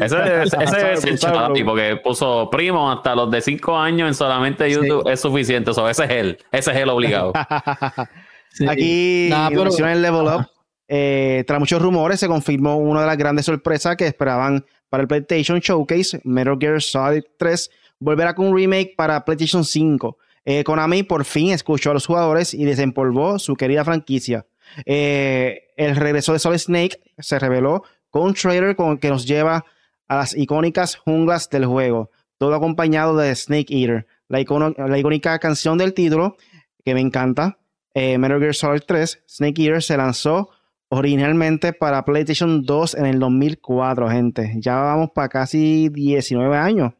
ese, 0.00 0.42
ese 0.42 0.92
es 0.92 1.04
el 1.04 1.64
porque 1.64 2.00
puso 2.02 2.48
primo 2.50 2.90
hasta 2.90 3.14
los 3.14 3.30
de 3.30 3.42
5 3.42 3.76
años 3.76 4.08
en 4.08 4.14
solamente 4.14 4.70
YouTube 4.70 5.06
es 5.10 5.20
suficiente. 5.20 5.70
ese 5.70 6.04
es 6.04 6.10
él, 6.10 6.38
ese 6.52 6.70
es 6.70 6.76
el 6.76 6.88
obligado. 6.88 7.32
Aquí, 8.68 9.30
en 9.30 9.86
el 9.86 10.00
Level 10.00 10.26
Up, 10.26 10.46
eh, 10.88 11.44
tras 11.46 11.60
muchos 11.60 11.82
rumores, 11.82 12.18
se 12.18 12.28
confirmó 12.28 12.78
una 12.78 13.02
de 13.02 13.06
las 13.08 13.18
grandes 13.18 13.44
sorpresas 13.44 13.94
que 13.96 14.06
esperaban 14.06 14.64
para 14.88 15.02
el 15.02 15.08
PlayStation 15.08 15.60
Showcase, 15.60 16.20
Metal 16.24 16.56
Gear 16.58 16.80
Solid 16.80 17.24
3 17.36 17.70
volverá 17.98 18.34
con 18.34 18.48
un 18.48 18.56
remake 18.56 18.94
para 18.96 19.24
PlayStation 19.24 19.64
5. 19.64 20.18
Eh, 20.44 20.64
Konami 20.64 21.02
por 21.02 21.24
fin 21.24 21.50
escuchó 21.50 21.90
a 21.90 21.94
los 21.94 22.06
jugadores 22.06 22.54
y 22.54 22.64
desempolvó 22.64 23.38
su 23.38 23.54
querida 23.56 23.84
franquicia. 23.84 24.46
Eh, 24.84 25.68
el 25.76 25.96
regreso 25.96 26.32
de 26.32 26.38
Solid 26.38 26.58
Snake 26.58 27.00
se 27.18 27.38
reveló 27.38 27.82
con 28.10 28.22
un 28.22 28.34
trailer 28.34 28.76
con 28.76 28.98
que 28.98 29.10
nos 29.10 29.26
lleva 29.26 29.64
a 30.08 30.16
las 30.16 30.36
icónicas 30.36 30.96
junglas 30.96 31.50
del 31.50 31.66
juego, 31.66 32.10
todo 32.38 32.54
acompañado 32.54 33.16
de 33.16 33.34
Snake 33.34 33.74
Eater, 33.74 34.06
la, 34.28 34.40
icónica 34.40 35.38
canción 35.38 35.78
del 35.78 35.94
título 35.94 36.36
que 36.84 36.94
me 36.94 37.00
encanta. 37.00 37.58
Eh, 37.94 38.18
Metal 38.18 38.38
Gear 38.38 38.54
Solid 38.54 38.82
3, 38.86 39.24
Snake 39.26 39.62
Eater 39.62 39.82
se 39.82 39.96
lanzó 39.96 40.50
originalmente 40.88 41.72
para 41.72 42.04
PlayStation 42.04 42.62
2 42.62 42.94
en 42.94 43.06
el 43.06 43.18
2004, 43.18 44.10
gente. 44.10 44.54
Ya 44.58 44.76
vamos 44.76 45.10
para 45.12 45.28
casi 45.28 45.88
19 45.88 46.56
años. 46.56 46.92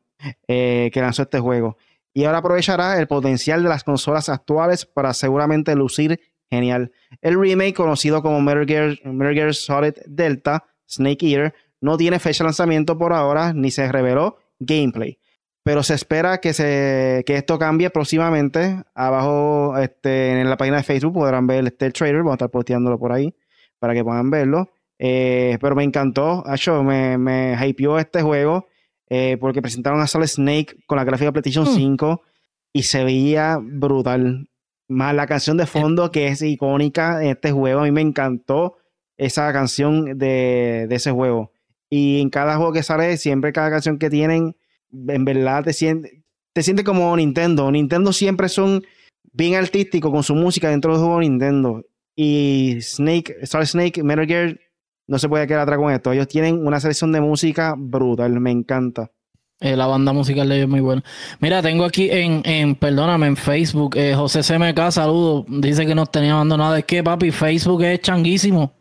Eh, 0.48 0.90
que 0.92 1.00
lanzó 1.00 1.22
este 1.22 1.40
juego. 1.40 1.76
Y 2.14 2.24
ahora 2.24 2.38
aprovechará 2.38 2.98
el 2.98 3.06
potencial 3.06 3.62
de 3.62 3.68
las 3.68 3.84
consolas 3.84 4.28
actuales 4.28 4.86
para 4.86 5.12
seguramente 5.12 5.74
lucir 5.74 6.20
genial. 6.50 6.92
El 7.20 7.40
remake, 7.40 7.74
conocido 7.74 8.22
como 8.22 8.40
Metal 8.40 8.66
Gear, 8.66 9.54
Solid 9.54 9.94
Delta 10.06 10.64
Snake 10.88 11.26
Eater, 11.26 11.54
no 11.80 11.96
tiene 11.96 12.18
fecha 12.18 12.44
de 12.44 12.48
lanzamiento 12.48 12.96
por 12.96 13.12
ahora 13.12 13.52
ni 13.52 13.70
se 13.70 13.90
reveló 13.90 14.38
gameplay. 14.58 15.18
Pero 15.62 15.82
se 15.82 15.94
espera 15.94 16.38
que, 16.38 16.52
se, 16.52 17.24
que 17.26 17.36
esto 17.36 17.58
cambie 17.58 17.90
próximamente. 17.90 18.82
Abajo 18.94 19.76
este, 19.78 20.40
en 20.40 20.48
la 20.48 20.56
página 20.56 20.76
de 20.76 20.84
Facebook 20.84 21.14
podrán 21.14 21.46
ver 21.48 21.66
este 21.66 21.90
trailer. 21.90 22.18
Vamos 22.18 22.32
a 22.32 22.36
estar 22.36 22.50
posteándolo 22.50 22.98
por 22.98 23.10
ahí 23.10 23.34
para 23.80 23.92
que 23.92 24.04
puedan 24.04 24.30
verlo. 24.30 24.70
Eh, 24.98 25.58
pero 25.60 25.74
me 25.74 25.82
encantó. 25.82 26.44
me, 26.84 27.18
me 27.18 27.56
hypeó 27.66 27.98
este 27.98 28.22
juego. 28.22 28.68
Eh, 29.08 29.36
porque 29.40 29.62
presentaron 29.62 30.00
a 30.00 30.06
Solid 30.06 30.26
Snake 30.26 30.76
con 30.86 30.96
la 30.96 31.04
gráfica 31.04 31.30
PlayStation 31.30 31.66
5 31.66 32.12
mm. 32.12 32.28
y 32.72 32.82
se 32.82 33.04
veía 33.04 33.58
brutal. 33.60 34.48
Más 34.88 35.14
la 35.14 35.26
canción 35.26 35.56
de 35.56 35.66
fondo 35.66 36.10
que 36.10 36.28
es 36.28 36.42
icónica 36.42 37.22
en 37.22 37.30
este 37.30 37.52
juego, 37.52 37.80
a 37.80 37.84
mí 37.84 37.90
me 37.90 38.00
encantó 38.00 38.76
esa 39.16 39.52
canción 39.52 40.18
de, 40.18 40.86
ese 40.90 41.10
juego. 41.10 41.52
Y 41.90 42.20
en 42.20 42.30
cada 42.30 42.56
juego 42.56 42.72
que 42.72 42.82
sale, 42.82 43.16
siempre 43.16 43.52
cada 43.52 43.70
canción 43.70 43.98
que 43.98 44.10
tienen, 44.10 44.56
en 44.92 45.24
verdad 45.24 45.64
te 45.64 45.72
sientes 45.72 46.12
te 46.56 46.62
siente 46.62 46.84
como 46.84 47.14
Nintendo. 47.14 47.70
Nintendo 47.70 48.14
siempre 48.14 48.48
son 48.48 48.82
bien 49.30 49.56
artísticos 49.56 50.10
con 50.10 50.22
su 50.22 50.34
música 50.34 50.70
dentro 50.70 50.92
del 50.92 51.02
juego 51.02 51.20
Nintendo. 51.20 51.84
Y 52.16 52.78
Snake, 52.80 53.44
Solid 53.44 53.66
Snake, 53.66 54.02
Metal 54.02 54.26
Gear 54.26 54.58
no 55.06 55.18
se 55.18 55.28
puede 55.28 55.46
quedar 55.46 55.60
atrás 55.60 55.78
con 55.78 55.92
esto. 55.92 56.12
Ellos 56.12 56.28
tienen 56.28 56.66
una 56.66 56.80
selección 56.80 57.12
de 57.12 57.20
música 57.20 57.74
brutal, 57.76 58.40
me 58.40 58.52
encanta. 58.52 59.12
Eh, 59.58 59.74
la 59.74 59.86
banda 59.86 60.12
musical 60.12 60.48
de 60.48 60.56
ellos 60.56 60.64
es 60.66 60.70
muy 60.70 60.80
buena. 60.80 61.02
Mira, 61.40 61.62
tengo 61.62 61.84
aquí 61.84 62.10
en, 62.10 62.42
en 62.44 62.74
perdóname, 62.74 63.26
en 63.26 63.36
Facebook, 63.36 63.96
eh, 63.96 64.14
José 64.14 64.40
CMK, 64.42 64.90
saludo. 64.90 65.46
Dice 65.48 65.86
que 65.86 65.94
nos 65.94 66.10
tenía 66.10 66.34
abandonado. 66.34 66.76
Es 66.76 66.84
que, 66.84 67.02
papi, 67.02 67.30
Facebook 67.30 67.82
es 67.82 68.00
changuísimo. 68.00 68.72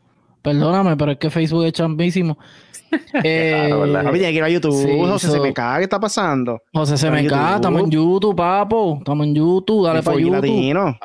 Perdóname, 0.41 0.97
pero 0.97 1.13
es 1.13 1.17
que 1.17 1.30
Facebook 1.30 1.65
es 1.65 1.73
changuísimo. 1.73 2.38
eh, 3.23 3.73
tiene 4.11 4.19
que 4.19 4.32
ir 4.32 4.43
a 4.43 4.49
YouTube. 4.49 5.07
José 5.07 5.30
CMK, 5.30 5.78
¿qué 5.78 5.84
está 5.84 5.99
pasando? 5.99 6.61
José 6.73 6.95
CMK, 6.95 7.55
estamos 7.55 7.84
en 7.84 7.91
YouTube, 7.91 8.36
papo. 8.36 8.97
Estamos 8.99 9.28
en 9.28 9.34
YouTube, 9.34 9.86
dale 9.86 10.03
para 10.03 10.17
YouTube. 10.19 10.34
Latino. 10.34 10.97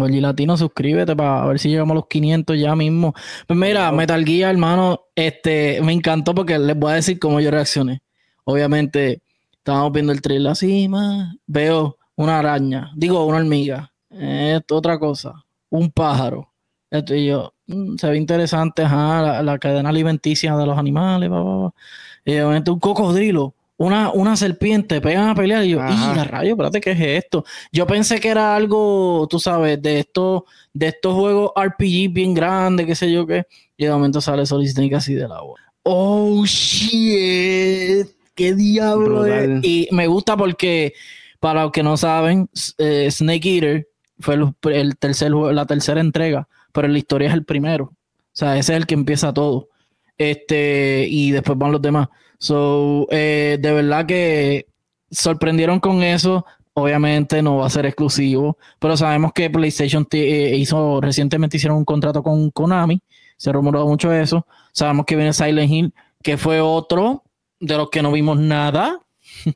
Oye, 0.00 0.20
Latino, 0.20 0.56
suscríbete 0.56 1.14
para 1.14 1.46
ver 1.46 1.60
si 1.60 1.68
llegamos 1.68 1.92
a 1.92 1.94
los 1.94 2.06
500 2.08 2.58
ya 2.58 2.74
mismo. 2.74 3.14
Pues 3.46 3.56
mira, 3.56 3.92
Metal 3.92 4.24
Gear, 4.24 4.50
hermano, 4.50 5.00
este, 5.14 5.80
me 5.80 5.92
encantó 5.92 6.34
porque 6.34 6.58
les 6.58 6.76
voy 6.76 6.90
a 6.90 6.94
decir 6.96 7.20
cómo 7.20 7.38
yo 7.40 7.52
reaccioné. 7.52 8.00
Obviamente, 8.48 9.22
estábamos 9.52 9.92
viendo 9.92 10.12
el 10.12 10.22
trailer 10.22 10.52
así, 10.52 10.88
más 10.88 11.34
veo 11.46 11.98
una 12.14 12.38
araña, 12.38 12.92
digo, 12.94 13.26
una 13.26 13.38
hormiga, 13.38 13.92
esto, 14.10 14.76
otra 14.76 14.98
cosa, 14.98 15.44
un 15.68 15.90
pájaro. 15.90 16.52
Esto 16.88 17.14
y 17.14 17.26
yo, 17.26 17.52
mm, 17.66 17.96
se 17.96 18.08
ve 18.08 18.16
interesante, 18.16 18.82
ajá, 18.82 19.42
la, 19.42 19.58
cadena 19.58 19.88
alimenticia 19.88 20.56
de 20.56 20.66
los 20.66 20.78
animales, 20.78 21.28
y 21.28 22.32
obviamente 22.32 22.70
un 22.70 22.78
cocodrilo 22.78 23.54
una, 23.78 24.10
una 24.10 24.36
serpiente, 24.36 25.00
pegan 25.00 25.28
a 25.28 25.34
pelear 25.34 25.64
y 25.64 25.70
yo, 25.70 25.80
¡y 25.80 26.24
rayo! 26.24 26.52
Espérate, 26.52 26.80
¿qué 26.80 26.92
es 26.92 27.24
esto? 27.24 27.44
Yo 27.70 27.86
pensé 27.86 28.20
que 28.20 28.28
era 28.28 28.56
algo, 28.56 29.26
tú 29.28 29.38
sabes, 29.38 29.80
de 29.82 30.00
estos, 30.00 30.44
de 30.72 30.88
estos 30.88 31.14
juegos 31.14 31.50
RPG 31.54 32.10
bien 32.10 32.32
grandes, 32.32 32.86
qué 32.86 32.94
sé 32.94 33.12
yo 33.12 33.26
qué. 33.26 33.44
Y 33.76 33.84
de 33.84 33.90
momento 33.90 34.20
sale 34.20 34.46
Solid 34.46 34.68
Snake 34.68 34.94
así 34.94 35.14
del 35.14 35.32
agua. 35.32 35.60
¡Oh, 35.82 36.44
shit! 36.46 38.15
¡Qué 38.36 38.54
diablo 38.54 39.24
es? 39.26 39.64
Y 39.64 39.88
me 39.90 40.06
gusta 40.06 40.36
porque, 40.36 40.92
para 41.40 41.62
los 41.62 41.72
que 41.72 41.82
no 41.82 41.96
saben, 41.96 42.48
eh, 42.78 43.08
Snake 43.10 43.54
Eater 43.54 43.88
fue 44.20 44.38
el, 44.72 44.96
tercer, 44.98 45.32
la 45.32 45.64
tercera 45.64 46.00
entrega, 46.00 46.46
pero 46.70 46.86
la 46.86 46.98
historia 46.98 47.28
es 47.28 47.34
el 47.34 47.44
primero. 47.44 47.84
O 47.86 47.94
sea, 48.34 48.58
ese 48.58 48.74
es 48.74 48.76
el 48.76 48.86
que 48.86 48.94
empieza 48.94 49.32
todo. 49.32 49.70
Este, 50.18 51.06
y 51.08 51.30
después 51.30 51.58
van 51.58 51.72
los 51.72 51.80
demás. 51.80 52.08
So, 52.38 53.06
eh, 53.10 53.56
de 53.58 53.72
verdad 53.72 54.04
que 54.04 54.66
sorprendieron 55.10 55.80
con 55.80 56.02
eso. 56.02 56.44
Obviamente 56.74 57.40
no 57.40 57.56
va 57.56 57.66
a 57.66 57.70
ser 57.70 57.86
exclusivo, 57.86 58.58
pero 58.78 58.98
sabemos 58.98 59.32
que 59.32 59.48
PlayStation 59.48 60.06
eh, 60.10 60.56
hizo 60.58 61.00
recientemente 61.00 61.56
hicieron 61.56 61.78
un 61.78 61.86
contrato 61.86 62.22
con 62.22 62.50
Konami, 62.50 63.00
se 63.38 63.50
rumoró 63.50 63.86
mucho 63.86 64.12
eso. 64.12 64.46
Sabemos 64.72 65.06
que 65.06 65.16
viene 65.16 65.32
Silent 65.32 65.72
Hill, 65.72 65.94
que 66.22 66.36
fue 66.36 66.60
otro 66.60 67.24
de 67.60 67.76
los 67.76 67.90
que 67.90 68.02
no 68.02 68.12
vimos 68.12 68.38
nada. 68.38 69.00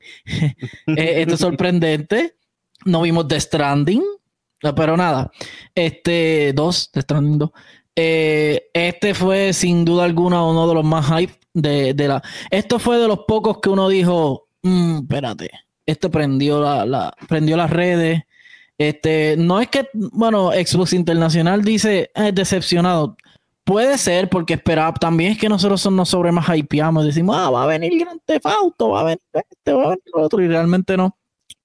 Eh, 0.86 1.22
esto 1.22 1.34
es 1.34 1.40
sorprendente. 1.40 2.36
No 2.84 3.03
vimos 3.03 3.28
The 3.28 3.40
Stranding, 3.40 4.03
pero 4.74 4.96
nada. 4.96 5.30
Este, 5.74 6.53
dos, 6.55 6.90
The 6.90 7.03
Stranding 7.03 7.38
2. 7.38 7.51
Eh, 7.96 8.70
este 8.72 9.14
fue 9.14 9.53
sin 9.53 9.84
duda 9.84 10.05
alguna 10.05 10.42
uno 10.44 10.66
de 10.66 10.74
los 10.74 10.84
más 10.84 11.07
hype 11.07 11.34
de, 11.53 11.94
la. 12.09 12.22
Esto 12.51 12.78
fue 12.78 12.98
de 12.98 13.09
los 13.09 13.20
pocos 13.28 13.59
que 13.61 13.68
uno 13.68 13.88
dijo, 13.88 14.48
mm, 14.62 15.01
espérate, 15.03 15.51
esto 15.86 16.11
prendió 16.11 16.61
la, 16.61 17.14
prendió 17.28 17.57
las 17.57 17.70
redes. 17.70 18.22
Este, 18.78 19.34
no 19.36 19.61
es 19.61 19.68
que, 19.68 19.88
bueno, 19.92 20.53
Xbox 20.53 20.94
Internacional 20.94 21.62
dice, 21.62 22.11
es 22.14 22.34
decepcionado. 22.34 23.16
Puede 23.71 23.99
ser 23.99 24.29
porque 24.29 24.55
esperaba, 24.55 24.93
también 24.95 25.31
es 25.31 25.39
que 25.39 25.49
nosotros 25.49 25.89
nos 25.93 26.09
sobre 26.09 26.33
más 26.33 26.49
hypeamos, 26.49 27.05
decimos, 27.05 27.37
ah, 27.39 27.51
va 27.51 27.62
a 27.62 27.66
venir 27.68 28.01
Gran 28.01 28.18
Theft 28.18 28.47
Auto, 28.47 28.89
va 28.89 29.03
a 29.03 29.05
venir 29.05 29.21
este, 29.33 29.73
va 29.73 29.85
a 29.85 29.89
venir 29.91 30.03
otro, 30.12 30.43
y 30.43 30.49
realmente 30.49 30.97
no. 30.97 31.16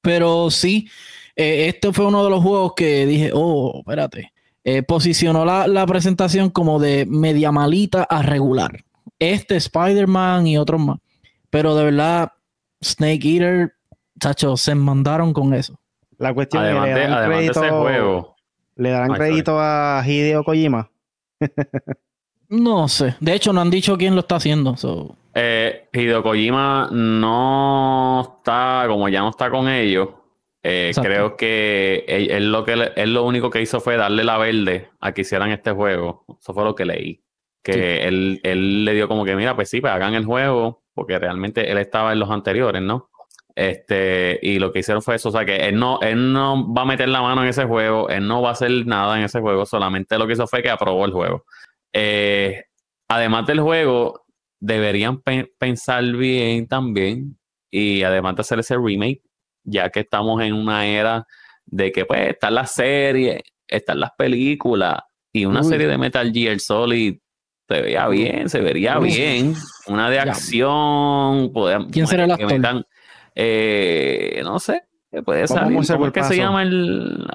Pero 0.02 0.52
sí, 0.52 0.88
eh, 1.36 1.68
este 1.68 1.92
fue 1.92 2.06
uno 2.06 2.24
de 2.24 2.30
los 2.30 2.44
juegos 2.44 2.74
que 2.76 3.08
dije, 3.08 3.32
oh, 3.34 3.80
espérate, 3.80 4.32
eh, 4.64 4.84
posicionó 4.84 5.46
la, 5.46 5.66
la, 5.66 5.84
presentación 5.88 6.52
como 6.52 6.78
de 6.78 7.08
media 7.08 7.52
malita 7.52 8.04
a 8.04 8.22
regular. 8.22 8.84
Este 9.18 9.56
Spider-Man 9.56 10.46
y 10.46 10.60
otros 10.60 10.80
más. 10.80 11.00
Pero 11.50 11.74
de 11.74 11.86
verdad, 11.86 12.34
Snake 12.84 13.28
Eater, 13.28 13.74
chacho, 14.20 14.58
se 14.58 14.76
mandaron 14.76 15.34
con 15.34 15.56
eso. 15.56 15.80
La 16.20 16.36
cuestión 16.36 16.66
es, 16.66 16.72
¿le 16.72 17.00
darán 17.00 17.32
crédito, 17.32 17.62
juego. 17.82 18.36
¿Le 18.76 18.92
darán 18.92 19.14
crédito 19.14 19.60
a 19.60 20.04
Hideo 20.06 20.44
Kojima? 20.44 20.92
No 22.50 22.88
sé. 22.88 23.16
De 23.20 23.34
hecho, 23.34 23.54
no 23.54 23.62
han 23.62 23.70
dicho 23.70 23.98
quién 23.98 24.16
lo 24.16 24.22
está 24.22 24.38
haciendo. 24.38 24.76
Eh, 25.34 25.90
Hideo 25.92 26.24
Kojima 26.24 26.90
no 26.92 28.22
está, 28.38 28.86
como 28.88 29.10
ya 29.10 29.20
no 29.20 29.30
está 29.30 29.50
con 29.50 29.68
ellos, 29.68 30.10
eh, 30.64 30.92
creo 31.00 31.38
que 31.38 32.06
él, 32.08 32.52
lo 32.52 32.64
que 32.64 32.92
él 32.96 33.14
lo 33.14 33.24
único 33.24 33.52
que 33.52 33.62
hizo 33.62 33.80
fue 33.80 33.98
darle 33.98 34.24
la 34.24 34.40
verde 34.40 34.90
a 35.00 35.12
que 35.14 35.22
hicieran 35.22 35.52
este 35.52 35.72
juego. 35.72 36.26
Eso 36.42 36.54
fue 36.54 36.64
lo 36.64 36.74
que 36.74 36.86
leí. 36.86 37.22
Que 37.62 38.08
él, 38.08 38.40
él, 38.44 38.86
le 38.86 38.94
dio 38.94 39.08
como 39.08 39.26
que, 39.26 39.36
mira, 39.36 39.56
pues 39.56 39.70
sí, 39.70 39.82
pues 39.82 39.94
hagan 39.94 40.14
el 40.14 40.26
juego, 40.26 40.84
porque 40.94 41.20
realmente 41.20 41.72
él 41.72 41.78
estaba 41.78 42.14
en 42.14 42.20
los 42.20 42.30
anteriores, 42.32 42.82
¿no? 42.82 43.10
Este, 43.56 44.38
y 44.42 44.60
lo 44.60 44.74
que 44.74 44.80
hicieron 44.80 45.02
fue 45.02 45.16
eso, 45.16 45.30
o 45.30 45.32
sea 45.32 45.46
que 45.46 45.56
él 45.56 45.80
no, 45.80 46.00
él 46.02 46.34
no 46.34 46.74
va 46.74 46.82
a 46.82 46.86
meter 46.86 47.08
la 47.08 47.22
mano 47.22 47.42
en 47.42 47.48
ese 47.48 47.64
juego, 47.64 48.10
él 48.10 48.28
no 48.28 48.42
va 48.42 48.50
a 48.50 48.52
hacer 48.52 48.86
nada 48.86 49.18
en 49.18 49.24
ese 49.24 49.40
juego, 49.40 49.66
solamente 49.66 50.18
lo 50.18 50.28
que 50.28 50.34
hizo 50.34 50.46
fue 50.46 50.62
que 50.62 50.70
aprobó 50.70 51.06
el 51.06 51.14
juego. 51.14 51.46
Eh, 51.94 52.66
además 53.08 53.48
del 53.48 53.62
juego, 53.62 54.26
deberían 54.60 55.22
pensar 55.58 56.04
bien 56.04 56.68
también, 56.68 57.40
y 57.72 58.04
además 58.04 58.36
de 58.36 58.42
hacer 58.42 58.60
ese 58.60 58.78
remake, 58.78 59.22
ya 59.64 59.90
que 59.90 60.02
estamos 60.02 60.42
en 60.42 60.54
una 60.54 60.86
era 60.86 61.26
de 61.66 61.94
que 61.94 62.04
pues 62.04 62.32
están 62.32 62.56
las 62.56 62.74
series, 62.74 63.42
están 63.68 64.02
las 64.02 64.12
películas, 64.18 65.00
y 65.32 65.46
una 65.46 65.64
serie 65.64 65.88
de 65.88 65.98
Metal 65.98 66.32
Gear 66.32 66.60
Solid 66.60 67.20
se 67.68 67.82
veía 67.82 68.08
bien, 68.10 68.50
se 68.50 68.60
vería 68.60 69.00
bien, 69.00 69.56
una 69.88 70.10
de 70.10 70.20
acción, 70.20 71.52
¿Quién 71.90 72.06
será 72.06 72.26
el 72.26 72.32
actor? 72.32 72.86
Eh, 73.36 74.42
no 74.44 74.60
sé, 74.60 74.84
puede 75.26 75.48
salir. 75.48 75.78
¿Cómo 75.88 76.12
que 76.12 76.24
se 76.24 76.38
llama 76.38 76.64
el...? 76.64 77.28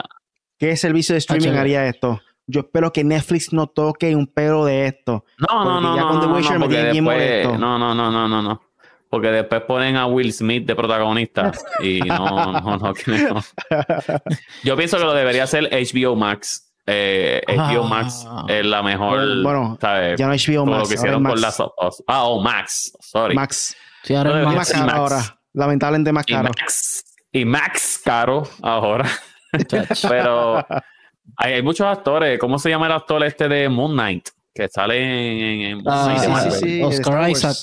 ¿Qué 0.59 0.76
servicio 0.76 1.14
de 1.14 1.18
streaming 1.18 1.57
haría 1.57 1.86
esto? 1.86 2.20
Yo 2.46 2.61
espero 2.61 2.92
que 2.92 3.05
Netflix 3.05 3.53
no 3.53 3.68
toque 3.68 4.14
un 4.16 4.26
pedo 4.26 4.64
de 4.64 4.86
esto. 4.86 5.24
No, 5.38 5.64
no, 5.64 5.80
no, 5.80 5.96
no, 5.96 6.12
no, 6.14 6.68
después, 6.68 7.48
no, 7.59 7.78
no, 7.78 7.94
no, 7.94 8.11
no, 8.11 8.28
no, 8.28 8.42
no. 8.42 8.61
Porque 9.09 9.28
después 9.28 9.62
ponen 9.62 9.96
a 9.96 10.07
Will 10.07 10.32
Smith 10.32 10.66
de 10.66 10.74
protagonista 10.74 11.53
y 11.82 12.01
no, 12.01 12.53
no, 12.53 12.61
no, 12.61 12.92
no. 12.92 12.94
Yo 14.64 14.76
pienso 14.76 14.98
que 14.98 15.05
lo 15.05 15.14
debería 15.14 15.44
hacer 15.44 15.68
HBO 15.70 16.16
Max. 16.16 16.72
Eh, 16.86 17.40
HBO 17.46 17.84
Max 17.84 18.24
ah. 18.26 18.46
es 18.48 18.66
la 18.66 18.82
mejor. 18.82 19.42
Bueno, 19.42 19.78
¿sabes? 19.80 20.18
ya 20.18 20.26
no 20.26 20.34
HBO 20.34 20.66
Max. 20.66 20.82
Lo 20.82 20.88
que 20.88 20.94
hicieron 20.94 21.22
por 21.22 21.38
las. 21.38 21.61
Ah, 22.07 22.24
oh, 22.24 22.40
Max. 22.40 22.92
Sorry. 23.01 23.34
Max. 23.34 23.76
Sí, 24.03 24.14
ahora 24.14 24.40
es 24.40 24.46
más 24.46 24.72
caro 24.72 24.92
ahora. 24.92 25.39
Lamentablemente 25.53 26.12
más 26.12 26.26
caro. 26.26 26.51
Y 27.32 27.44
Max, 27.44 28.01
caro 28.05 28.42
ahora. 28.62 29.09
Pero 30.09 30.64
hay, 31.36 31.62
muchos 31.62 31.86
actores. 31.86 32.38
¿Cómo 32.38 32.59
se 32.59 32.70
llama 32.70 32.86
el 32.86 32.92
actor 32.92 33.24
este 33.24 33.48
de 33.48 33.68
Moon 33.68 33.92
Knight? 33.92 34.28
Que 34.53 34.68
sale 34.68 35.70
en, 35.70 35.82
ah, 35.86 36.16
Oscar 36.82 37.30
Isaac. 37.30 37.57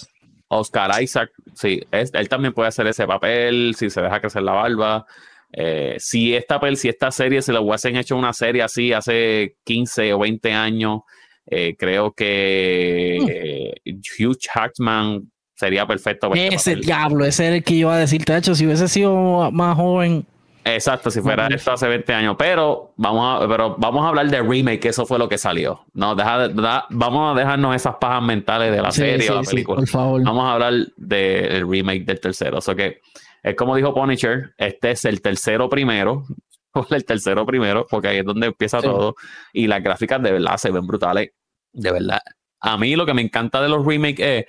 Oscar 0.49 1.03
Isaac, 1.03 1.31
sí, 1.53 1.81
él 1.91 2.29
también 2.29 2.53
puede 2.53 2.69
hacer 2.69 2.87
ese 2.87 3.05
papel 3.05 3.75
si 3.77 3.89
se 3.89 4.01
deja 4.01 4.21
crecer 4.21 4.43
la 4.43 4.53
barba. 4.53 5.05
Eh, 5.51 5.95
si 5.99 6.35
esta 6.35 6.59
si 6.75 6.89
esta 6.89 7.11
serie 7.11 7.41
se 7.41 7.53
lo 7.53 7.61
hubiesen 7.61 7.95
hecho 7.95 8.15
una 8.15 8.33
serie 8.33 8.63
así 8.63 8.93
hace 8.93 9.57
15 9.65 10.13
o 10.13 10.19
20 10.19 10.53
años, 10.53 11.01
eh, 11.45 11.75
creo 11.77 12.13
que 12.13 13.73
mm. 13.85 14.23
Hugh 14.23 14.37
Jackman 14.39 15.29
sería 15.57 15.85
perfecto. 15.85 16.31
ese 16.33 16.75
diablo, 16.75 17.25
ese 17.25 17.47
era 17.47 17.55
el 17.57 17.63
que 17.63 17.73
iba 17.73 17.93
a 17.93 17.97
decirte. 17.97 18.31
De 18.31 18.39
hecho, 18.39 18.55
si 18.55 18.65
hubiese 18.65 18.87
sido 18.87 19.51
más 19.51 19.75
joven. 19.75 20.25
Exacto, 20.63 21.09
si 21.09 21.21
fuera 21.21 21.47
esto 21.47 21.71
hace 21.71 21.87
20 21.87 22.13
años. 22.13 22.35
Pero 22.37 22.93
vamos 22.97 23.41
a, 23.43 23.47
pero 23.47 23.75
vamos 23.77 24.05
a 24.05 24.09
hablar 24.09 24.29
de 24.29 24.41
remake, 24.41 24.79
que 24.79 24.89
eso 24.89 25.05
fue 25.05 25.17
lo 25.17 25.29
que 25.29 25.37
salió. 25.37 25.85
No, 25.93 26.13
deja, 26.13 26.49
vamos 26.89 27.35
a 27.35 27.39
dejarnos 27.39 27.75
esas 27.75 27.95
pajas 27.95 28.21
mentales 28.21 28.71
de 28.71 28.81
la 28.81 28.91
serie 28.91 29.29
o 29.31 29.35
la 29.35 29.41
película. 29.41 29.77
por 29.77 29.87
favor. 29.87 30.23
Vamos 30.23 30.43
a 30.43 30.53
hablar 30.53 30.73
del 30.97 31.69
remake 31.69 32.05
del 32.05 32.19
tercero. 32.19 32.57
O 32.57 32.61
sea 32.61 32.75
que 32.75 32.99
es 33.43 33.55
como 33.55 33.75
dijo 33.75 33.93
Punisher, 33.93 34.53
este 34.57 34.91
es 34.91 35.05
el 35.05 35.21
tercero 35.21 35.69
primero. 35.69 36.25
el 36.89 37.05
tercero 37.05 37.45
primero, 37.45 37.87
porque 37.89 38.09
ahí 38.09 38.17
es 38.17 38.25
donde 38.25 38.47
empieza 38.47 38.81
todo. 38.81 39.15
Y 39.53 39.67
las 39.67 39.81
gráficas 39.81 40.21
de 40.21 40.33
verdad 40.33 40.57
se 40.57 40.69
ven 40.69 40.85
brutales. 40.85 41.31
De 41.71 41.91
verdad. 41.91 42.19
A 42.59 42.77
mí 42.77 42.95
lo 42.95 43.05
que 43.05 43.13
me 43.13 43.21
encanta 43.21 43.61
de 43.61 43.69
los 43.69 43.85
remakes 43.85 44.19
es 44.19 44.45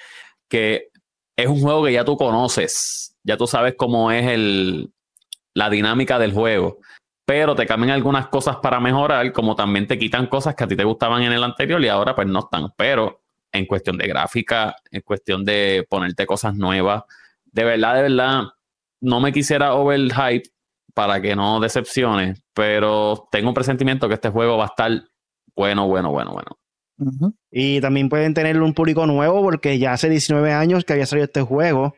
que 0.48 0.87
es 1.38 1.46
un 1.46 1.60
juego 1.60 1.84
que 1.84 1.92
ya 1.92 2.04
tú 2.04 2.16
conoces, 2.16 3.16
ya 3.22 3.36
tú 3.36 3.46
sabes 3.46 3.74
cómo 3.76 4.10
es 4.10 4.26
el, 4.26 4.92
la 5.54 5.70
dinámica 5.70 6.18
del 6.18 6.32
juego, 6.32 6.78
pero 7.24 7.54
te 7.54 7.64
cambian 7.64 7.92
algunas 7.92 8.26
cosas 8.26 8.56
para 8.56 8.80
mejorar, 8.80 9.32
como 9.32 9.54
también 9.54 9.86
te 9.86 10.00
quitan 10.00 10.26
cosas 10.26 10.56
que 10.56 10.64
a 10.64 10.66
ti 10.66 10.74
te 10.74 10.82
gustaban 10.82 11.22
en 11.22 11.32
el 11.32 11.44
anterior 11.44 11.80
y 11.80 11.86
ahora 11.86 12.16
pues 12.16 12.26
no 12.26 12.40
están, 12.40 12.72
pero 12.76 13.22
en 13.52 13.66
cuestión 13.66 13.96
de 13.96 14.08
gráfica, 14.08 14.74
en 14.90 15.00
cuestión 15.02 15.44
de 15.44 15.86
ponerte 15.88 16.26
cosas 16.26 16.56
nuevas, 16.56 17.04
de 17.44 17.62
verdad, 17.62 17.94
de 17.94 18.02
verdad, 18.02 18.42
no 19.00 19.20
me 19.20 19.32
quisiera 19.32 19.74
overhype 19.74 20.50
para 20.92 21.20
que 21.20 21.36
no 21.36 21.60
decepcione, 21.60 22.34
pero 22.52 23.28
tengo 23.30 23.50
un 23.50 23.54
presentimiento 23.54 24.08
que 24.08 24.14
este 24.14 24.30
juego 24.30 24.56
va 24.56 24.64
a 24.64 24.68
estar 24.68 24.90
bueno, 25.54 25.86
bueno, 25.86 26.10
bueno, 26.10 26.32
bueno. 26.32 26.58
Y 27.50 27.80
también 27.80 28.08
pueden 28.08 28.34
tener 28.34 28.60
un 28.60 28.74
público 28.74 29.06
nuevo 29.06 29.42
porque 29.42 29.78
ya 29.78 29.92
hace 29.92 30.08
19 30.08 30.52
años 30.52 30.84
que 30.84 30.92
había 30.92 31.06
salido 31.06 31.24
este 31.24 31.42
juego. 31.42 31.94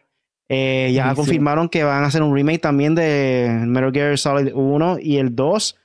Eh, 0.49 0.91
ya 0.93 1.15
confirmaron 1.15 1.69
que 1.69 1.85
van 1.85 2.03
a 2.03 2.09
hacer 2.09 2.23
un 2.23 2.35
remake 2.35 2.59
también 2.59 2.95
de 2.95 3.63
Metal 3.67 3.93
Gear 3.93 4.19
Solid 4.19 4.53
1 4.53 4.99
y 5.01 5.19
el 5.19 5.35
2. 5.35 5.77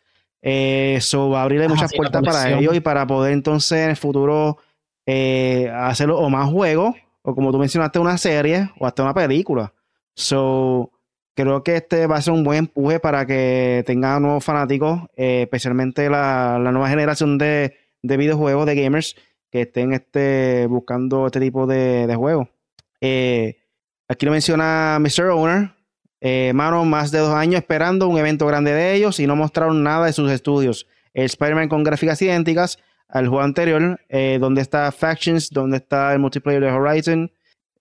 Eso 0.42 1.30
va 1.30 1.42
a 1.42 1.44
abrirle 1.44 1.66
ah, 1.66 1.70
muchas 1.70 1.94
puertas 1.94 2.22
para 2.24 2.52
ellos 2.52 2.76
y 2.76 2.80
para 2.80 3.08
poder 3.08 3.34
entonces 3.34 3.80
en 3.80 3.90
el 3.92 3.96
futuro 3.96 4.58
eh, 5.06 5.72
hacerlo 5.74 6.20
o 6.20 6.30
más 6.30 6.50
juegos 6.50 6.96
o 7.22 7.34
como 7.34 7.52
tú 7.52 7.58
mencionaste 7.58 8.00
una 8.00 8.18
serie 8.18 8.70
o 8.80 8.86
hasta 8.86 9.04
una 9.04 9.14
película. 9.14 9.74
So, 10.16 10.92
creo 11.36 11.64
que 11.64 11.78
este 11.78 12.08
va 12.08 12.18
a 12.18 12.22
ser 12.22 12.34
un 12.34 12.44
buen 12.44 12.60
empuje 12.60 13.00
para 13.00 13.26
que 13.26 13.84
tengan 13.86 14.22
nuevos 14.22 14.44
fanáticos, 14.44 15.02
eh, 15.16 15.42
especialmente 15.44 16.10
la, 16.10 16.60
la 16.60 16.72
nueva 16.72 16.90
generación 16.90 17.38
de, 17.38 17.76
de 18.08 18.18
videojuegos, 18.18 18.66
de 18.66 18.76
gamers 18.76 19.16
que 19.52 19.62
estén 19.62 19.94
este, 19.94 20.68
buscando 20.68 21.28
este 21.28 21.40
tipo 21.40 21.66
de, 21.66 22.08
de 22.08 22.16
juegos. 22.16 22.50
Eh, 23.02 23.58
aquí 24.08 24.26
lo 24.26 24.32
menciona 24.32 24.98
Mr. 25.00 25.30
Owner. 25.30 25.72
Eh, 26.22 26.54
mano, 26.54 26.86
más 26.86 27.12
de 27.12 27.20
dos 27.20 27.34
años 27.34 27.56
esperando 27.56 28.08
un 28.08 28.18
evento 28.18 28.48
grande 28.48 28.74
de 28.74 28.96
ellos 28.96 29.20
y 29.20 29.28
no 29.28 29.36
mostraron 29.36 29.84
nada 29.84 30.08
de 30.08 30.14
sus 30.14 30.32
estudios. 30.32 30.88
El 31.14 31.26
Spider-Man 31.26 31.70
con 31.70 31.84
gráficas 31.84 32.22
idénticas 32.22 32.80
al 33.08 33.28
juego 33.28 33.44
anterior, 33.44 34.00
eh, 34.10 34.38
donde 34.40 34.62
está 34.62 34.92
Factions, 34.92 35.50
donde 35.50 35.78
está 35.78 36.14
el 36.14 36.20
multiplayer 36.20 36.62
de 36.62 36.72
Horizon. 36.72 37.32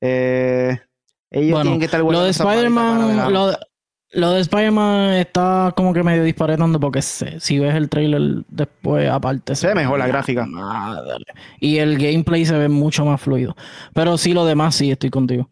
Eh, 0.01 0.79
ellos 1.31 1.63
tienen 1.63 1.81
que 1.81 1.87
estar 1.87 2.01
Lo 2.01 2.23
de 2.23 2.31
Spider-Man, 2.31 3.33
lo 3.33 3.53
de 4.15 4.41
Spider-Man 4.41 5.15
está 5.15 5.73
como 5.77 5.93
que 5.93 6.03
medio 6.03 6.23
disparatando 6.23 6.79
porque 6.81 7.03
si 7.03 7.59
ves 7.59 7.75
el 7.75 7.89
trailer 7.89 8.45
después, 8.49 9.09
aparte. 9.11 9.55
Se 9.55 9.69
ve 9.69 9.75
mejor 9.75 9.99
la 9.99 10.07
gráfica. 10.07 10.47
Y 11.61 11.79
el 11.79 11.99
gameplay 11.99 12.45
se 12.45 12.57
ve 12.57 12.69
mucho 12.69 13.05
más 13.05 13.21
fluido. 13.21 13.57
Pero 13.93 14.17
sí, 14.17 14.33
lo 14.33 14.45
demás 14.45 14.75
sí, 14.75 14.91
estoy 14.91 15.11
contigo. 15.11 15.51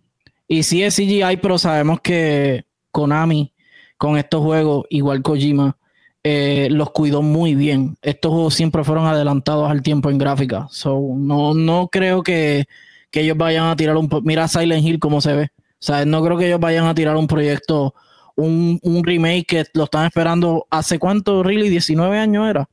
Y 0.48 0.62
sí 0.62 0.82
es 0.82 0.96
CGI, 0.96 1.38
pero 1.40 1.58
sabemos 1.58 2.00
que 2.00 2.64
Konami, 2.90 3.52
con 3.96 4.16
estos 4.16 4.42
juegos, 4.42 4.86
igual 4.90 5.22
Kojima, 5.22 5.76
eh, 6.24 6.68
los 6.70 6.90
cuidó 6.90 7.22
muy 7.22 7.54
bien. 7.54 7.96
Estos 8.02 8.32
juegos 8.32 8.54
siempre 8.54 8.84
fueron 8.84 9.06
adelantados 9.06 9.70
al 9.70 9.82
tiempo 9.82 10.10
en 10.10 10.18
gráfica. 10.18 10.68
So, 10.70 11.00
no, 11.16 11.54
no 11.54 11.88
creo 11.90 12.22
que, 12.22 12.66
ellos 13.12 13.36
vayan 13.36 13.66
a 13.66 13.76
tirar 13.76 13.96
un... 13.96 14.08
Mira 14.24 14.48
Silent 14.48 14.84
Hill 14.84 14.98
como 14.98 15.20
se 15.20 15.34
ve. 15.34 15.44
O 15.44 15.84
sea, 15.84 16.04
no 16.04 16.22
creo 16.24 16.38
que 16.38 16.46
ellos 16.46 16.60
vayan 16.60 16.86
a 16.86 16.94
tirar 16.94 17.16
un 17.16 17.26
proyecto, 17.26 17.94
un, 18.36 19.02
remake 19.04 19.46
que 19.46 19.64
lo 19.74 19.84
están 19.84 20.06
esperando 20.06 20.66
hace 20.70 20.98
cuánto, 20.98 21.42
really, 21.42 21.68
19 21.68 22.18
años 22.18 22.48
era. 22.48 22.68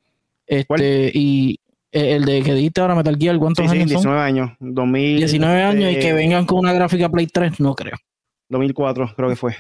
Este, 0.45 1.12
y 1.14 1.60
eh, 1.91 2.16
el 2.16 2.26
de 2.26 2.41
que 2.41 2.53
dijiste 2.53 2.82
ahora 2.82 2.95
Metal 2.95 3.18
Gear, 3.18 3.38
¿cuántos 3.38 3.66
sí, 3.66 3.72
años? 3.72 3.89
Sí, 3.89 3.95
19 3.95 4.20
años. 4.20 4.51
19 4.60 5.64
años 5.64 5.91
y 5.91 5.99
que 5.99 6.14
vengan 6.14 6.45
con 6.45 6.60
una 6.60 6.74
gráfica 6.74 7.10
Play 7.10 7.28
3, 7.28 7.60
no 7.60 7.76
creo. 7.76 7.97
2004, 8.49 9.14
creo 9.16 9.30
que 9.30 9.36
fue. 9.36 9.55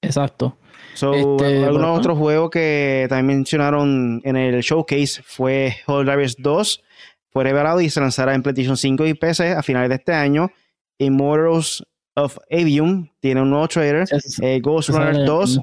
Exacto. 0.00 0.56
So, 0.94 1.14
este, 1.14 1.64
algunos 1.64 1.98
otros 1.98 2.18
juegos 2.18 2.50
que 2.50 3.06
también 3.08 3.38
mencionaron 3.38 4.20
en 4.24 4.36
el 4.36 4.60
showcase 4.60 5.22
fue 5.24 5.76
Helldivers 5.86 6.36
2, 6.38 6.82
fue 7.30 7.44
revelado 7.44 7.80
y 7.80 7.88
se 7.88 8.00
lanzará 8.00 8.34
en 8.34 8.42
PlayStation 8.42 8.76
5 8.76 9.06
y 9.06 9.14
PC 9.14 9.52
a 9.52 9.62
finales 9.62 9.88
de 9.88 9.94
este 9.96 10.12
año. 10.12 10.50
Immortals 10.98 11.84
of 12.14 12.38
Avium 12.50 13.08
tiene 13.20 13.42
un 13.42 13.50
nuevo 13.50 13.68
trailer. 13.68 14.06
Eh, 14.40 14.60
Ghost 14.60 14.90
Runner 14.90 15.24
2 15.24 15.60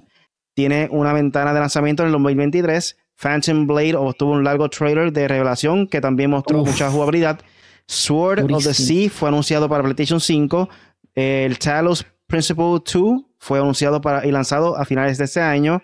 tiene 0.53 0.87
una 0.91 1.13
ventana 1.13 1.53
de 1.53 1.59
lanzamiento 1.59 2.03
en 2.03 2.07
el 2.07 2.13
2023. 2.13 2.97
Phantom 3.15 3.67
Blade 3.67 3.95
obtuvo 3.95 4.31
un 4.31 4.43
largo 4.43 4.69
trailer 4.69 5.11
de 5.11 5.27
revelación 5.27 5.87
que 5.87 6.01
también 6.01 6.29
mostró 6.29 6.59
mucha 6.59 6.89
jugabilidad. 6.89 7.39
Sword 7.85 8.51
of 8.51 8.63
the 8.63 8.73
Sea 8.73 9.09
fue 9.09 9.29
anunciado 9.29 9.67
para 9.67 9.83
PlayStation 9.83 10.19
5. 10.19 10.69
El 11.15 11.57
Talos 11.59 12.05
Principle 12.27 12.79
2 12.85 13.23
fue 13.39 13.59
anunciado 13.59 13.99
para, 14.01 14.25
y 14.25 14.31
lanzado 14.31 14.77
a 14.77 14.85
finales 14.85 15.17
de 15.17 15.25
este 15.25 15.41
año. 15.41 15.81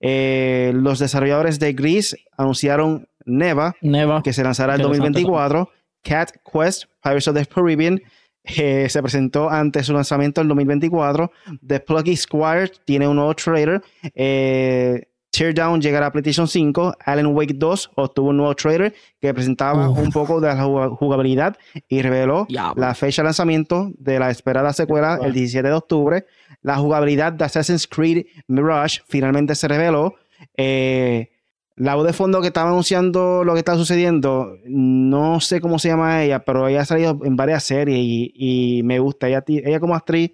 Eh, 0.00 0.72
los 0.74 0.98
desarrolladores 0.98 1.58
de 1.58 1.72
Gris 1.72 2.16
anunciaron 2.36 3.08
Neva, 3.24 3.74
que 4.22 4.32
se 4.32 4.44
lanzará 4.44 4.76
en 4.76 4.82
2024. 4.82 5.70
Cat 6.02 6.30
Quest, 6.52 6.84
Pirates 7.02 7.26
of 7.26 7.34
the 7.34 7.46
Caribbean, 7.46 8.00
eh, 8.46 8.86
se 8.88 9.02
presentó 9.02 9.50
antes 9.50 9.86
su 9.86 9.92
lanzamiento 9.92 10.40
en 10.40 10.48
2024. 10.48 11.30
The 11.66 11.80
Pluggy 11.80 12.16
Squire 12.16 12.70
tiene 12.84 13.08
un 13.08 13.16
nuevo 13.16 13.34
trailer. 13.34 13.82
Eh, 14.14 15.08
Teardown 15.30 15.80
llegará 15.80 16.06
a 16.06 16.12
PlayStation 16.12 16.48
5. 16.48 16.94
Alan 17.04 17.26
Wake 17.26 17.54
2 17.54 17.90
obtuvo 17.96 18.30
un 18.30 18.38
nuevo 18.38 18.54
trailer 18.54 18.94
que 19.20 19.34
presentaba 19.34 19.90
un 19.90 20.10
poco 20.10 20.40
de 20.40 20.48
la 20.48 20.62
jugabilidad 20.62 21.58
y 21.88 22.00
reveló 22.00 22.46
la 22.48 22.94
fecha 22.94 23.22
de 23.22 23.24
lanzamiento 23.24 23.90
de 23.98 24.18
la 24.18 24.30
esperada 24.30 24.72
secuela 24.72 25.18
el 25.22 25.34
17 25.34 25.68
de 25.68 25.74
octubre. 25.74 26.26
La 26.62 26.76
jugabilidad 26.76 27.32
de 27.34 27.44
Assassin's 27.44 27.86
Creed 27.86 28.26
Mirage 28.48 29.02
finalmente 29.08 29.54
se 29.54 29.68
reveló. 29.68 30.14
Eh, 30.56 31.30
la 31.76 31.94
voz 31.94 32.06
de 32.06 32.12
fondo 32.14 32.40
que 32.40 32.48
estaba 32.48 32.70
anunciando 32.70 33.44
lo 33.44 33.52
que 33.52 33.58
está 33.60 33.76
sucediendo, 33.76 34.58
no 34.64 35.40
sé 35.40 35.60
cómo 35.60 35.78
se 35.78 35.88
llama 35.88 36.24
ella, 36.24 36.44
pero 36.44 36.68
ella 36.68 36.80
ha 36.80 36.84
salido 36.86 37.20
en 37.22 37.36
varias 37.36 37.64
series 37.64 37.98
y, 38.00 38.80
me 38.84 38.98
gusta. 38.98 39.28
Ella, 39.28 39.44
ella 39.46 39.78
como 39.78 39.94
actriz 39.94 40.32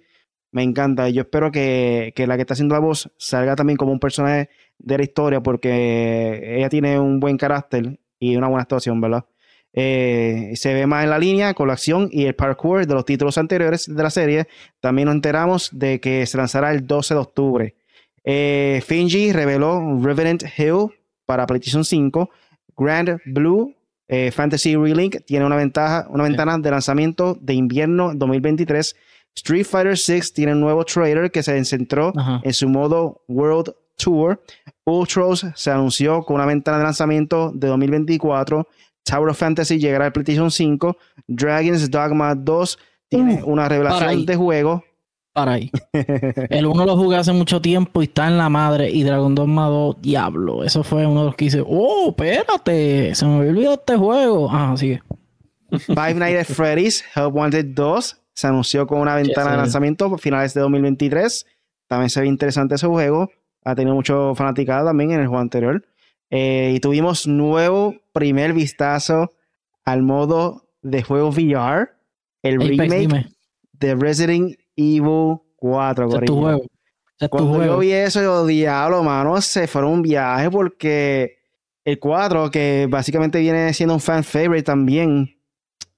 me 0.51 0.63
encanta. 0.63 1.09
Yo 1.09 1.21
espero 1.23 1.51
que, 1.51 2.13
que 2.15 2.27
la 2.27 2.35
que 2.37 2.41
está 2.41 2.53
haciendo 2.53 2.75
la 2.75 2.79
voz 2.79 3.11
salga 3.17 3.55
también 3.55 3.77
como 3.77 3.91
un 3.91 3.99
personaje 3.99 4.49
de 4.79 4.97
la 4.97 5.03
historia 5.03 5.41
porque 5.41 6.57
ella 6.57 6.69
tiene 6.69 6.99
un 6.99 7.19
buen 7.19 7.37
carácter 7.37 7.99
y 8.19 8.37
una 8.37 8.47
buena 8.47 8.63
actuación, 8.63 9.01
¿verdad? 9.01 9.25
Eh, 9.73 10.51
se 10.55 10.73
ve 10.73 10.85
más 10.85 11.03
en 11.03 11.09
la 11.09 11.17
línea 11.17 11.55
con 11.55 11.67
la 11.67 11.73
acción 11.73 12.07
y 12.11 12.25
el 12.25 12.35
parkour 12.35 12.85
de 12.85 12.93
los 12.93 13.05
títulos 13.05 13.37
anteriores 13.37 13.93
de 13.93 14.03
la 14.03 14.09
serie. 14.11 14.47
También 14.79 15.07
nos 15.07 15.15
enteramos 15.15 15.71
de 15.73 15.99
que 15.99 16.25
se 16.25 16.37
lanzará 16.37 16.71
el 16.71 16.87
12 16.87 17.13
de 17.15 17.19
octubre. 17.19 17.75
Eh, 18.23 18.81
Finji 18.85 19.33
reveló 19.33 19.99
Revenant 20.01 20.43
Hill 20.57 20.91
para 21.33 21.47
PlayStation 21.47 21.83
5. 21.83 22.29
Grand 22.77 23.19
Blue 23.25 23.75
eh, 24.07 24.31
Fantasy 24.31 24.75
Relink 24.75 25.25
tiene 25.25 25.43
una, 25.43 25.55
ventaja, 25.55 26.05
una 26.09 26.25
ventana 26.25 26.59
de 26.59 26.69
lanzamiento 26.69 27.35
de 27.41 27.55
invierno 27.55 28.13
2023. 28.13 28.95
Street 29.35 29.65
Fighter 29.65 29.97
6 29.97 30.33
tiene 30.33 30.51
un 30.51 30.59
nuevo 30.59 30.85
trailer 30.85 31.31
que 31.31 31.41
se 31.41 31.65
centró 31.65 32.13
en 32.43 32.53
su 32.53 32.69
modo 32.69 33.23
World 33.27 33.73
Tour. 33.97 34.39
Ultros 34.85 35.47
se 35.55 35.71
anunció 35.71 36.23
con 36.23 36.35
una 36.35 36.45
ventana 36.45 36.77
de 36.77 36.83
lanzamiento 36.83 37.51
de 37.55 37.67
2024. 37.69 38.67
Tower 39.03 39.29
of 39.29 39.37
Fantasy 39.37 39.79
llegará 39.79 40.05
al 40.05 40.11
PlayStation 40.11 40.51
5. 40.51 40.95
Dragon's 41.27 41.89
Dogma 41.89 42.35
2 42.35 42.77
tiene 43.09 43.41
uh, 43.41 43.49
una 43.49 43.67
revelación 43.67 44.27
de 44.27 44.35
juego. 44.35 44.83
Para 45.33 45.53
ahí. 45.53 45.71
El 46.49 46.67
uno 46.67 46.85
lo 46.85 46.95
jugué 46.95 47.17
hace 47.17 47.33
mucho 47.33 47.61
tiempo 47.61 48.01
y 48.01 48.05
está 48.05 48.27
en 48.27 48.37
la 48.37 48.49
madre. 48.49 48.89
Y 48.89 49.03
Dragon 49.03 49.33
Dogma 49.33 49.67
2, 49.67 50.01
diablo. 50.01 50.63
Eso 50.63 50.83
fue 50.83 51.05
uno 51.07 51.21
de 51.21 51.25
los 51.27 51.35
que 51.35 51.45
hice. 51.45 51.63
Oh, 51.65 52.09
espérate. 52.09 53.15
Se 53.15 53.25
me 53.25 53.49
olvidó 53.49 53.73
este 53.73 53.97
juego. 53.97 54.47
Ah, 54.51 54.75
sigue. 54.77 55.01
Five 55.71 56.13
Nights 56.15 56.49
at 56.49 56.55
Freddy's 56.55 57.03
Help 57.15 57.35
Wanted 57.35 57.65
2 57.73 58.17
se 58.35 58.47
anunció 58.47 58.85
con 58.85 58.99
una 58.99 59.15
ventana 59.15 59.51
de 59.51 59.57
lanzamiento 59.57 60.05
a 60.05 60.17
finales 60.19 60.53
de 60.53 60.61
2023. 60.61 61.47
También 61.87 62.09
se 62.11 62.21
ve 62.21 62.27
interesante 62.27 62.75
ese 62.75 62.87
juego 62.87 63.29
ha 63.65 63.75
tenido 63.75 63.95
mucho 63.95 64.35
fanaticada 64.35 64.85
también 64.85 65.11
en 65.11 65.21
el 65.21 65.27
juego 65.27 65.41
anterior. 65.41 65.85
Eh, 66.29 66.73
y 66.75 66.79
tuvimos 66.79 67.27
nuevo 67.27 67.95
primer 68.11 68.53
vistazo 68.53 69.31
al 69.85 70.01
modo 70.01 70.67
de 70.81 71.03
juego 71.03 71.29
VR, 71.29 71.91
el 72.41 72.59
remake 72.59 73.27
de 73.73 73.95
Resident 73.95 74.57
Evil 74.75 75.37
4. 75.55 76.09
tu 76.25 76.39
juego. 76.39 76.63
Cuando 77.29 77.65
yo 77.65 77.77
vi 77.79 77.91
eso, 77.91 78.21
yo 78.21 78.45
diablo, 78.45 79.03
mano, 79.03 79.39
se 79.41 79.67
fue 79.67 79.85
un 79.85 80.01
viaje 80.01 80.49
porque 80.49 81.37
el 81.85 81.99
4, 81.99 82.51
que 82.51 82.87
básicamente 82.89 83.39
viene 83.39 83.73
siendo 83.73 83.93
un 83.93 84.01
fan 84.01 84.23
favorite 84.23 84.63
también, 84.63 85.37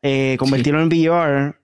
eh, 0.02 0.36
convertirlo 0.38 0.82
en 0.82 0.88
VR 0.88 1.56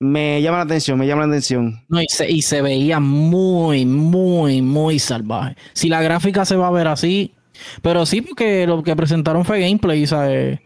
me 0.00 0.40
llama 0.42 0.58
la 0.58 0.64
atención, 0.64 0.98
me 0.98 1.06
llama 1.06 1.22
la 1.22 1.28
atención. 1.28 1.84
No, 1.88 2.00
y 2.00 2.06
se, 2.08 2.30
y 2.30 2.42
se 2.42 2.62
veía 2.62 3.00
muy, 3.00 3.84
muy, 3.84 4.62
muy 4.62 4.98
salvaje. 4.98 5.56
Si 5.72 5.88
la 5.88 6.02
gráfica 6.02 6.44
se 6.44 6.56
va 6.56 6.68
a 6.68 6.72
ver 6.72 6.86
así, 6.86 7.34
pero 7.82 8.06
sí, 8.06 8.22
porque 8.22 8.66
lo 8.66 8.82
que 8.82 8.94
presentaron 8.94 9.44
fue 9.44 9.60
gameplay, 9.60 10.06
¿sabes? 10.06 10.60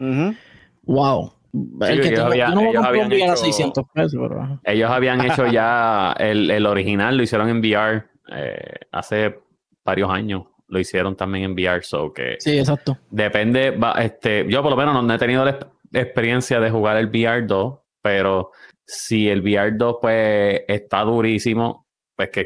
Wow. 0.83 1.33
Ellos, 1.53 2.19
habían 2.19 3.11
hecho, 3.11 3.35
600 3.35 3.85
pesos, 3.93 4.31
ellos 4.63 4.89
habían 4.89 5.23
hecho 5.23 5.45
ya 5.47 6.15
el, 6.17 6.49
el, 6.49 6.65
original, 6.65 7.15
lo 7.15 7.23
hicieron 7.23 7.49
en 7.49 7.59
VR 7.59 8.05
eh, 8.31 8.79
hace 8.91 9.39
varios 9.83 10.09
años. 10.09 10.43
Lo 10.67 10.79
hicieron 10.79 11.15
también 11.15 11.43
en 11.45 11.53
VR, 11.53 11.83
so 11.83 12.11
que. 12.11 12.37
Sí, 12.39 12.57
exacto. 12.57 12.97
Depende, 13.11 13.77
este, 13.99 14.45
yo 14.49 14.63
por 14.63 14.71
lo 14.71 14.77
menos 14.77 15.03
no 15.03 15.13
he 15.13 15.17
tenido 15.19 15.45
la 15.45 15.59
experiencia 15.91 16.59
de 16.59 16.71
jugar 16.71 16.97
el 16.97 17.07
VR 17.07 17.45
2, 17.45 17.79
pero 18.01 18.51
si 18.85 19.29
el 19.29 19.41
VR 19.41 19.73
2 19.73 19.97
pues 20.01 20.61
está 20.67 21.01
durísimo, 21.01 21.87
pues 22.15 22.29
que, 22.29 22.45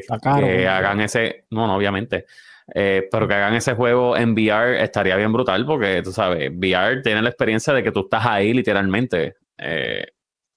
hagan 0.66 1.00
ese, 1.00 1.46
no, 1.50 1.66
no, 1.66 1.76
obviamente, 1.76 2.26
eh, 2.74 3.08
pero 3.10 3.26
que 3.26 3.34
hagan 3.34 3.54
ese 3.54 3.74
juego 3.74 4.16
en 4.16 4.32
VR 4.32 4.82
estaría 4.82 5.16
bien 5.16 5.32
brutal 5.32 5.64
porque 5.64 6.02
tú 6.02 6.12
sabes, 6.12 6.50
VR 6.50 7.02
tiene 7.02 7.22
la 7.22 7.30
experiencia 7.30 7.72
de 7.72 7.82
que 7.82 7.92
tú 7.92 8.00
estás 8.00 8.26
ahí 8.26 8.52
literalmente. 8.52 9.36
Eh, 9.56 10.04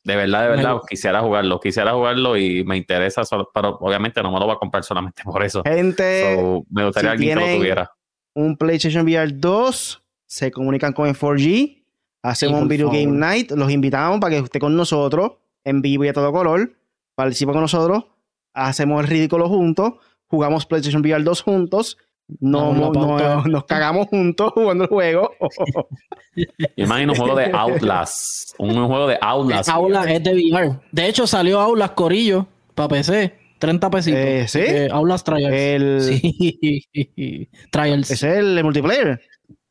de 0.04 0.16
verdad, 0.16 0.44
de 0.44 0.50
verdad, 0.50 0.78
quisiera 0.90 1.22
jugarlo, 1.22 1.60
quisiera 1.60 1.94
jugarlo 1.94 2.36
y 2.36 2.64
me 2.64 2.76
interesa, 2.76 3.22
pero 3.54 3.78
obviamente 3.80 4.22
no 4.24 4.32
me 4.32 4.40
lo 4.40 4.46
voy 4.46 4.56
a 4.56 4.60
comprar 4.60 4.84
solamente 4.84 5.24
por 5.26 5.44
eso. 5.44 5.62
Gente, 5.64 6.64
me 6.70 6.86
gustaría 6.86 7.12
que 7.12 7.32
alguien 7.34 7.40
lo 7.40 7.58
tuviera. 7.58 7.92
Un 8.34 8.58
PlayStation 8.58 9.06
VR 9.06 9.32
2, 9.34 10.04
se 10.26 10.52
comunican 10.52 10.94
con 10.94 11.08
el 11.08 11.16
4G, 11.16 11.84
hacemos 12.24 12.62
un 12.62 12.68
Video 12.68 12.88
Game 12.88 13.08
Night, 13.08 13.52
los 13.52 13.70
invitamos 13.72 14.20
para 14.20 14.32
que 14.32 14.44
esté 14.44 14.60
con 14.60 14.76
nosotros 14.76 15.34
en 15.64 15.82
vivo 15.82 16.06
y 16.06 16.08
a 16.08 16.14
todo 16.14 16.32
color. 16.32 16.74
Participa 17.14 17.52
con 17.52 17.62
nosotros, 17.62 18.06
hacemos 18.54 19.02
el 19.02 19.08
ridículo 19.08 19.50
juntos, 19.50 19.96
jugamos 20.32 20.66
PlayStation 20.66 21.02
VR 21.02 21.24
2 21.24 21.42
juntos, 21.44 21.98
no, 22.40 22.74
nos 23.46 23.66
cagamos 23.66 24.08
juntos 24.08 24.52
jugando 24.56 24.86
el 24.86 24.90
juego. 24.90 25.32
Imagino 26.76 27.14
un 27.14 27.20
juego 27.20 27.36
de 27.36 27.52
Outlast. 27.54 28.56
Un 28.58 28.88
juego 28.88 29.08
de 29.08 29.18
Outlast. 29.22 29.70
Outlast 29.70 30.10
es 30.10 30.24
de 30.24 30.34
VR. 30.34 30.80
De 30.92 31.08
hecho, 31.08 31.28
salió 31.28 31.60
Outlast 31.60 31.94
Corillo 31.94 32.48
para 32.74 32.90
PC. 32.90 33.34
30 33.60 33.90
pesitos. 33.92 34.20
Eh, 34.20 34.46
¿Sí? 34.48 34.60
Eh, 34.60 34.90
Outlast 34.92 35.26
Trials. 35.26 35.54
El... 35.54 36.02
Sí. 36.02 37.50
Trials. 37.72 38.10
¿Es 38.10 38.24
el 38.24 38.64
multiplayer? 38.64 39.22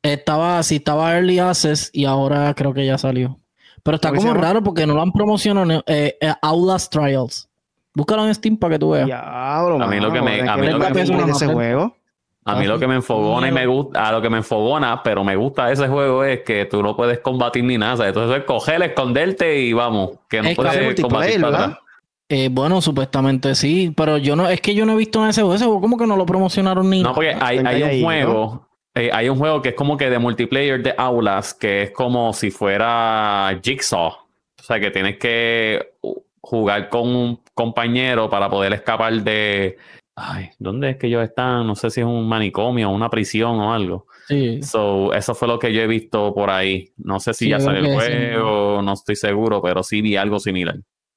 Estaba, 0.02 0.62
sí, 0.62 0.76
estaba 0.76 1.14
Early 1.14 1.40
Access 1.40 1.90
y 1.92 2.04
ahora 2.04 2.54
creo 2.54 2.72
que 2.72 2.86
ya 2.86 2.98
salió. 2.98 3.40
Pero 3.82 3.96
está 3.96 4.12
como 4.12 4.34
raro 4.34 4.62
porque 4.62 4.86
no 4.86 4.94
lo 4.94 5.02
han 5.02 5.12
promocionado 5.12 5.82
eh, 5.86 6.16
eh, 6.20 6.32
Outlast 6.42 6.92
Trials. 6.92 7.49
Búscalo 7.95 8.26
en 8.26 8.34
Steam 8.34 8.57
para 8.57 8.74
que 8.74 8.78
tú 8.78 8.91
veas. 8.91 9.11
a 9.11 9.86
mí 9.88 10.01
lo 10.01 10.12
que 10.12 10.22
me, 10.22 10.49
a 10.49 10.57
mí 10.57 10.66
lo 10.68 10.78
que 10.78 10.91
me 10.95 11.30
ese 11.30 11.47
juego. 11.47 11.97
A 12.45 12.57
mí 12.57 12.66
lo 12.66 12.78
que 12.78 12.86
me 12.86 12.95
enfogona 12.95 13.49
y 13.49 13.53
me 13.53 13.66
gusta, 13.66 14.09
a 14.09 14.12
lo 14.12 14.22
que 14.22 14.30
me 14.30 14.38
enfogona, 14.38 15.03
pero 15.03 15.22
me 15.22 15.36
gusta 15.36 15.66
de 15.66 15.74
ese 15.74 15.88
juego 15.88 16.24
es 16.24 16.41
que 16.41 16.64
tú 16.64 16.82
no 16.82 16.97
puedes 16.97 17.20
combatir 17.20 17.64
ni 17.64 17.76
nada. 17.76 18.09
Entonces 18.09 18.38
es 18.38 18.45
coger, 18.45 18.82
esconderte 18.82 19.61
y 19.61 19.72
vamos, 19.72 20.12
que 20.28 20.41
no 20.41 20.51
puedes 20.55 21.01
combatir 21.01 21.41
para 21.41 21.80
Eh, 22.28 22.49
bueno, 22.51 22.80
supuestamente 22.80 23.55
sí, 23.55 23.93
pero 23.95 24.16
yo 24.16 24.36
no, 24.36 24.49
es 24.49 24.61
que 24.61 24.74
yo 24.74 24.86
no 24.86 24.95
he 24.95 24.97
visto 24.97 25.22
en 25.22 25.30
ese 25.30 25.43
juego, 25.43 25.55
ese 25.55 25.66
juego 25.66 25.80
como 25.80 25.99
que 25.99 26.07
no 26.07 26.16
lo 26.16 26.24
promocionaron 26.24 26.88
ni. 26.88 27.03
No, 27.03 27.14
porque 27.14 27.36
hay, 27.38 27.59
hay 27.59 27.82
un 27.82 28.03
juego, 28.05 28.68
eh, 28.95 29.11
hay 29.12 29.28
un 29.28 29.38
juego 29.38 29.61
que 29.61 29.70
es 29.70 29.74
como 29.74 29.99
que 29.99 30.09
de 30.09 30.18
multiplayer 30.18 30.82
de 30.82 30.95
aulas, 30.97 31.53
que 31.53 31.82
es 31.82 31.91
como 31.91 32.32
si 32.32 32.51
fuera 32.51 33.61
Jigsaw. 33.62 34.09
O 34.09 34.62
sea, 34.62 34.80
que 34.80 34.91
tienes 34.91 35.18
que 35.18 35.95
jugar 36.41 36.88
con 36.88 37.14
un 37.14 37.41
compañero 37.61 38.30
para 38.30 38.48
poder 38.48 38.72
escapar 38.72 39.12
de. 39.22 39.76
Ay, 40.16 40.50
¿dónde 40.58 40.90
es 40.90 40.96
que 40.96 41.06
ellos 41.06 41.22
están? 41.22 41.66
No 41.66 41.74
sé 41.74 41.90
si 41.90 42.00
es 42.00 42.06
un 42.06 42.28
manicomio 42.28 42.90
o 42.90 42.94
una 42.94 43.11
prisión 43.11 43.58
o 43.58 43.72
algo. 43.72 44.06
Sí. 44.28 44.62
So, 44.62 45.12
eso 45.12 45.34
fue 45.34 45.48
lo 45.48 45.58
que 45.58 45.72
yo 45.72 45.82
he 45.82 45.86
visto 45.86 46.34
por 46.34 46.50
ahí. 46.50 46.90
No 46.96 47.20
sé 47.20 47.34
si 47.34 47.48
ya 47.48 47.61
salió 47.61 47.80
el 47.80 47.94
juego, 47.94 48.82
no 48.82 48.94
estoy 48.94 49.16
seguro, 49.16 49.61
pero 49.62 49.82
sí 49.82 50.00
vi 50.00 50.16
algo 50.16 50.38
similar. 50.38 50.76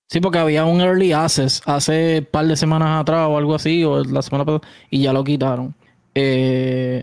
Sí, 0.10 0.20
porque 0.20 0.40
había 0.40 0.66
un 0.66 0.82
early 0.82 1.12
access 1.12 1.62
hace 1.66 2.20
un 2.20 2.26
par 2.26 2.46
de 2.46 2.56
semanas 2.56 3.02
atrás 3.02 3.28
o 3.30 3.38
algo 3.38 3.56
así, 3.56 3.84
o 3.84 4.04
la 4.04 4.22
semana 4.22 4.46
pasada, 4.46 4.68
y 4.90 5.02
ya 5.02 5.14
lo 5.14 5.24
quitaron. 5.24 5.74
Eh, 6.14 7.02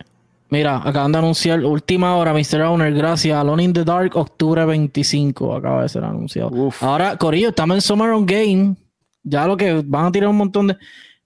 mira, 0.50 0.76
acaban 0.84 1.12
de 1.12 1.18
anunciar 1.18 1.64
última 1.64 2.16
hora, 2.16 2.32
Mr. 2.32 2.62
Owner, 2.62 2.92
gracias. 2.92 3.36
Alone 3.36 3.64
in 3.64 3.72
the 3.72 3.84
Dark, 3.84 4.16
octubre 4.16 4.64
25, 4.64 5.54
acaba 5.54 5.82
de 5.82 5.88
ser 5.88 6.04
anunciado. 6.04 6.50
Ahora, 6.80 7.16
Corillo, 7.16 7.48
estamos 7.48 7.76
en 7.76 7.80
Summer 7.80 8.10
on 8.10 8.26
Game. 8.26 8.76
Ya 9.22 9.46
lo 9.46 9.56
que 9.56 9.82
van 9.84 10.06
a 10.06 10.12
tirar 10.12 10.28
un 10.28 10.36
montón 10.36 10.68
de. 10.68 10.76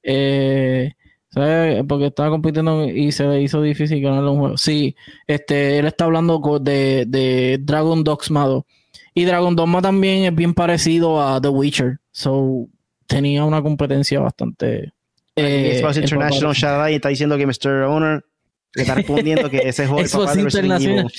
Eh, 0.02 0.92
¿sabes? 1.30 1.82
Porque 1.88 2.06
estaba 2.06 2.30
compitiendo 2.30 2.84
y 2.84 3.10
se 3.12 3.24
le 3.24 3.42
hizo 3.42 3.60
difícil 3.60 4.00
ganarle 4.00 4.30
un 4.30 4.38
juego. 4.38 4.56
Sí, 4.56 4.94
este, 5.26 5.78
él 5.78 5.86
está 5.86 6.04
hablando 6.04 6.40
de, 6.60 7.04
de 7.06 7.58
Dragon 7.60 8.04
Dogs 8.04 8.30
Mado. 8.30 8.66
Y 9.14 9.24
Dragon 9.24 9.54
Dogma 9.54 9.80
también 9.80 10.24
es 10.24 10.34
bien 10.34 10.54
parecido 10.54 11.22
a 11.22 11.40
The 11.40 11.48
Witcher. 11.48 11.98
So 12.10 12.68
tenía 13.06 13.44
una 13.44 13.62
competencia 13.62 14.20
bastante. 14.20 14.92
Eh, 15.36 15.82
International 15.96 16.54
Shaddai 16.54 16.94
está 16.94 17.08
diciendo 17.08 17.36
que 17.36 17.46
Mr. 17.46 17.84
Owner 17.84 18.24
le 18.74 18.82
está 18.82 18.94
respondiendo 18.94 19.48
que 19.50 19.58
ese 19.58 19.84
es 19.98 20.10
Xbox 20.10 20.36
International 20.36 21.10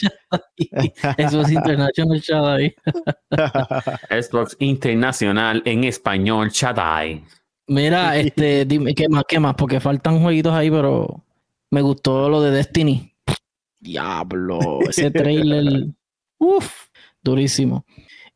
Xbox 1.17 1.51
International 1.51 2.19
Shaddai. 2.19 2.75
Xbox 4.09 4.55
Internacional 4.59 5.61
en 5.65 5.83
español 5.83 6.49
Shaddai. 6.49 7.23
Mira, 7.67 8.17
este, 8.17 8.65
dime, 8.65 8.93
¿qué 8.93 9.09
más? 9.09 9.23
¿Qué 9.27 9.39
más? 9.39 9.55
Porque 9.55 9.79
faltan 9.79 10.21
jueguitos 10.21 10.53
ahí, 10.53 10.69
pero 10.69 11.23
me 11.71 11.81
gustó 11.81 12.29
lo 12.29 12.41
de 12.41 12.51
Destiny. 12.51 13.11
Diablo, 13.79 14.79
ese 14.87 15.09
trailer. 15.11 15.87
Uf 16.37 16.85
durísimo. 17.25 17.85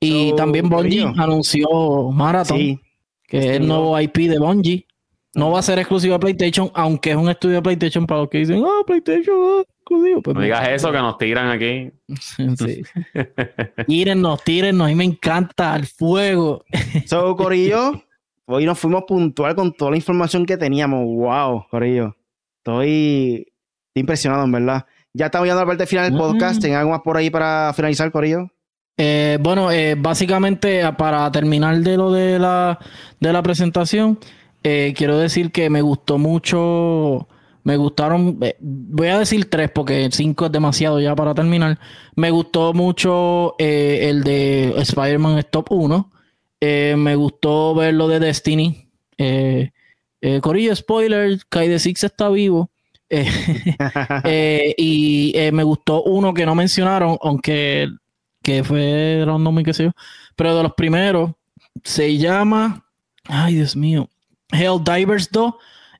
Y 0.01 0.35
también 0.35 0.67
Bungie 0.67 1.05
anunció 1.17 2.11
Marathon, 2.11 2.81
que 3.27 3.37
es 3.37 3.45
el 3.45 3.67
nuevo 3.67 3.99
IP 3.99 4.17
de 4.17 4.39
Bungie. 4.39 4.85
No 5.35 5.51
va 5.51 5.59
a 5.59 5.61
ser 5.61 5.77
exclusivo 5.77 6.13
de 6.13 6.19
PlayStation, 6.19 6.71
aunque 6.73 7.11
es 7.11 7.15
un 7.15 7.29
estudio 7.29 7.57
de 7.57 7.61
PlayStation 7.61 8.07
para 8.07 8.21
los 8.21 8.29
que 8.29 8.39
dicen, 8.39 8.63
ah, 8.65 8.83
PlayStation, 8.85 9.35
ah, 9.39 9.63
exclusivo. 9.79 10.21
Pues 10.23 10.35
no 10.35 10.41
digas 10.41 10.67
eso, 10.69 10.91
que 10.91 10.97
nos 10.97 11.17
tiran 11.17 11.49
aquí. 11.49 11.91
sí. 12.57 12.81
tírennos, 13.87 14.43
tírennos, 14.43 14.85
a 14.85 14.89
mí 14.89 14.95
me 14.95 15.03
encanta 15.03 15.75
el 15.75 15.85
fuego. 15.85 16.63
so, 17.05 17.35
Corillo, 17.35 18.03
hoy 18.45 18.65
nos 18.65 18.79
fuimos 18.79 19.03
puntual 19.07 19.55
con 19.55 19.71
toda 19.73 19.91
la 19.91 19.97
información 19.97 20.45
que 20.45 20.57
teníamos. 20.57 21.05
Wow, 21.05 21.67
Corillo. 21.69 22.15
Estoy 22.57 23.45
impresionado, 23.93 24.45
en 24.45 24.51
verdad. 24.51 24.85
Ya 25.13 25.27
estamos 25.27 25.45
llegando 25.45 25.61
a 25.61 25.65
la 25.65 25.69
parte 25.69 25.85
final 25.85 26.09
del 26.09 26.19
podcast. 26.19 26.61
¿Tengan 26.61 26.79
algo 26.79 26.91
más 26.91 27.01
por 27.01 27.17
ahí 27.17 27.29
para 27.29 27.71
finalizar, 27.75 28.11
Corillo? 28.11 28.49
Eh, 29.01 29.37
bueno, 29.39 29.71
eh, 29.71 29.95
básicamente 29.97 30.83
para 30.97 31.31
terminar 31.31 31.77
de 31.77 31.95
lo 31.95 32.11
de 32.11 32.37
la, 32.37 32.77
de 33.19 33.31
la 33.31 33.41
presentación, 33.41 34.19
eh, 34.63 34.93
quiero 34.95 35.17
decir 35.17 35.51
que 35.51 35.69
me 35.69 35.81
gustó 35.81 36.17
mucho, 36.17 37.27
me 37.63 37.77
gustaron, 37.77 38.39
voy 38.59 39.07
a 39.07 39.19
decir 39.19 39.49
tres 39.49 39.71
porque 39.71 40.09
cinco 40.11 40.47
es 40.47 40.51
demasiado 40.51 40.99
ya 40.99 41.15
para 41.15 41.33
terminar. 41.33 41.79
Me 42.15 42.31
gustó 42.31 42.73
mucho 42.73 43.55
el 43.57 44.23
de 44.23 44.73
Spider-Man 44.77 45.39
Stop 45.39 45.71
1, 45.71 46.11
me 46.61 47.15
gustó 47.15 47.75
ver 47.75 47.93
lo 47.93 48.07
de 48.07 48.19
Destiny. 48.19 48.87
Corillo, 50.41 50.75
spoiler, 50.75 51.39
Kai 51.47 51.67
de 51.67 51.79
Six 51.79 52.03
está 52.03 52.29
vivo. 52.29 52.69
y 54.77 55.33
me 55.51 55.63
gustó 55.63 56.03
uno 56.03 56.33
que 56.33 56.45
no 56.45 56.55
mencionaron, 56.55 57.17
aunque 57.21 57.87
que 58.41 58.63
fue 58.63 59.23
random 59.25 59.59
y 59.59 59.63
qué 59.63 59.73
sé 59.73 59.83
yo. 59.85 59.91
Pero 60.35 60.55
de 60.55 60.63
los 60.63 60.73
primeros, 60.73 61.31
se 61.83 62.17
llama, 62.17 62.85
ay 63.25 63.55
Dios 63.55 63.75
mío, 63.75 64.09
Hell 64.51 64.83
Divers 64.83 65.29
2 65.31 65.53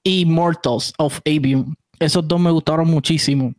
y 0.04 0.26
Mortals 0.26 0.94
of 0.98 1.20
Avium. 1.26 1.76
Esos 2.00 2.28
dos 2.28 2.40
me 2.40 2.52
gustaron 2.52 2.90
muchísimo. 2.90 3.54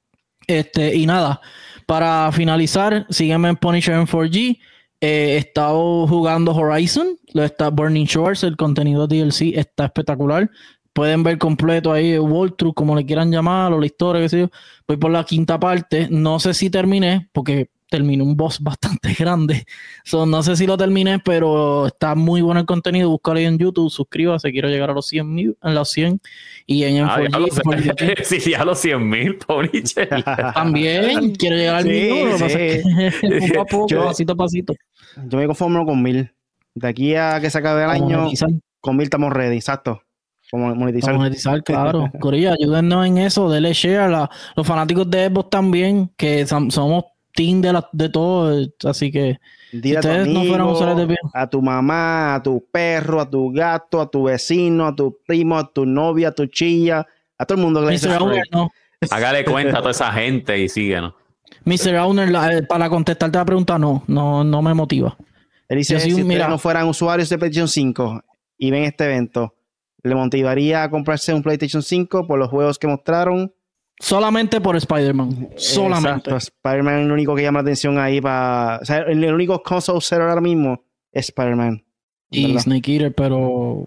Este, 0.46 0.96
y 0.96 1.06
nada, 1.06 1.40
para 1.86 2.30
finalizar, 2.32 3.06
sígueme 3.10 3.50
en 3.50 3.56
Punisher 3.56 3.94
en 3.94 4.06
4G. 4.06 4.58
he 5.00 5.36
estado 5.36 6.06
jugando 6.06 6.52
Horizon, 6.54 7.16
lo 7.32 7.44
está 7.44 7.70
Burning 7.70 8.04
Shores, 8.04 8.42
el 8.42 8.56
contenido 8.56 9.06
DLC 9.06 9.56
está 9.56 9.86
espectacular. 9.86 10.50
Pueden 10.92 11.22
ver 11.22 11.38
completo 11.38 11.92
ahí 11.92 12.16
Truth, 12.58 12.74
como 12.74 12.96
le 12.96 13.06
quieran 13.06 13.30
llamar, 13.30 13.72
o 13.72 13.78
la 13.78 13.86
historia, 13.86 14.22
qué 14.22 14.28
sé 14.28 14.40
yo. 14.40 14.50
Voy 14.88 14.96
por 14.96 15.10
la 15.10 15.24
quinta 15.24 15.58
parte. 15.58 16.08
No 16.10 16.40
sé 16.40 16.52
si 16.52 16.68
terminé, 16.68 17.28
porque 17.32 17.70
terminé 17.90 18.22
un 18.22 18.36
boss 18.36 18.60
bastante 18.60 19.12
grande. 19.18 19.66
So, 20.04 20.24
no 20.24 20.42
sé 20.42 20.56
si 20.56 20.66
lo 20.66 20.78
terminé, 20.78 21.18
pero 21.18 21.88
está 21.88 22.14
muy 22.14 22.40
bueno 22.40 22.60
el 22.60 22.66
contenido. 22.66 23.10
Búscalo 23.10 23.38
ahí 23.38 23.44
en 23.44 23.58
YouTube, 23.58 23.90
suscríbase. 23.90 24.50
Quiero 24.52 24.68
llegar 24.68 24.90
a 24.90 24.94
los 24.94 25.06
100 25.08 25.34
mil, 25.34 25.58
a 25.60 25.70
los 25.70 25.90
100. 25.90 26.20
Y 26.66 26.84
en 26.84 27.04
ah, 27.04 27.18
ya 27.30 27.38
los, 27.38 27.60
sí, 28.22 28.54
a 28.54 28.64
los 28.64 28.78
100 28.78 29.08
mil, 29.08 29.38
También 30.54 31.34
quiero 31.34 31.56
llegar 31.56 31.76
al 31.76 31.84
mil. 31.84 33.48
poco 33.48 33.60
a 33.60 33.64
poco, 33.66 33.86
yo, 33.88 34.04
pasito 34.06 34.32
a 34.32 34.36
pasito. 34.36 34.74
Yo 35.26 35.38
me 35.38 35.46
conformo 35.46 35.84
con 35.84 36.02
mil. 36.02 36.32
De 36.74 36.88
aquí 36.88 37.14
a 37.16 37.40
que 37.40 37.50
se 37.50 37.58
acabe 37.58 37.82
el 37.82 37.90
año, 37.90 38.28
con 38.80 38.96
mil 38.96 39.04
estamos 39.04 39.32
ready, 39.32 39.56
exacto. 39.56 40.02
Como 40.50 40.74
monetizar. 40.74 41.14
monetizar, 41.14 41.62
claro. 41.62 42.10
Corilla, 42.18 42.54
ayúdennos 42.54 43.06
en 43.06 43.18
eso, 43.18 43.48
denle 43.48 43.72
share 43.72 44.00
a 44.00 44.30
los 44.56 44.66
fanáticos 44.66 45.08
de 45.08 45.28
Xbox 45.28 45.50
también, 45.50 46.10
que 46.16 46.44
somos 46.46 47.04
team 47.34 47.60
de, 47.60 47.72
la, 47.72 47.88
de 47.92 48.08
todo, 48.08 48.66
así 48.84 49.10
que 49.10 49.38
ustedes 49.72 50.26
no 50.26 50.44
fueran 50.44 50.66
usuarios 50.68 51.08
de 51.08 51.16
A 51.34 51.48
tu 51.48 51.62
mamá, 51.62 52.34
a 52.36 52.42
tu 52.42 52.64
perro, 52.70 53.20
a 53.20 53.28
tu 53.28 53.52
gato, 53.52 54.00
a 54.00 54.10
tu 54.10 54.24
vecino, 54.24 54.86
a 54.86 54.94
tu 54.94 55.18
primo, 55.26 55.58
a 55.58 55.70
tu 55.72 55.86
novia, 55.86 56.28
a 56.28 56.32
tu 56.32 56.46
chilla, 56.46 57.06
a 57.38 57.46
todo 57.46 57.58
el 57.58 57.64
mundo 57.64 57.80
que 57.80 57.86
le 57.86 57.92
dice 57.92 58.08
no. 58.52 58.70
Hágale 59.10 59.44
cuenta 59.44 59.78
a 59.78 59.80
toda 59.80 59.92
esa 59.92 60.12
gente 60.12 60.58
y 60.58 60.68
síguenos. 60.68 61.14
Mr. 61.64 61.96
Owner, 61.96 62.28
eh, 62.52 62.62
para 62.62 62.88
contestarte 62.88 63.38
la 63.38 63.44
pregunta, 63.44 63.78
no, 63.78 64.02
no, 64.06 64.44
no 64.44 64.62
me 64.62 64.74
motiva. 64.74 65.16
Él 65.68 65.78
dice, 65.78 66.00
si 66.00 66.24
mira, 66.24 66.48
no 66.48 66.58
fueran 66.58 66.88
usuarios 66.88 67.28
de 67.28 67.38
PlayStation 67.38 67.68
5 67.68 68.24
y 68.58 68.70
ven 68.70 68.84
este 68.84 69.04
evento, 69.04 69.54
¿le 70.02 70.14
motivaría 70.14 70.82
a 70.82 70.90
comprarse 70.90 71.32
un 71.32 71.42
PlayStation 71.42 71.82
5 71.82 72.26
por 72.26 72.38
los 72.38 72.50
juegos 72.50 72.78
que 72.78 72.88
mostraron? 72.88 73.52
Solamente 74.00 74.62
por 74.62 74.76
Spider-Man. 74.76 75.50
Solamente. 75.56 76.34
Spider-Man 76.34 77.00
es 77.00 77.04
el 77.04 77.12
único 77.12 77.36
que 77.36 77.42
llama 77.42 77.58
la 77.58 77.62
atención 77.62 77.98
ahí 77.98 78.20
para. 78.20 78.78
O 78.80 78.84
sea, 78.84 78.98
el, 78.98 79.22
único 79.32 79.62
console 79.62 80.00
seller 80.00 80.26
ahora 80.26 80.40
mismo 80.40 80.82
es 81.12 81.28
Spider-Man. 81.28 81.84
Y 82.30 82.58
Snake 82.58 82.92
Eater, 82.92 83.14
pero. 83.14 83.86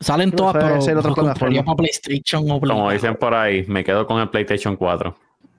Salen 0.00 0.32
todas, 0.32 0.52
pero. 0.52 1.64
para 1.64 1.76
PlayStation 1.76 2.50
o 2.50 2.60
Como 2.60 2.90
dicen 2.90 3.16
por 3.16 3.34
ahí, 3.34 3.64
me 3.66 3.82
quedo 3.82 4.06
con 4.06 4.20
el 4.20 4.28
PlayStation 4.28 4.76
4. 4.76 5.16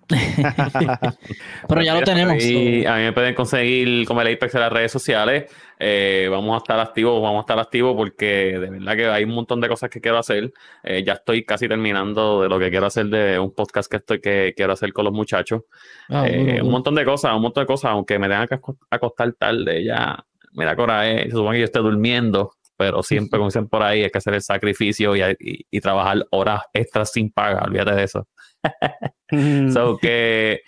Pero 1.67 1.81
ya 1.81 1.95
lo 1.95 2.01
tenemos. 2.01 2.43
Y 2.43 2.85
a 2.85 2.95
mí 2.97 3.03
me 3.03 3.13
pueden 3.13 3.33
conseguir 3.33 4.05
como 4.05 4.21
el 4.21 4.35
Apex 4.35 4.53
en 4.53 4.61
las 4.61 4.71
redes 4.71 4.91
sociales. 4.91 5.45
Eh, 5.79 6.27
vamos 6.31 6.55
a 6.55 6.57
estar 6.57 6.79
activos, 6.79 7.21
vamos 7.21 7.39
a 7.39 7.41
estar 7.41 7.59
activos 7.59 7.95
porque 7.95 8.57
de 8.59 8.69
verdad 8.69 8.95
que 8.95 9.07
hay 9.07 9.23
un 9.23 9.31
montón 9.31 9.59
de 9.59 9.67
cosas 9.67 9.89
que 9.89 9.99
quiero 10.01 10.17
hacer. 10.17 10.53
Eh, 10.83 11.03
ya 11.03 11.13
estoy 11.13 11.43
casi 11.43 11.67
terminando 11.67 12.41
de 12.41 12.49
lo 12.49 12.59
que 12.59 12.69
quiero 12.69 12.85
hacer 12.85 13.07
de 13.07 13.39
un 13.39 13.53
podcast 13.53 13.89
que 13.89 13.97
estoy 13.97 14.21
que 14.21 14.53
quiero 14.55 14.73
hacer 14.73 14.93
con 14.93 15.05
los 15.05 15.13
muchachos. 15.13 15.63
Ah, 16.09 16.27
eh, 16.27 16.61
un 16.61 16.71
montón 16.71 16.95
de 16.95 17.05
cosas, 17.05 17.33
un 17.35 17.41
montón 17.41 17.63
de 17.63 17.67
cosas, 17.67 17.91
aunque 17.91 18.17
me 18.19 18.27
tengan 18.27 18.47
que 18.47 18.59
acostar 18.89 19.33
tarde, 19.33 19.83
ya 19.83 20.23
me 20.53 20.65
da 20.65 20.75
coraje. 20.75 21.25
Se 21.25 21.31
supone 21.31 21.55
que 21.55 21.59
yo 21.59 21.65
esté 21.65 21.79
durmiendo, 21.79 22.51
pero 22.77 23.03
siempre, 23.03 23.37
como 23.37 23.49
dicen 23.49 23.67
por 23.67 23.83
ahí, 23.83 24.03
hay 24.03 24.09
que 24.09 24.17
hacer 24.17 24.33
el 24.33 24.41
sacrificio 24.41 25.15
y, 25.15 25.21
y 25.69 25.81
trabajar 25.81 26.25
horas 26.31 26.61
extras 26.73 27.11
sin 27.11 27.31
paga. 27.31 27.63
Olvídate 27.65 27.95
de 27.95 28.03
eso. 28.03 28.27
so 29.73 29.97
que 29.97 30.61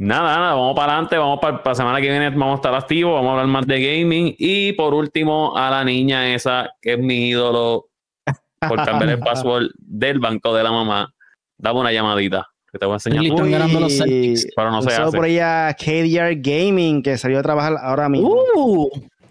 nada, 0.00 0.36
nada, 0.36 0.54
vamos 0.54 0.74
para 0.74 0.92
adelante, 0.92 1.18
vamos 1.18 1.38
para, 1.40 1.62
la 1.64 1.74
semana 1.74 2.00
que 2.00 2.08
viene, 2.08 2.30
vamos 2.30 2.52
a 2.52 2.54
estar 2.56 2.74
activos, 2.74 3.14
vamos 3.14 3.28
a 3.28 3.32
hablar 3.32 3.46
más 3.46 3.66
de 3.66 3.80
gaming. 3.80 4.34
Y 4.38 4.72
por 4.72 4.94
último, 4.94 5.56
a 5.56 5.70
la 5.70 5.84
niña 5.84 6.34
esa, 6.34 6.70
que 6.80 6.94
es 6.94 6.98
mi 6.98 7.28
ídolo, 7.28 7.88
por 8.66 8.84
cambiar 8.84 9.10
el 9.10 9.18
password 9.20 9.68
del 9.76 10.18
banco 10.18 10.54
de 10.54 10.62
la 10.62 10.72
mamá, 10.72 11.12
dame 11.58 11.80
una 11.80 11.92
llamadita. 11.92 12.46
Que 12.72 12.78
te 12.78 12.86
voy 12.86 12.92
a 12.92 12.96
enseñar. 12.96 13.24
pero 14.56 14.70
no 14.70 14.82
sé. 14.82 14.96
por 15.12 15.26
ella 15.26 15.74
KDR 15.74 16.36
Gaming, 16.36 17.02
que 17.02 17.18
salió 17.18 17.40
a 17.40 17.42
trabajar 17.42 17.76
ahora 17.82 18.08
mismo. 18.08 18.36
Uh, 18.54 18.88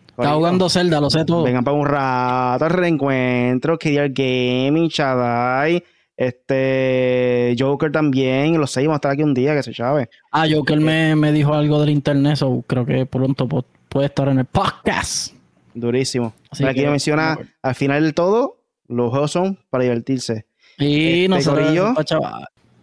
Está 0.10 0.34
jugando 0.34 0.70
Zelda, 0.70 1.00
lo 1.00 1.10
sé 1.10 1.24
todo. 1.24 1.44
Vengan 1.44 1.64
para 1.64 1.78
un 1.78 1.88
rato 1.88 2.66
al 2.66 2.72
reencuentro, 2.72 3.78
KDR 3.78 4.10
Gaming, 4.12 4.90
Chadai, 4.90 5.82
este 6.20 7.56
Joker 7.58 7.94
también, 7.94 8.60
los 8.60 8.72
seis 8.72 8.86
vamos 8.86 8.96
a 8.96 8.98
estar 8.98 9.12
aquí 9.14 9.24
un 9.24 9.34
día, 9.34 9.56
que 9.56 9.64
se 9.64 9.74
sabe. 9.74 10.10
Ah, 10.34 10.46
Joker 10.52 10.78
me, 10.78 11.16
me 11.16 11.32
dijo 11.32 11.54
algo 11.54 11.80
del 11.80 11.92
internet, 11.92 12.36
so 12.36 12.62
creo 12.68 12.86
que 12.86 13.06
pronto 13.06 13.48
puede 13.88 14.08
estar 14.08 14.28
en 14.28 14.40
el 14.40 14.46
podcast. 14.46 15.34
Durísimo. 15.74 16.34
aquí 16.68 16.86
menciona, 16.86 17.38
al 17.62 17.74
final 17.74 18.04
del 18.04 18.14
todo, 18.14 18.58
los 18.90 19.12
juegos 19.12 19.32
son 19.32 19.60
para 19.70 19.86
divertirse. 19.86 20.46
Y 20.78 21.24
este, 21.24 21.30
nosotros 21.30 21.72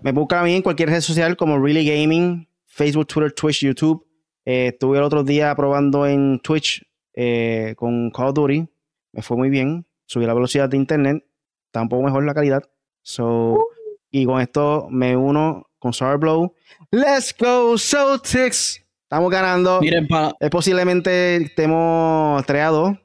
me 0.01 0.13
busca 0.13 0.41
a 0.41 0.45
mí 0.45 0.55
en 0.55 0.63
cualquier 0.63 0.89
red 0.89 1.03
social 1.03 1.37
como 1.37 1.59
Really 1.59 1.85
Gaming, 1.87 2.49
Facebook, 2.65 3.07
Twitter, 3.07 3.33
Twitch, 3.33 3.61
YouTube. 3.61 4.07
Eh, 4.47 4.69
estuve 4.69 4.97
el 4.97 5.05
otro 5.05 5.23
día 5.23 5.55
probando 5.55 6.07
en 6.07 6.41
Twitch 6.41 6.83
eh, 7.13 7.75
con 7.77 8.11
Call 8.13 8.29
of 8.29 8.35
Duty. 8.35 8.67
Me 9.13 9.21
fue 9.21 9.37
muy 9.37 9.51
bien. 9.51 9.85
Subí 10.07 10.25
la 10.25 10.33
velocidad 10.33 10.71
de 10.71 10.79
internet. 10.79 11.23
Está 11.67 11.83
un 11.83 11.91
poco 11.91 12.03
mejor 12.03 12.25
la 12.25 12.33
calidad. 12.33 12.63
So, 13.07 13.69
y 14.11 14.27
con 14.27 14.41
esto 14.41 14.89
me 14.91 15.17
uno 15.17 15.71
con 15.79 15.93
Blow. 16.19 16.53
Let's 16.91 17.33
go, 17.39 17.79
Celtics. 17.79 18.85
Estamos 19.05 19.31
ganando. 19.31 19.81
Miren, 19.81 20.09
es 20.41 20.51
posiblemente 20.51 21.37
estemos 21.37 22.45
3 22.45 22.63
a 22.65 22.69
2. 22.69 22.97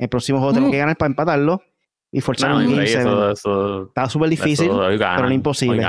El 0.00 0.08
próximo 0.08 0.38
juego 0.38 0.54
tenemos 0.54 0.72
que 0.72 0.78
ganar 0.78 0.96
para 0.96 1.10
empatarlo 1.10 1.62
y 2.10 2.20
forzar 2.20 2.52
un 2.52 2.80
Está 2.80 4.08
súper 4.08 4.28
difícil, 4.28 4.68
pero 4.68 5.28
no 5.28 5.32
imposible. 5.32 5.84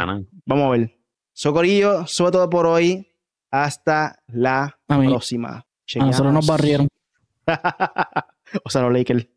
Vamos 0.46 0.68
a 0.68 0.70
ver. 0.70 0.96
Socorillo, 1.34 2.06
sube 2.06 2.30
todo 2.30 2.48
por 2.48 2.68
hoy. 2.68 3.12
Hasta 3.50 4.22
la 4.28 4.78
próxima. 4.88 5.66
A 6.00 6.06
nosotros 6.06 6.32
nos 6.32 6.46
barrieron. 6.46 6.88
o 8.64 8.70
sea, 8.70 8.84
los 8.84 8.94
Lakers. 8.94 9.28